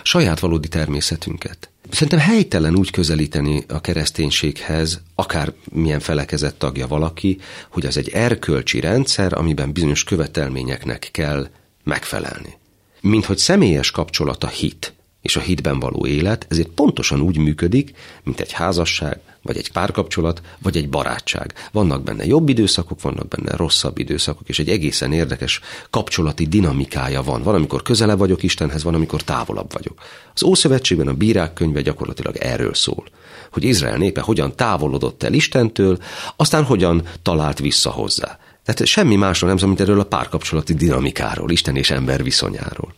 Saját 0.03 0.39
valódi 0.39 0.67
természetünket. 0.67 1.69
Szerintem 1.91 2.19
helytelen 2.19 2.75
úgy 2.75 2.91
közelíteni 2.91 3.63
a 3.67 3.81
kereszténységhez, 3.81 5.01
akár 5.15 5.53
milyen 5.71 5.99
felekezett 5.99 6.59
tagja 6.59 6.87
valaki, 6.87 7.37
hogy 7.69 7.85
az 7.85 7.97
egy 7.97 8.09
erkölcsi 8.09 8.79
rendszer, 8.79 9.33
amiben 9.33 9.71
bizonyos 9.71 10.03
követelményeknek 10.03 11.09
kell 11.11 11.47
megfelelni. 11.87 12.57
Mint 13.01 13.25
hogy 13.25 13.37
személyes 13.37 13.91
kapcsolat 13.91 14.43
a 14.43 14.47
hit 14.47 14.93
és 15.21 15.35
a 15.35 15.39
hitben 15.39 15.79
való 15.79 16.05
élet, 16.05 16.45
ezért 16.49 16.67
pontosan 16.67 17.21
úgy 17.21 17.37
működik, 17.37 17.93
mint 18.23 18.39
egy 18.39 18.51
házasság, 18.51 19.19
vagy 19.41 19.57
egy 19.57 19.71
párkapcsolat, 19.71 20.41
vagy 20.61 20.77
egy 20.77 20.89
barátság. 20.89 21.53
Vannak 21.71 22.03
benne 22.03 22.25
jobb 22.25 22.49
időszakok, 22.49 23.01
vannak 23.01 23.27
benne 23.27 23.55
rosszabb 23.55 23.97
időszakok, 23.97 24.49
és 24.49 24.59
egy 24.59 24.69
egészen 24.69 25.13
érdekes 25.13 25.59
kapcsolati 25.89 26.45
dinamikája 26.45 27.23
van. 27.23 27.43
Van, 27.43 27.55
amikor 27.55 27.81
közelebb 27.81 28.17
vagyok 28.17 28.43
Istenhez, 28.43 28.83
van, 28.83 28.93
amikor 28.93 29.21
távolabb 29.21 29.73
vagyok. 29.73 30.01
Az 30.33 30.43
Ószövetségben 30.43 31.07
a 31.07 31.13
bírák 31.13 31.53
könyve 31.53 31.81
gyakorlatilag 31.81 32.35
erről 32.35 32.73
szól, 32.73 33.03
hogy 33.51 33.63
Izrael 33.63 33.97
népe 33.97 34.21
hogyan 34.21 34.55
távolodott 34.55 35.23
el 35.23 35.33
Istentől, 35.33 35.97
aztán 36.35 36.63
hogyan 36.63 37.01
talált 37.21 37.59
vissza 37.59 37.89
hozzá. 37.89 38.39
Tehát 38.67 38.85
semmi 38.85 39.15
másról 39.15 39.49
nem 39.49 39.57
szól, 39.57 39.67
mint 39.67 39.81
erről 39.81 39.99
a 39.99 40.03
párkapcsolati 40.03 40.73
dinamikáról, 40.73 41.51
Isten 41.51 41.75
és 41.75 41.91
ember 41.91 42.23
viszonyáról. 42.23 42.93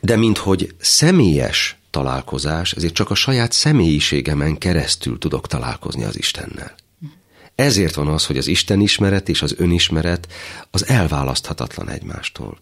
De 0.00 0.16
minthogy 0.16 0.74
személyes 0.80 1.78
találkozás, 1.90 2.72
ezért 2.72 2.94
csak 2.94 3.10
a 3.10 3.14
saját 3.14 3.52
személyiségemen 3.52 4.58
keresztül 4.58 5.18
tudok 5.18 5.46
találkozni 5.46 6.04
az 6.04 6.18
Istennel. 6.18 6.74
Ezért 7.54 7.94
van 7.94 8.08
az, 8.08 8.26
hogy 8.26 8.36
az 8.36 8.46
Isten 8.46 8.80
ismeret 8.80 9.28
és 9.28 9.42
az 9.42 9.54
önismeret 9.58 10.28
az 10.70 10.86
elválaszthatatlan 10.86 11.88
egymástól. 11.88 12.58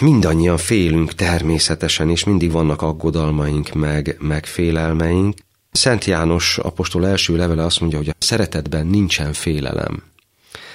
Mindannyian 0.00 0.58
félünk 0.58 1.14
természetesen, 1.14 2.10
és 2.10 2.24
mindig 2.24 2.50
vannak 2.50 2.82
aggodalmaink, 2.82 3.72
meg, 3.72 4.16
meg 4.18 4.46
félelmeink. 4.46 5.38
Szent 5.72 6.04
János 6.04 6.58
apostol 6.58 7.06
első 7.06 7.36
levele 7.36 7.64
azt 7.64 7.80
mondja, 7.80 7.98
hogy 7.98 8.08
a 8.08 8.14
szeretetben 8.18 8.86
nincsen 8.86 9.32
félelem. 9.32 10.02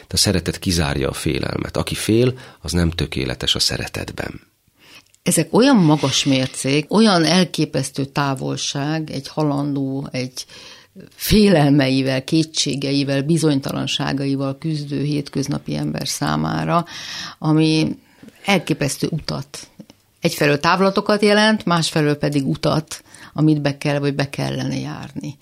De 0.07 0.13
a 0.13 0.17
szeretet 0.17 0.59
kizárja 0.59 1.09
a 1.09 1.13
félelmet. 1.13 1.77
Aki 1.77 1.95
fél, 1.95 2.33
az 2.61 2.71
nem 2.71 2.89
tökéletes 2.89 3.55
a 3.55 3.59
szeretetben. 3.59 4.41
Ezek 5.23 5.53
olyan 5.53 5.75
magas 5.75 6.23
mércék, 6.23 6.93
olyan 6.93 7.23
elképesztő 7.23 8.05
távolság 8.05 9.09
egy 9.09 9.27
halandó, 9.27 10.07
egy 10.11 10.45
félelmeivel, 11.15 12.23
kétségeivel, 12.23 13.21
bizonytalanságaival 13.21 14.57
küzdő 14.57 15.03
hétköznapi 15.03 15.75
ember 15.75 16.07
számára, 16.07 16.85
ami 17.39 17.97
elképesztő 18.45 19.07
utat. 19.11 19.67
Egyfelől 20.21 20.59
távlatokat 20.59 21.21
jelent, 21.21 21.65
másfelől 21.65 22.15
pedig 22.15 22.47
utat, 22.47 23.03
amit 23.33 23.61
be 23.61 23.77
kell, 23.77 23.99
vagy 23.99 24.15
be 24.15 24.29
kellene 24.29 24.77
járni. 24.77 25.37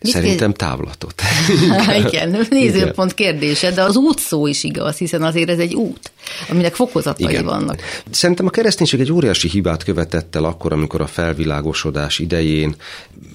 Mit 0.00 0.12
Szerintem 0.12 0.48
kér... 0.52 0.56
távlatot. 0.56 1.22
Igen, 2.06 2.46
nézőpont 2.50 3.14
kérdése, 3.14 3.70
de 3.70 3.82
az 3.82 3.96
út 3.96 4.18
szó 4.18 4.46
is 4.46 4.64
igaz, 4.64 4.96
hiszen 4.96 5.22
azért 5.22 5.50
ez 5.50 5.58
egy 5.58 5.74
út, 5.74 6.10
aminek 6.48 6.74
fokozatai 6.74 7.32
Igen. 7.32 7.44
vannak. 7.44 7.80
Szerintem 8.10 8.46
a 8.46 8.50
kereszténység 8.50 9.00
egy 9.00 9.12
óriási 9.12 9.48
hibát 9.48 9.84
követett 9.84 10.36
el 10.36 10.44
akkor, 10.44 10.72
amikor 10.72 11.00
a 11.00 11.06
felvilágosodás 11.06 12.18
idején 12.18 12.74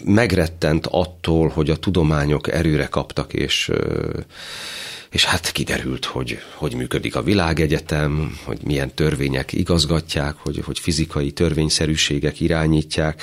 megrettent 0.05 0.87
attól, 0.91 1.47
hogy 1.47 1.69
a 1.69 1.75
tudományok 1.75 2.51
erőre 2.51 2.85
kaptak, 2.85 3.33
és 3.33 3.71
és 5.11 5.25
hát 5.25 5.51
kiderült, 5.51 6.05
hogy 6.05 6.39
hogy 6.55 6.73
működik 6.75 7.15
a 7.15 7.23
világegyetem, 7.23 8.39
hogy 8.43 8.59
milyen 8.63 8.93
törvények 8.93 9.53
igazgatják, 9.53 10.35
hogy, 10.37 10.61
hogy 10.65 10.79
fizikai 10.79 11.31
törvényszerűségek 11.31 12.39
irányítják. 12.39 13.21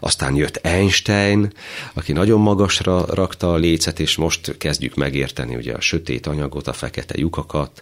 Aztán 0.00 0.34
jött 0.34 0.56
Einstein, 0.56 1.52
aki 1.92 2.12
nagyon 2.12 2.40
magasra 2.40 3.04
rakta 3.14 3.52
a 3.52 3.56
lécet, 3.56 4.00
és 4.00 4.16
most 4.16 4.56
kezdjük 4.58 4.94
megérteni 4.94 5.54
ugye 5.54 5.72
a 5.72 5.80
sötét 5.80 6.26
anyagot, 6.26 6.66
a 6.66 6.72
fekete 6.72 7.14
lyukakat, 7.18 7.80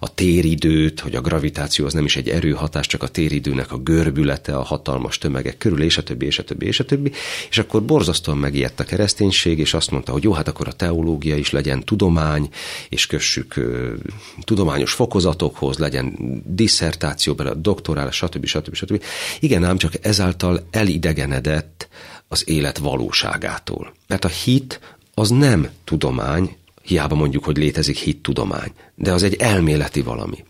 a 0.00 0.14
téridőt, 0.14 1.00
hogy 1.00 1.14
a 1.14 1.20
gravitáció 1.20 1.86
az 1.86 1.92
nem 1.92 2.04
is 2.04 2.16
egy 2.16 2.28
erőhatás, 2.28 2.86
csak 2.86 3.02
a 3.02 3.08
téridőnek 3.08 3.72
a 3.72 3.78
görbülete, 3.78 4.56
a 4.56 4.62
hatalmas 4.62 5.18
tömegek 5.18 5.58
körül, 5.58 5.82
és 5.82 5.96
a 5.96 6.02
többi, 6.02 6.26
és 6.26 6.38
a 6.38 6.44
többi, 6.44 6.66
és 6.66 6.80
a 6.80 6.84
többi. 6.84 7.12
És 7.50 7.58
akkor 7.58 7.84
borzasztóan 7.84 8.38
megijedt 8.38 8.80
a 8.80 8.84
kereszténység, 8.84 9.58
és 9.58 9.74
azt 9.74 9.90
mondta, 9.90 10.12
hogy 10.12 10.22
jó, 10.22 10.32
hát 10.32 10.48
akkor 10.48 10.68
a 10.68 10.72
teológia 10.72 11.36
is 11.36 11.50
legyen 11.50 11.84
tudomány, 11.84 12.48
és 12.96 13.06
kössük 13.06 13.54
tudományos 14.44 14.92
fokozatokhoz, 14.92 15.78
legyen 15.78 16.16
disszertáció, 16.44 17.34
bele 17.34 17.54
doktorál, 17.54 18.10
stb. 18.10 18.44
stb. 18.46 18.74
stb. 18.74 19.02
Igen, 19.40 19.64
ám 19.64 19.76
csak 19.76 19.92
ezáltal 20.00 20.66
elidegenedett 20.70 21.88
az 22.28 22.48
élet 22.48 22.78
valóságától. 22.78 23.92
Mert 24.06 24.24
a 24.24 24.28
hit 24.28 24.80
az 25.14 25.30
nem 25.30 25.68
tudomány, 25.84 26.56
hiába 26.82 27.14
mondjuk, 27.14 27.44
hogy 27.44 27.56
létezik 27.56 27.96
hittudomány, 27.96 28.72
de 28.94 29.12
az 29.12 29.22
egy 29.22 29.34
elméleti 29.34 30.02
valami. 30.02 30.44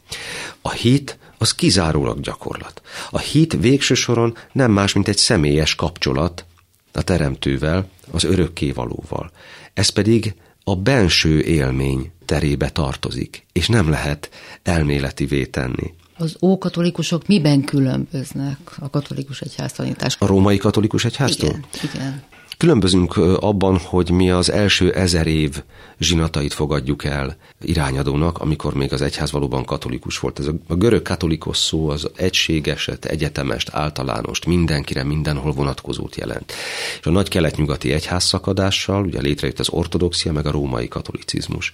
A 0.61 0.71
hit 0.71 1.19
az 1.39 1.55
kizárólag 1.55 2.21
gyakorlat. 2.21 2.83
A 3.11 3.19
hit 3.19 3.57
végső 3.61 3.95
soron 3.95 4.37
nem 4.53 4.71
más, 4.71 4.93
mint 4.93 5.09
egy 5.09 5.19
személyes 5.19 5.75
kapcsolat 5.75 6.45
a 6.93 7.03
teremtővel, 7.03 7.89
az 8.11 8.25
örökkévalóval. 8.25 9.31
Ez 9.75 9.89
pedig 9.89 10.35
a 10.69 10.77
benső 10.77 11.41
élmény 11.41 12.11
terébe 12.25 12.69
tartozik, 12.69 13.47
és 13.53 13.69
nem 13.69 13.91
lehet 13.91 14.31
elméleti 14.63 15.51
tenni. 15.51 15.95
Az 16.17 16.37
ókatolikusok 16.43 17.27
miben 17.27 17.65
különböznek 17.65 18.59
a 18.79 18.91
katolikus 18.91 19.41
egyház 19.41 19.73
tanítás? 19.73 20.17
A 20.19 20.27
római 20.27 20.57
katolikus 20.57 21.05
egyháztól? 21.05 21.49
Igen, 21.49 21.65
igen. 21.95 22.23
Különbözünk 22.59 23.17
abban, 23.41 23.79
hogy 23.79 24.11
mi 24.11 24.31
az 24.31 24.51
első 24.51 24.93
ezer 24.93 25.27
év 25.27 25.63
zsinatait 25.99 26.53
fogadjuk 26.53 27.05
el 27.05 27.37
irányadónak, 27.61 28.39
amikor 28.39 28.75
még 28.75 28.93
az 28.93 29.03
egyház 29.03 29.33
valóban 29.33 29.65
katolikus 29.65 30.19
volt. 30.19 30.39
Ez 30.39 30.47
a, 30.47 30.75
görög 30.75 31.03
katolikus 31.03 31.57
szó 31.57 31.89
az 31.89 32.11
egységeset, 32.17 33.05
egyetemest, 33.05 33.71
általánost, 33.73 34.47
mindenkire, 34.47 35.05
mindenhol 35.05 35.53
vonatkozót 35.53 36.17
jelent. 36.17 36.53
És 37.01 37.07
a 37.07 37.11
nagy 37.11 37.29
kelet-nyugati 37.29 37.93
egyház 37.93 38.25
szakadással 38.25 39.05
ugye 39.05 39.21
létrejött 39.21 39.59
az 39.59 39.69
ortodoxia, 39.69 40.33
meg 40.33 40.47
a 40.47 40.51
római 40.51 40.89
katolicizmus. 40.89 41.73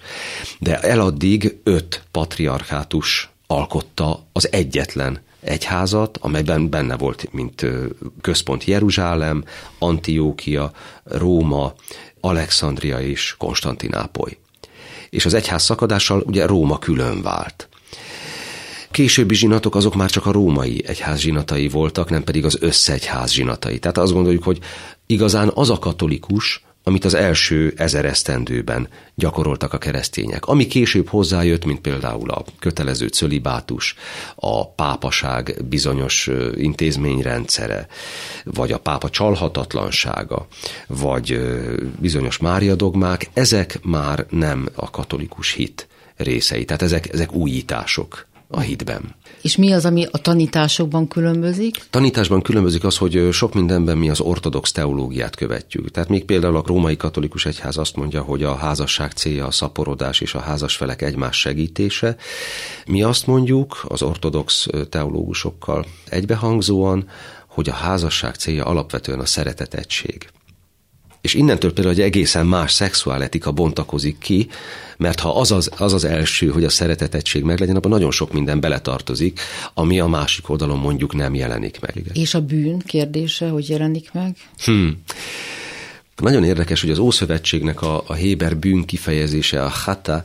De 0.59 0.81
eladdig 0.81 1.57
öt 1.63 2.03
patriarchátus 2.11 3.31
alkotta 3.47 4.25
az 4.33 4.53
egyetlen 4.53 5.21
egyházat, 5.43 6.19
amelyben 6.21 6.71
benne 6.71 6.97
volt, 6.97 7.33
mint 7.33 7.67
központ 8.21 8.65
Jeruzsálem, 8.65 9.45
Antiókia, 9.79 10.73
Róma, 11.05 11.75
Alexandria 12.21 13.01
és 13.01 13.35
Konstantinápoly. 13.39 14.39
És 15.11 15.25
az 15.25 15.35
egyház 15.35 15.63
szakadással 15.63 16.23
ugye 16.27 16.47
Róma 16.47 16.79
külön 16.79 17.23
vált. 17.23 17.69
Későbbi 18.91 19.35
zsinatok 19.35 19.75
azok 19.75 19.95
már 19.95 20.11
csak 20.11 20.27
a 20.27 20.33
római 20.33 20.85
egyház 20.87 21.21
zsinatai 21.21 21.69
voltak, 21.69 22.11
nem 22.11 22.25
pedig 22.25 22.45
az 22.45 22.57
összegyház 22.61 23.31
zsinatai. 23.31 23.79
Tehát 23.79 23.99
azt 23.99 24.13
gondoljuk, 24.13 24.43
hogy 24.43 24.59
igazán 25.07 25.51
az 25.55 25.71
a 25.71 25.79
katolikus, 25.79 26.65
amit 26.85 27.05
az 27.05 27.15
első 27.15 27.73
ezer 27.77 28.05
esztendőben 28.05 28.89
gyakoroltak 29.15 29.73
a 29.73 29.79
keresztények. 29.79 30.47
Ami 30.47 30.67
később 30.67 31.09
hozzájött, 31.09 31.65
mint 31.65 31.81
például 31.81 32.31
a 32.31 32.45
kötelező 32.59 33.07
cölibátus, 33.07 33.95
a 34.35 34.69
pápaság 34.69 35.57
bizonyos 35.69 36.31
intézményrendszere, 36.57 37.87
vagy 38.45 38.73
a 38.73 38.79
pápa 38.79 39.11
csalhatatlansága, 39.11 40.47
vagy 40.87 41.41
bizonyos 41.99 42.39
Mária 42.39 42.75
dogmák, 42.75 43.31
ezek 43.33 43.79
már 43.83 44.27
nem 44.31 44.69
a 44.75 44.91
katolikus 44.91 45.53
hit 45.53 45.89
részei. 46.17 46.65
Tehát 46.65 46.83
ezek, 46.83 47.13
ezek 47.13 47.33
újítások 47.33 48.27
a 48.53 48.61
hitben. 48.61 49.15
És 49.43 49.57
mi 49.57 49.73
az, 49.73 49.85
ami 49.85 50.07
a 50.11 50.19
tanításokban 50.19 51.09
különbözik? 51.09 51.85
Tanításban 51.91 52.43
különbözik 52.43 52.85
az, 52.85 52.97
hogy 52.97 53.29
sok 53.33 53.55
mindenben 53.55 53.99
mi 53.99 54.09
az 54.09 54.21
ortodox 54.21 54.73
teológiát 54.73 55.37
követjük. 55.37 55.91
Tehát 55.91 56.09
még 56.09 56.25
például 56.25 56.57
a 56.57 56.63
római 56.67 56.97
katolikus 56.97 57.47
egyház 57.47 57.77
azt 57.77 57.97
mondja, 57.97 58.23
hogy 58.23 58.43
a 58.43 58.55
házasság 58.55 59.13
célja 59.13 59.47
a 59.47 59.51
szaporodás 59.51 60.21
és 60.21 60.35
a 60.35 60.41
házasfelek 60.41 61.03
egymás 61.03 61.39
segítése. 61.39 62.17
Mi 62.87 63.03
azt 63.03 63.27
mondjuk 63.27 63.85
az 63.89 64.03
ortodox 64.03 64.67
teológusokkal 64.89 65.87
egybehangzóan, 66.09 67.09
hogy 67.47 67.69
a 67.69 67.73
házasság 67.73 68.35
célja 68.35 68.65
alapvetően 68.65 69.21
a 69.21 69.27
szeretetettség. 69.27 70.29
És 71.23 71.35
innentől 71.35 71.73
például 71.73 71.95
egy 71.95 72.01
egészen 72.01 72.47
más 72.47 72.73
szexuáletika 72.73 73.53
bontakozik 73.53 74.19
ki, 74.19 74.49
mert 74.97 75.21
ha 75.21 75.41
az 75.41 75.53
az, 75.53 75.71
az 75.77 75.93
az 75.93 76.05
első, 76.05 76.49
hogy 76.49 76.65
a 76.65 76.69
szeretetettség 76.69 77.43
meglegyen, 77.43 77.77
abban 77.77 77.91
nagyon 77.91 78.11
sok 78.11 78.33
minden 78.33 78.61
beletartozik, 78.61 79.41
ami 79.75 80.01
a 80.01 80.07
másik 80.07 80.49
oldalon 80.49 80.79
mondjuk 80.79 81.15
nem 81.15 81.35
jelenik 81.35 81.81
meg. 81.81 81.97
Igen. 81.97 82.13
És 82.15 82.35
a 82.35 82.41
bűn 82.41 82.79
kérdése, 82.79 83.49
hogy 83.49 83.69
jelenik 83.69 84.13
meg? 84.13 84.37
Hmm. 84.65 85.03
Nagyon 86.17 86.45
érdekes, 86.45 86.81
hogy 86.81 86.91
az 86.91 86.99
Ószövetségnek 86.99 87.83
a, 87.83 88.05
a 88.07 88.15
Héber 88.15 88.57
bűn 88.57 88.85
kifejezése, 88.85 89.65
a 89.65 89.69
hata, 89.69 90.25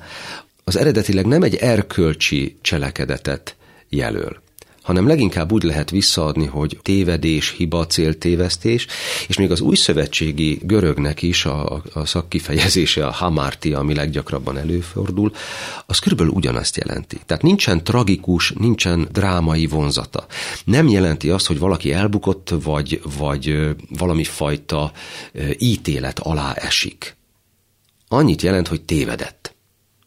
az 0.63 0.77
eredetileg 0.77 1.25
nem 1.25 1.43
egy 1.43 1.55
erkölcsi 1.55 2.57
cselekedetet 2.61 3.55
jelöl 3.89 4.45
hanem 4.87 5.07
leginkább 5.07 5.51
úgy 5.51 5.63
lehet 5.63 5.89
visszaadni, 5.89 6.45
hogy 6.45 6.79
tévedés, 6.81 7.53
hiba, 7.57 7.87
céltévesztés, 7.87 8.87
és 9.27 9.37
még 9.37 9.51
az 9.51 9.61
új 9.61 9.75
szövetségi 9.75 10.59
görögnek 10.63 11.21
is 11.21 11.45
a, 11.45 11.83
a 11.93 12.05
szakkifejezése, 12.05 13.05
a 13.07 13.11
hamárti, 13.11 13.73
ami 13.73 13.93
leggyakrabban 13.93 14.57
előfordul, 14.57 15.31
az 15.85 15.99
körülbelül 15.99 16.31
ugyanazt 16.31 16.77
jelenti. 16.77 17.19
Tehát 17.25 17.43
nincsen 17.43 17.83
tragikus, 17.83 18.53
nincsen 18.57 19.07
drámai 19.11 19.65
vonzata. 19.65 20.25
Nem 20.63 20.87
jelenti 20.87 21.29
azt, 21.29 21.47
hogy 21.47 21.59
valaki 21.59 21.91
elbukott, 21.91 22.53
vagy, 22.63 23.01
vagy 23.17 23.75
valami 23.89 24.23
fajta 24.23 24.91
ítélet 25.57 26.19
alá 26.19 26.53
esik. 26.53 27.15
Annyit 28.07 28.41
jelent, 28.41 28.67
hogy 28.67 28.81
tévedett. 28.81 29.56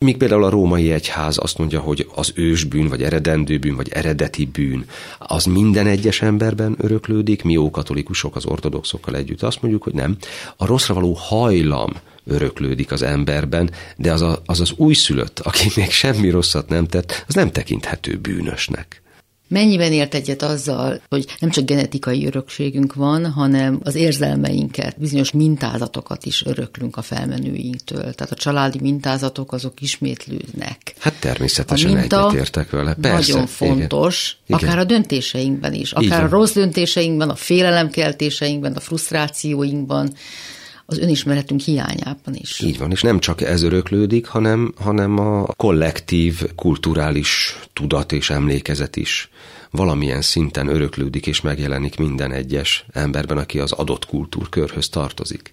Míg 0.04 0.16
például 0.16 0.44
a 0.44 0.50
római 0.50 0.92
egyház 0.92 1.38
azt 1.38 1.58
mondja, 1.58 1.80
hogy 1.80 2.06
az 2.14 2.32
ősbűn, 2.34 2.88
vagy 2.88 3.02
eredendő 3.02 3.58
bűn, 3.58 3.76
vagy 3.76 3.88
eredeti 3.88 4.44
bűn, 4.44 4.84
az 5.18 5.44
minden 5.44 5.86
egyes 5.86 6.22
emberben 6.22 6.76
öröklődik, 6.78 7.42
mi 7.42 7.56
ókatolikusok 7.56 8.36
az 8.36 8.46
ortodoxokkal 8.46 9.16
együtt 9.16 9.42
azt 9.42 9.62
mondjuk, 9.62 9.82
hogy 9.82 9.94
nem. 9.94 10.16
A 10.56 10.66
rosszra 10.66 10.94
való 10.94 11.12
hajlam 11.12 11.92
öröklődik 12.24 12.92
az 12.92 13.02
emberben, 13.02 13.70
de 13.96 14.12
az, 14.12 14.20
a, 14.20 14.42
az 14.44 14.60
az 14.60 14.72
újszülött, 14.76 15.38
aki 15.38 15.68
még 15.76 15.90
semmi 15.90 16.30
rosszat 16.30 16.68
nem 16.68 16.86
tett, 16.86 17.24
az 17.28 17.34
nem 17.34 17.50
tekinthető 17.50 18.16
bűnösnek. 18.16 18.99
Mennyiben 19.50 19.92
ért 19.92 20.14
egyet 20.14 20.42
azzal, 20.42 21.00
hogy 21.08 21.26
nem 21.38 21.50
csak 21.50 21.64
genetikai 21.64 22.26
örökségünk 22.26 22.94
van, 22.94 23.30
hanem 23.30 23.80
az 23.82 23.94
érzelmeinket, 23.94 24.98
bizonyos 24.98 25.30
mintázatokat 25.30 26.24
is 26.24 26.44
öröklünk 26.46 26.96
a 26.96 27.02
felmenőinktől. 27.02 28.00
Tehát 28.00 28.32
a 28.32 28.34
családi 28.34 28.78
mintázatok 28.80 29.52
azok 29.52 29.80
ismétlődnek. 29.80 30.94
Hát 30.98 31.14
természetesen 31.20 31.96
egyetértek 31.96 32.70
vele. 32.70 32.94
Persze, 32.94 33.32
nagyon 33.32 33.46
fontos, 33.46 34.36
igen. 34.46 34.60
akár 34.60 34.78
a 34.78 34.84
döntéseinkben 34.84 35.72
is, 35.72 35.92
akár 35.92 36.24
a 36.24 36.28
rossz 36.28 36.52
döntéseinkben, 36.52 37.30
a 37.30 37.36
félelemkeltéseinkben, 37.36 38.72
a 38.72 38.80
frusztrációinkban 38.80 40.12
az 40.90 40.98
önismeretünk 40.98 41.60
hiányában 41.60 42.34
is. 42.34 42.60
Így 42.60 42.78
van, 42.78 42.90
és 42.90 43.02
nem 43.02 43.18
csak 43.18 43.40
ez 43.40 43.62
öröklődik, 43.62 44.26
hanem, 44.26 44.74
hanem 44.76 45.18
a 45.18 45.46
kollektív, 45.56 46.54
kulturális 46.54 47.58
tudat 47.72 48.12
és 48.12 48.30
emlékezet 48.30 48.96
is 48.96 49.30
valamilyen 49.70 50.22
szinten 50.22 50.68
öröklődik 50.68 51.26
és 51.26 51.40
megjelenik 51.40 51.96
minden 51.96 52.32
egyes 52.32 52.84
emberben, 52.92 53.38
aki 53.38 53.58
az 53.58 53.72
adott 53.72 54.06
kultúrkörhöz 54.06 54.88
tartozik. 54.88 55.52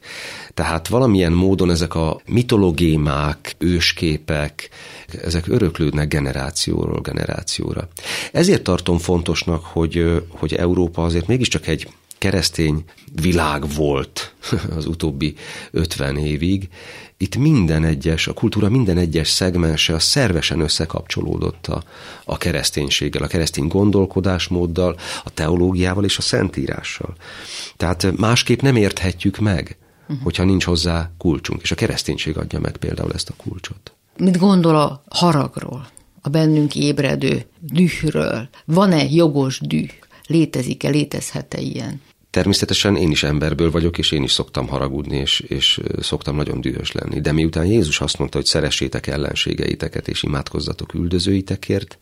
Tehát 0.53 0.88
valamilyen 0.88 1.31
módon 1.31 1.71
ezek 1.71 1.95
a 1.95 2.21
mitologémák, 2.25 3.55
ősképek, 3.57 4.69
ezek 5.23 5.47
öröklődnek 5.47 6.07
generációról 6.07 7.01
generációra. 7.01 7.88
Ezért 8.31 8.63
tartom 8.63 8.97
fontosnak, 8.97 9.63
hogy, 9.63 10.23
hogy 10.29 10.53
Európa 10.53 11.03
azért 11.03 11.27
mégiscsak 11.27 11.67
egy 11.67 11.88
keresztény 12.18 12.84
világ 13.22 13.63
volt 13.76 14.34
az 14.78 14.86
utóbbi 14.86 15.36
50 15.72 16.18
évig, 16.18 16.70
itt 17.20 17.36
minden 17.36 17.84
egyes, 17.84 18.28
a 18.28 18.34
kultúra 18.34 18.70
minden 18.70 18.97
egyes 18.97 19.30
szegmense 19.30 19.93
a 19.93 19.99
szervesen 19.99 20.59
összekapcsolódott 20.59 21.68
a, 21.68 21.84
a 22.26 22.38
kereszténységgel, 22.38 23.24
a 23.24 23.28
keresztény 23.28 23.68
gondolkodásmóddal, 23.68 24.97
a 25.24 25.30
teológiával 25.30 26.03
és 26.03 26.18
a 26.18 26.22
szentírással. 26.22 27.15
Tehát 27.78 28.18
másképp 28.18 28.61
nem 28.61 28.76
érthetjük 28.76 29.38
meg, 29.38 29.78
uh-huh. 30.01 30.24
hogyha 30.24 30.43
nincs 30.43 30.63
hozzá 30.63 31.11
kulcsunk, 31.18 31.61
és 31.61 31.72
a 31.72 31.76
kereszténység 31.76 32.38
adja 32.38 32.59
meg 32.59 32.78
például 32.78 33.13
ezt 33.13 33.30
a 33.30 33.34
kulcsot. 33.38 33.91
Mit 34.18 34.38
gondol 34.38 34.76
a 34.76 35.03
haragról, 35.09 35.88
a 36.22 36.30
bennünk 36.30 36.76
ébredő 36.76 37.45
dühről? 37.59 38.49
Van-e 38.65 39.03
jogos 39.03 39.59
düh? 39.59 39.89
Létezik-e, 40.28 40.89
létezhet-e 40.89 41.59
ilyen? 41.59 42.01
Természetesen 42.38 42.95
én 42.95 43.11
is 43.11 43.23
emberből 43.23 43.71
vagyok, 43.71 43.97
és 43.97 44.11
én 44.11 44.23
is 44.23 44.31
szoktam 44.31 44.67
haragudni, 44.67 45.17
és, 45.17 45.39
és 45.39 45.79
szoktam 45.99 46.35
nagyon 46.35 46.61
dühös 46.61 46.91
lenni. 46.91 47.21
De 47.21 47.31
miután 47.31 47.65
Jézus 47.65 48.01
azt 48.01 48.17
mondta, 48.17 48.38
hogy 48.38 48.45
szeressétek 48.45 49.07
ellenségeiteket, 49.07 50.07
és 50.07 50.23
imádkozzatok 50.23 50.93
üldözőitekért, 50.93 51.97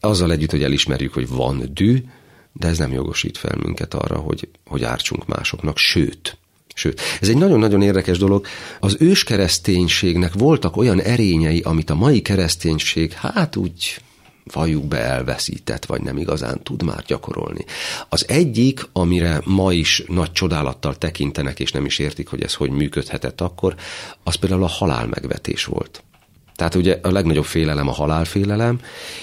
azzal 0.00 0.32
együtt, 0.32 0.50
hogy 0.50 0.62
elismerjük, 0.62 1.12
hogy 1.12 1.28
van 1.28 1.70
dű, 1.74 2.04
de 2.52 2.68
ez 2.68 2.78
nem 2.78 2.92
jogosít 2.92 3.38
fel 3.38 3.56
minket 3.62 3.94
arra, 3.94 4.16
hogy, 4.18 4.48
hogy 4.66 4.84
ártsunk 4.84 5.26
másoknak, 5.26 5.78
sőt, 5.78 6.36
Sőt, 6.74 7.00
ez 7.20 7.28
egy 7.28 7.36
nagyon-nagyon 7.36 7.82
érdekes 7.82 8.18
dolog. 8.18 8.46
Az 8.80 8.96
őskereszténységnek 9.00 10.32
voltak 10.32 10.76
olyan 10.76 11.00
erényei, 11.00 11.60
amit 11.60 11.90
a 11.90 11.94
mai 11.94 12.22
kereszténység 12.22 13.12
hát 13.12 13.56
úgy 13.56 14.00
valljuk 14.52 14.84
be 14.84 14.98
elveszített, 14.98 15.84
vagy 15.84 16.02
nem 16.02 16.16
igazán 16.16 16.62
tud 16.62 16.82
már 16.82 17.04
gyakorolni. 17.06 17.64
Az 18.08 18.28
egyik, 18.28 18.88
amire 18.92 19.40
ma 19.44 19.72
is 19.72 20.02
nagy 20.06 20.32
csodálattal 20.32 20.96
tekintenek, 20.96 21.60
és 21.60 21.72
nem 21.72 21.84
is 21.84 21.98
értik, 21.98 22.28
hogy 22.28 22.42
ez 22.42 22.54
hogy 22.54 22.70
működhetett 22.70 23.40
akkor, 23.40 23.74
az 24.22 24.34
például 24.34 24.62
a 24.62 24.68
halál 24.68 25.06
megvetés 25.06 25.64
volt. 25.64 26.02
Tehát 26.58 26.74
ugye 26.74 26.98
a 27.02 27.10
legnagyobb 27.10 27.44
félelem 27.44 27.88
a 27.88 27.92
halálfélelem, 27.92 28.80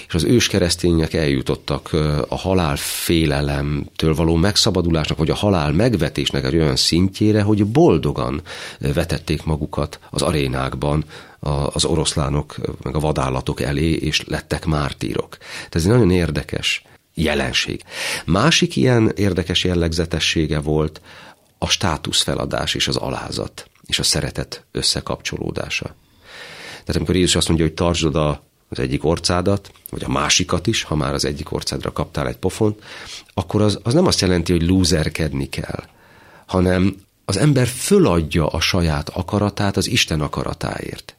és 0.08 0.14
az 0.14 0.24
őskeresztények 0.24 1.12
eljutottak 1.12 1.90
a 2.28 2.36
halálfélelemtől 2.36 4.14
való 4.14 4.34
megszabadulásnak, 4.34 5.18
vagy 5.18 5.30
a 5.30 5.34
halál 5.34 5.72
megvetésnek 5.72 6.44
egy 6.44 6.56
olyan 6.56 6.76
szintjére, 6.76 7.42
hogy 7.42 7.66
boldogan 7.66 8.42
vetették 8.78 9.44
magukat 9.44 9.98
az 10.10 10.22
arénákban 10.22 11.04
az 11.72 11.84
oroszlánok, 11.84 12.56
meg 12.82 12.94
a 12.94 13.00
vadállatok 13.00 13.60
elé, 13.60 13.90
és 13.90 14.24
lettek 14.26 14.64
mártírok. 14.64 15.36
Tehát 15.38 15.74
ez 15.74 15.84
egy 15.84 15.90
nagyon 15.90 16.10
érdekes 16.10 16.82
jelenség. 17.14 17.82
Másik 18.24 18.76
ilyen 18.76 19.12
érdekes 19.16 19.64
jellegzetessége 19.64 20.58
volt 20.58 21.00
a 21.58 21.68
státuszfeladás 21.68 22.74
és 22.74 22.88
az 22.88 22.96
alázat, 22.96 23.70
és 23.86 23.98
a 23.98 24.02
szeretet 24.02 24.64
összekapcsolódása. 24.72 25.94
Tehát 26.86 27.00
amikor 27.00 27.16
Jézus 27.16 27.36
azt 27.36 27.48
mondja, 27.48 27.66
hogy 27.66 27.74
tartsd 27.74 28.04
oda 28.04 28.42
az 28.68 28.78
egyik 28.78 29.04
orcádat, 29.04 29.70
vagy 29.90 30.04
a 30.04 30.08
másikat 30.08 30.66
is, 30.66 30.82
ha 30.82 30.94
már 30.94 31.14
az 31.14 31.24
egyik 31.24 31.52
orcádra 31.52 31.92
kaptál 31.92 32.28
egy 32.28 32.36
pofont, 32.36 32.82
akkor 33.34 33.62
az, 33.62 33.78
az 33.82 33.94
nem 33.94 34.06
azt 34.06 34.20
jelenti, 34.20 34.52
hogy 34.52 34.66
lúzerkedni 34.66 35.48
kell, 35.48 35.84
hanem 36.46 36.96
az 37.24 37.36
ember 37.36 37.66
föladja 37.66 38.46
a 38.46 38.60
saját 38.60 39.08
akaratát 39.08 39.76
az 39.76 39.88
Isten 39.88 40.20
akaratáért. 40.20 41.16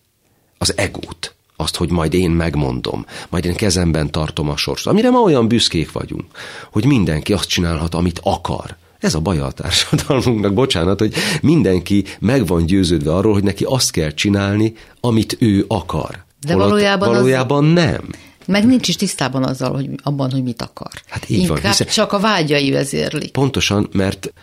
Az 0.57 0.77
egót. 0.77 1.35
Azt, 1.55 1.75
hogy 1.75 1.91
majd 1.91 2.13
én 2.13 2.31
megmondom, 2.31 3.05
majd 3.29 3.45
én 3.45 3.55
kezemben 3.55 4.11
tartom 4.11 4.49
a 4.49 4.57
sors. 4.57 4.85
Amire 4.85 5.09
ma 5.09 5.19
olyan 5.19 5.47
büszkék 5.47 5.91
vagyunk, 5.91 6.25
hogy 6.71 6.85
mindenki 6.85 7.33
azt 7.33 7.49
csinálhat, 7.49 7.93
amit 7.93 8.19
akar. 8.23 8.75
Ez 9.07 9.13
a 9.13 9.19
baj 9.19 9.39
a 9.39 9.51
társadalmunknak, 9.51 10.53
bocsánat, 10.53 10.99
hogy 10.99 11.13
mindenki 11.41 12.03
meg 12.19 12.47
van 12.47 12.65
győződve 12.65 13.13
arról, 13.13 13.33
hogy 13.33 13.43
neki 13.43 13.63
azt 13.63 13.91
kell 13.91 14.11
csinálni, 14.11 14.73
amit 14.99 15.37
ő 15.39 15.65
akar. 15.67 16.25
De 16.45 16.53
Holott 16.53 16.69
valójában, 16.69 17.09
valójában 17.09 17.65
az... 17.65 17.73
nem. 17.73 18.09
Meg 18.45 18.65
nincs 18.65 18.87
is 18.87 18.95
tisztában 18.95 19.43
azzal, 19.43 19.73
hogy 19.73 19.89
abban, 20.03 20.31
hogy 20.31 20.43
mit 20.43 20.61
akar. 20.61 20.91
Hát 21.05 21.29
így 21.29 21.37
Inkább 21.37 21.61
van. 21.61 21.71
Hiszen 21.71 21.87
csak 21.87 22.13
a 22.13 22.19
vágyai 22.19 22.71
vezérlik. 22.71 23.31
Pontosan, 23.31 23.89
mert 23.91 24.25
azt 24.25 24.33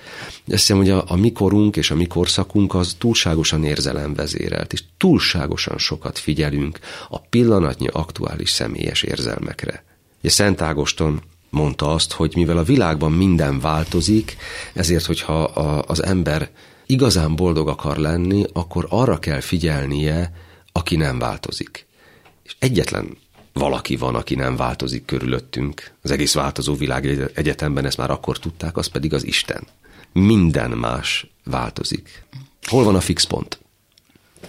hiszem, 0.47 0.77
hogy 0.77 0.91
a, 0.91 1.05
a 1.07 1.17
mikorunk 1.17 1.77
és 1.77 1.91
a 1.91 1.95
mi 1.95 2.07
korszakunk 2.07 2.75
az 2.75 2.95
túlságosan 2.99 3.65
érzelemvezérelt, 3.65 4.73
és 4.73 4.83
túlságosan 4.97 5.79
sokat 5.79 6.19
figyelünk 6.19 6.79
a 7.09 7.19
pillanatnyi 7.19 7.89
aktuális 7.93 8.51
személyes 8.51 9.03
érzelmekre. 9.03 9.85
Ugye 10.21 10.31
Szent 10.31 10.61
Ágoston 10.61 11.23
mondta 11.55 11.93
azt, 11.93 12.13
hogy 12.13 12.33
mivel 12.37 12.59
a 12.59 12.63
világban 12.63 13.13
minden 13.13 13.61
változik, 13.61 14.37
ezért, 14.73 15.05
hogyha 15.05 15.43
a, 15.43 15.85
az 15.87 16.03
ember 16.03 16.51
igazán 16.87 17.37
boldog 17.37 17.69
akar 17.69 17.97
lenni, 17.97 18.45
akkor 18.53 18.87
arra 18.89 19.19
kell 19.19 19.41
figyelnie, 19.41 20.33
aki 20.73 20.97
nem 20.97 21.19
változik. 21.19 21.87
És 22.43 22.57
egyetlen 22.59 23.17
valaki 23.53 23.97
van, 23.97 24.15
aki 24.15 24.35
nem 24.35 24.57
változik 24.57 25.05
körülöttünk. 25.05 25.93
Az 26.03 26.11
egész 26.11 26.35
változó 26.35 26.75
világ 26.75 27.31
egyetemben 27.35 27.85
ezt 27.85 27.97
már 27.97 28.11
akkor 28.11 28.39
tudták, 28.39 28.77
az 28.77 28.87
pedig 28.87 29.15
az 29.15 29.27
Isten. 29.27 29.67
Minden 30.13 30.71
más 30.71 31.27
változik. 31.45 32.25
Hol 32.63 32.85
van 32.85 32.95
a 32.95 33.01
fix 33.01 33.25
pont? 33.25 33.64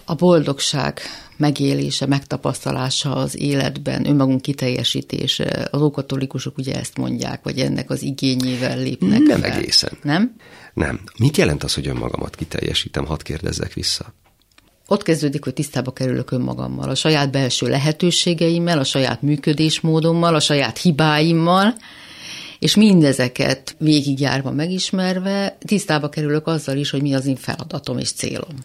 A 0.06 0.16
boldogság 0.16 1.00
megélése, 1.38 2.06
megtapasztalása 2.06 3.16
az 3.16 3.40
életben, 3.40 4.08
önmagunk 4.08 4.42
kiteljesítése, 4.42 5.68
az 5.72 5.82
ókatolikusok 5.82 6.58
ugye 6.58 6.76
ezt 6.80 6.98
mondják, 6.98 7.44
vagy 7.44 7.60
ennek 7.60 7.90
az 7.90 8.02
igényével 8.02 8.78
lépnek 8.78 9.20
Nem 9.20 9.42
fel. 9.42 9.52
egészen. 9.52 9.98
Nem? 10.04 10.36
Nem. 10.74 11.00
Mit 11.18 11.38
jelent 11.38 11.64
az, 11.64 11.74
hogy 11.74 11.88
önmagamat 11.88 12.36
kiteljesítem? 12.36 13.06
Hadd 13.06 13.24
kérdezzek 13.24 13.74
vissza. 13.74 14.14
Ott 14.88 15.04
kezdődik, 15.04 15.44
hogy 15.44 15.54
tisztába 15.54 15.94
kerülök 15.94 16.32
önmagammal, 16.32 16.90
a 16.90 16.96
saját 16.96 17.32
belső 17.32 17.68
lehetőségeimmel, 17.68 18.80
a 18.80 18.84
saját 18.84 19.22
működésmódommal, 19.22 20.36
a 20.36 20.40
saját 20.40 20.78
hibáimmal, 20.78 21.76
és 22.60 22.76
mindezeket 22.76 23.76
végigjárva 23.80 24.52
megismerve 24.52 25.58
tisztába 25.66 26.10
kerülök 26.10 26.48
azzal 26.48 26.78
is, 26.78 26.90
hogy 26.90 27.02
mi 27.02 27.14
az 27.14 27.26
én 27.26 27.36
feladatom 27.36 27.98
és 27.98 28.12
célom. 28.12 28.56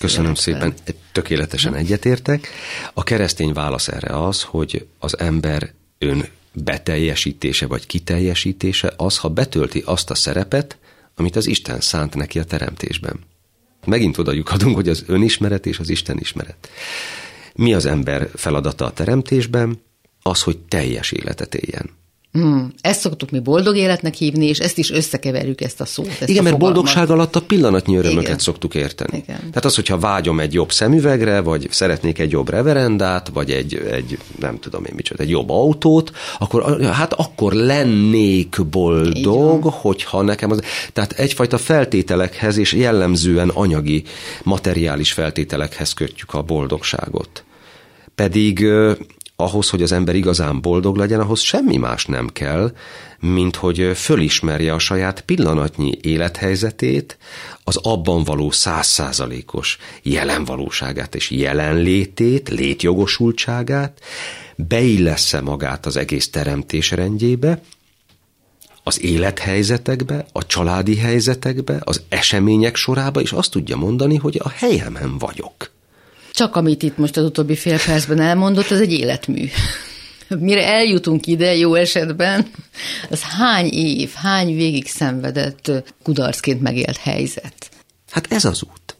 Köszönöm 0.00 0.34
szépen, 0.34 0.74
tökéletesen 1.12 1.74
egyetértek. 1.74 2.48
A 2.94 3.02
keresztény 3.02 3.52
válasz 3.52 3.88
erre 3.88 4.24
az, 4.24 4.42
hogy 4.42 4.86
az 4.98 5.18
ember 5.18 5.72
ön 5.98 6.28
beteljesítése 6.52 7.66
vagy 7.66 7.86
kiteljesítése 7.86 8.92
az, 8.96 9.16
ha 9.16 9.28
betölti 9.28 9.82
azt 9.84 10.10
a 10.10 10.14
szerepet, 10.14 10.78
amit 11.14 11.36
az 11.36 11.46
Isten 11.46 11.80
szánt 11.80 12.14
neki 12.14 12.38
a 12.38 12.44
teremtésben. 12.44 13.20
Megint 13.86 14.18
oda 14.18 14.32
lyukadunk, 14.32 14.74
hogy 14.74 14.88
az 14.88 15.04
önismeret 15.06 15.66
és 15.66 15.78
az 15.78 15.88
Isten 15.88 16.18
ismeret. 16.18 16.68
Mi 17.54 17.74
az 17.74 17.86
ember 17.86 18.28
feladata 18.34 18.84
a 18.84 18.92
teremtésben? 18.92 19.82
Az, 20.22 20.42
hogy 20.42 20.58
teljes 20.58 21.12
életet 21.12 21.54
éljen. 21.54 21.90
Hmm, 22.32 22.72
ezt 22.80 23.00
szoktuk 23.00 23.30
mi 23.30 23.40
boldog 23.40 23.76
életnek 23.76 24.14
hívni, 24.14 24.46
és 24.46 24.58
ezt 24.58 24.78
is 24.78 24.90
összekeverjük 24.90 25.60
ezt 25.60 25.80
a 25.80 25.84
szót. 25.84 26.06
Ezt 26.08 26.28
Igen, 26.28 26.38
a 26.38 26.42
mert 26.42 26.54
fogalmat. 26.54 26.74
boldogság 26.74 27.10
alatt 27.10 27.36
a 27.36 27.40
pillanatnyi 27.40 27.96
örömöket 27.96 28.24
Igen. 28.24 28.38
szoktuk 28.38 28.74
érteni. 28.74 29.16
Igen. 29.16 29.38
Tehát 29.38 29.64
az, 29.64 29.74
hogyha 29.74 29.98
vágyom 29.98 30.40
egy 30.40 30.52
jobb 30.52 30.72
szemüvegre, 30.72 31.40
vagy 31.40 31.68
szeretnék 31.70 32.18
egy 32.18 32.30
jobb 32.30 32.48
reverendát, 32.48 33.28
vagy 33.28 33.50
egy, 33.50 33.74
egy 33.90 34.18
nem 34.38 34.58
tudom 34.58 34.84
én 34.84 34.92
micsoda, 34.96 35.22
egy 35.22 35.30
jobb 35.30 35.50
autót, 35.50 36.12
akkor 36.38 36.84
hát 36.84 37.12
akkor 37.12 37.52
lennék 37.52 38.56
boldog, 38.70 39.64
hogyha 39.64 40.22
nekem 40.22 40.50
az... 40.50 40.60
Tehát 40.92 41.12
egyfajta 41.12 41.58
feltételekhez 41.58 42.56
és 42.56 42.72
jellemzően 42.72 43.48
anyagi, 43.48 44.02
materiális 44.42 45.12
feltételekhez 45.12 45.92
kötjük 45.92 46.34
a 46.34 46.42
boldogságot. 46.42 47.44
Pedig 48.14 48.66
ahhoz, 49.40 49.70
hogy 49.70 49.82
az 49.82 49.92
ember 49.92 50.14
igazán 50.14 50.60
boldog 50.60 50.96
legyen, 50.96 51.20
ahhoz 51.20 51.40
semmi 51.40 51.76
más 51.76 52.06
nem 52.06 52.28
kell, 52.28 52.72
mint 53.20 53.56
hogy 53.56 53.90
fölismerje 53.94 54.72
a 54.72 54.78
saját 54.78 55.20
pillanatnyi 55.20 55.98
élethelyzetét, 56.02 57.18
az 57.64 57.76
abban 57.76 58.24
való 58.24 58.50
százszázalékos 58.50 59.78
jelenvalóságát 60.02 61.14
és 61.14 61.30
jelenlétét, 61.30 62.48
létjogosultságát, 62.48 64.00
beillessze 64.56 65.40
magát 65.40 65.86
az 65.86 65.96
egész 65.96 66.30
teremtés 66.30 66.90
rendjébe, 66.90 67.60
az 68.82 69.02
élethelyzetekbe, 69.02 70.26
a 70.32 70.46
családi 70.46 70.96
helyzetekbe, 70.96 71.80
az 71.84 72.02
események 72.08 72.76
sorába, 72.76 73.20
és 73.20 73.32
azt 73.32 73.50
tudja 73.50 73.76
mondani, 73.76 74.16
hogy 74.16 74.40
a 74.42 74.48
helyemen 74.48 75.18
vagyok. 75.18 75.70
Csak 76.40 76.56
amit 76.56 76.82
itt 76.82 76.96
most 76.96 77.16
az 77.16 77.24
utóbbi 77.24 77.56
fél 77.56 77.78
percben 77.86 78.20
elmondott, 78.20 78.70
az 78.70 78.80
egy 78.80 78.92
életmű. 78.92 79.48
Mire 80.38 80.66
eljutunk 80.66 81.26
ide 81.26 81.54
jó 81.54 81.74
esetben, 81.74 82.46
az 83.10 83.22
hány 83.22 83.68
év, 83.72 84.10
hány 84.14 84.54
végig 84.54 84.86
szenvedett 84.86 85.72
kudarcként 86.02 86.60
megélt 86.60 86.96
helyzet. 86.96 87.70
Hát 88.10 88.32
ez 88.32 88.44
az 88.44 88.62
út. 88.62 88.96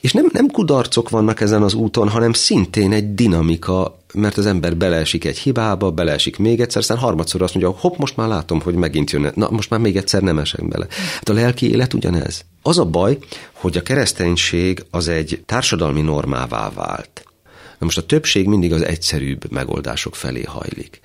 És 0.00 0.12
nem, 0.12 0.28
nem 0.32 0.50
kudarcok 0.50 1.08
vannak 1.08 1.40
ezen 1.40 1.62
az 1.62 1.74
úton, 1.74 2.08
hanem 2.08 2.32
szintén 2.32 2.92
egy 2.92 3.14
dinamika, 3.14 3.99
mert 4.12 4.36
az 4.36 4.46
ember 4.46 4.76
beleesik 4.76 5.24
egy 5.24 5.38
hibába, 5.38 5.90
beleesik 5.90 6.38
még 6.38 6.60
egyszer, 6.60 6.80
aztán 6.80 6.98
harmadszor 6.98 7.42
azt 7.42 7.54
mondja, 7.54 7.80
hopp, 7.80 7.96
most 7.96 8.16
már 8.16 8.28
látom, 8.28 8.60
hogy 8.60 8.74
megint 8.74 9.10
jön, 9.10 9.32
na 9.34 9.50
most 9.50 9.70
már 9.70 9.80
még 9.80 9.96
egyszer 9.96 10.22
nem 10.22 10.38
esek 10.38 10.68
bele. 10.68 10.86
Hát 11.14 11.28
a 11.28 11.32
lelki 11.32 11.70
élet 11.70 11.94
ugyanez. 11.94 12.44
Az 12.62 12.78
a 12.78 12.84
baj, 12.84 13.18
hogy 13.52 13.76
a 13.76 13.82
kereszténység 13.82 14.84
az 14.90 15.08
egy 15.08 15.42
társadalmi 15.46 16.00
normává 16.00 16.70
vált. 16.74 17.24
Na 17.78 17.86
most 17.86 17.98
a 17.98 18.06
többség 18.06 18.46
mindig 18.46 18.72
az 18.72 18.82
egyszerűbb 18.82 19.50
megoldások 19.50 20.14
felé 20.14 20.42
hajlik 20.42 21.00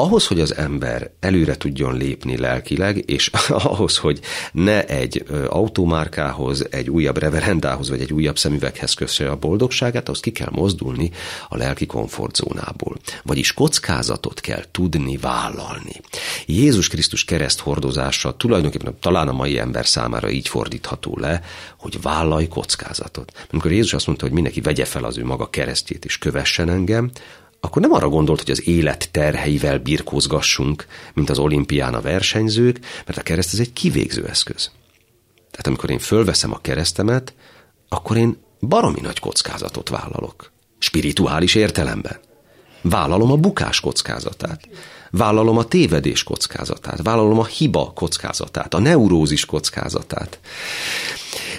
ahhoz, 0.00 0.26
hogy 0.26 0.40
az 0.40 0.56
ember 0.56 1.10
előre 1.20 1.56
tudjon 1.56 1.96
lépni 1.96 2.36
lelkileg, 2.36 3.02
és 3.10 3.30
ahhoz, 3.48 3.96
hogy 3.96 4.20
ne 4.52 4.86
egy 4.86 5.24
automárkához, 5.48 6.66
egy 6.70 6.90
újabb 6.90 7.18
reverendához, 7.18 7.88
vagy 7.88 8.00
egy 8.00 8.12
újabb 8.12 8.38
szemüveghez 8.38 8.94
kösse 8.94 9.30
a 9.30 9.36
boldogságát, 9.36 10.08
ahhoz 10.08 10.20
ki 10.20 10.32
kell 10.32 10.50
mozdulni 10.50 11.10
a 11.48 11.56
lelki 11.56 11.86
komfortzónából. 11.86 12.96
Vagyis 13.22 13.54
kockázatot 13.54 14.40
kell 14.40 14.64
tudni 14.70 15.16
vállalni. 15.16 16.00
Jézus 16.46 16.88
Krisztus 16.88 17.24
kereszt 17.24 17.60
hordozása 17.60 18.36
tulajdonképpen 18.36 18.94
talán 19.00 19.28
a 19.28 19.32
mai 19.32 19.58
ember 19.58 19.86
számára 19.86 20.30
így 20.30 20.48
fordítható 20.48 21.16
le, 21.20 21.42
hogy 21.78 22.02
vállalj 22.02 22.48
kockázatot. 22.48 23.46
Amikor 23.50 23.72
Jézus 23.72 23.92
azt 23.92 24.06
mondta, 24.06 24.24
hogy 24.24 24.34
mindenki 24.34 24.60
vegye 24.60 24.84
fel 24.84 25.04
az 25.04 25.18
ő 25.18 25.24
maga 25.24 25.50
keresztjét 25.50 26.04
és 26.04 26.18
kövessen 26.18 26.68
engem, 26.68 27.10
akkor 27.60 27.82
nem 27.82 27.92
arra 27.92 28.08
gondolt, 28.08 28.40
hogy 28.40 28.50
az 28.50 28.68
élet 28.68 29.10
terheivel 29.10 29.78
birkózgassunk, 29.78 30.86
mint 31.14 31.30
az 31.30 31.38
olimpián 31.38 31.94
a 31.94 32.00
versenyzők, 32.00 32.78
mert 33.06 33.18
a 33.18 33.22
kereszt 33.22 33.52
ez 33.52 33.60
egy 33.60 33.72
kivégző 33.72 34.26
eszköz. 34.26 34.70
Tehát 35.50 35.66
amikor 35.66 35.90
én 35.90 35.98
fölveszem 35.98 36.52
a 36.52 36.60
keresztemet, 36.60 37.34
akkor 37.88 38.16
én 38.16 38.36
baromi 38.60 39.00
nagy 39.00 39.18
kockázatot 39.18 39.88
vállalok. 39.88 40.52
Spirituális 40.78 41.54
értelemben. 41.54 42.20
Vállalom 42.82 43.30
a 43.30 43.36
bukás 43.36 43.80
kockázatát. 43.80 44.68
Vállalom 45.10 45.58
a 45.58 45.64
tévedés 45.64 46.22
kockázatát. 46.22 47.02
Vállalom 47.02 47.38
a 47.38 47.44
hiba 47.44 47.92
kockázatát. 47.94 48.74
A 48.74 48.80
neurózis 48.80 49.44
kockázatát. 49.44 50.38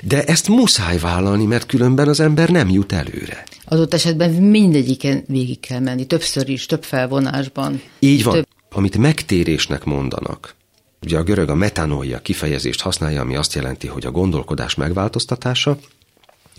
De 0.03 0.23
ezt 0.23 0.47
muszáj 0.47 0.97
vállalni, 0.97 1.45
mert 1.45 1.65
különben 1.65 2.07
az 2.07 2.19
ember 2.19 2.49
nem 2.49 2.69
jut 2.69 2.91
előre. 2.91 3.43
Adott 3.65 3.93
esetben 3.93 4.31
mindegyiken 4.31 5.23
végig 5.27 5.59
kell 5.59 5.79
menni, 5.79 6.05
többször 6.05 6.49
is, 6.49 6.65
több 6.65 6.83
felvonásban. 6.83 7.81
Így 7.99 8.23
van. 8.23 8.33
Több... 8.33 8.47
Amit 8.71 8.97
megtérésnek 8.97 9.83
mondanak, 9.83 10.55
Ugye 11.03 11.17
a 11.17 11.23
görög 11.23 11.49
a 11.49 11.55
metanoia 11.55 12.19
kifejezést 12.19 12.81
használja, 12.81 13.21
ami 13.21 13.35
azt 13.35 13.53
jelenti, 13.53 13.87
hogy 13.87 14.05
a 14.05 14.11
gondolkodás 14.11 14.75
megváltoztatása, 14.75 15.77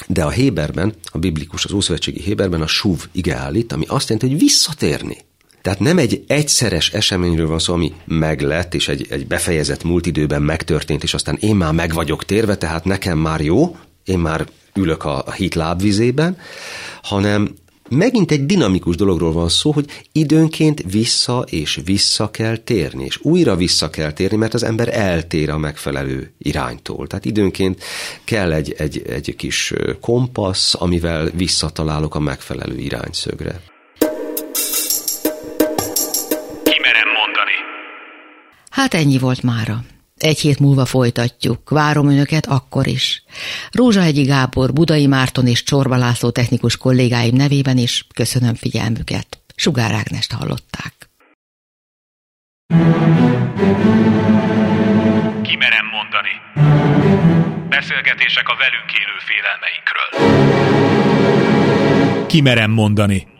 de 0.06 0.24
a 0.24 0.30
Héberben, 0.30 0.94
a 1.04 1.18
biblikus, 1.18 1.64
az 1.64 1.72
ószövetségi 1.72 2.20
Héberben 2.20 2.62
a 2.62 2.66
suv 2.66 3.06
ige 3.12 3.36
állít, 3.36 3.72
ami 3.72 3.84
azt 3.88 4.08
jelenti, 4.08 4.30
hogy 4.30 4.40
visszatérni. 4.42 5.16
Tehát 5.62 5.80
nem 5.80 5.98
egy 5.98 6.24
egyszeres 6.26 6.92
eseményről 6.92 7.46
van 7.46 7.58
szó, 7.58 7.72
ami 7.72 7.92
meglett, 8.04 8.74
és 8.74 8.88
egy, 8.88 9.06
egy 9.10 9.26
befejezett 9.26 9.84
múlt 9.84 10.06
időben 10.06 10.42
megtörtént, 10.42 11.02
és 11.02 11.14
aztán 11.14 11.36
én 11.40 11.56
már 11.56 11.72
meg 11.72 11.92
vagyok 11.92 12.24
térve, 12.24 12.56
tehát 12.56 12.84
nekem 12.84 13.18
már 13.18 13.40
jó, 13.40 13.76
én 14.04 14.18
már 14.18 14.46
ülök 14.74 15.04
a, 15.04 15.22
a 15.26 15.32
hit 15.32 15.54
lábvizében, 15.54 16.36
hanem 17.02 17.54
megint 17.92 18.30
egy 18.30 18.46
dinamikus 18.46 18.96
dologról 18.96 19.32
van 19.32 19.48
szó, 19.48 19.70
hogy 19.72 19.86
időnként 20.12 20.82
vissza 20.90 21.44
és 21.50 21.80
vissza 21.84 22.30
kell 22.30 22.56
térni, 22.56 23.04
és 23.04 23.18
újra 23.22 23.56
vissza 23.56 23.90
kell 23.90 24.12
térni, 24.12 24.36
mert 24.36 24.54
az 24.54 24.62
ember 24.62 24.88
eltér 24.98 25.50
a 25.50 25.58
megfelelő 25.58 26.32
iránytól. 26.38 27.06
Tehát 27.06 27.24
időnként 27.24 27.82
kell 28.24 28.52
egy, 28.52 28.74
egy, 28.78 29.02
egy 29.08 29.34
kis 29.36 29.72
kompassz, 30.00 30.74
amivel 30.74 31.30
visszatalálok 31.34 32.14
a 32.14 32.20
megfelelő 32.20 32.78
irányszögre. 32.78 33.60
Kimerem 36.62 37.08
mondani. 37.18 37.56
Hát 38.70 38.94
ennyi 38.94 39.18
volt 39.18 39.42
mára. 39.42 39.84
Egy 40.22 40.38
hét 40.38 40.58
múlva 40.58 40.84
folytatjuk. 40.84 41.70
Várom 41.70 42.08
önöket 42.08 42.46
akkor 42.46 42.86
is. 42.86 43.24
Rózsahegyi 43.70 44.22
Gábor, 44.22 44.72
Budai 44.72 45.06
Márton 45.06 45.46
és 45.46 45.62
Csorba 45.62 45.96
László 45.96 46.30
technikus 46.30 46.76
kollégáim 46.76 47.36
nevében 47.36 47.78
is 47.78 48.06
köszönöm 48.14 48.54
figyelmüket. 48.54 49.26
Sugár 49.54 49.92
Ágnest 49.92 50.32
hallották. 50.32 50.94
Kimerem 55.42 55.86
mondani. 55.96 56.34
Beszélgetések 57.68 58.48
a 58.48 58.56
velünk 58.58 58.92
élő 59.00 59.16
félelmeinkről. 59.28 60.10
Kimerem 62.26 62.70
mondani. 62.70 63.31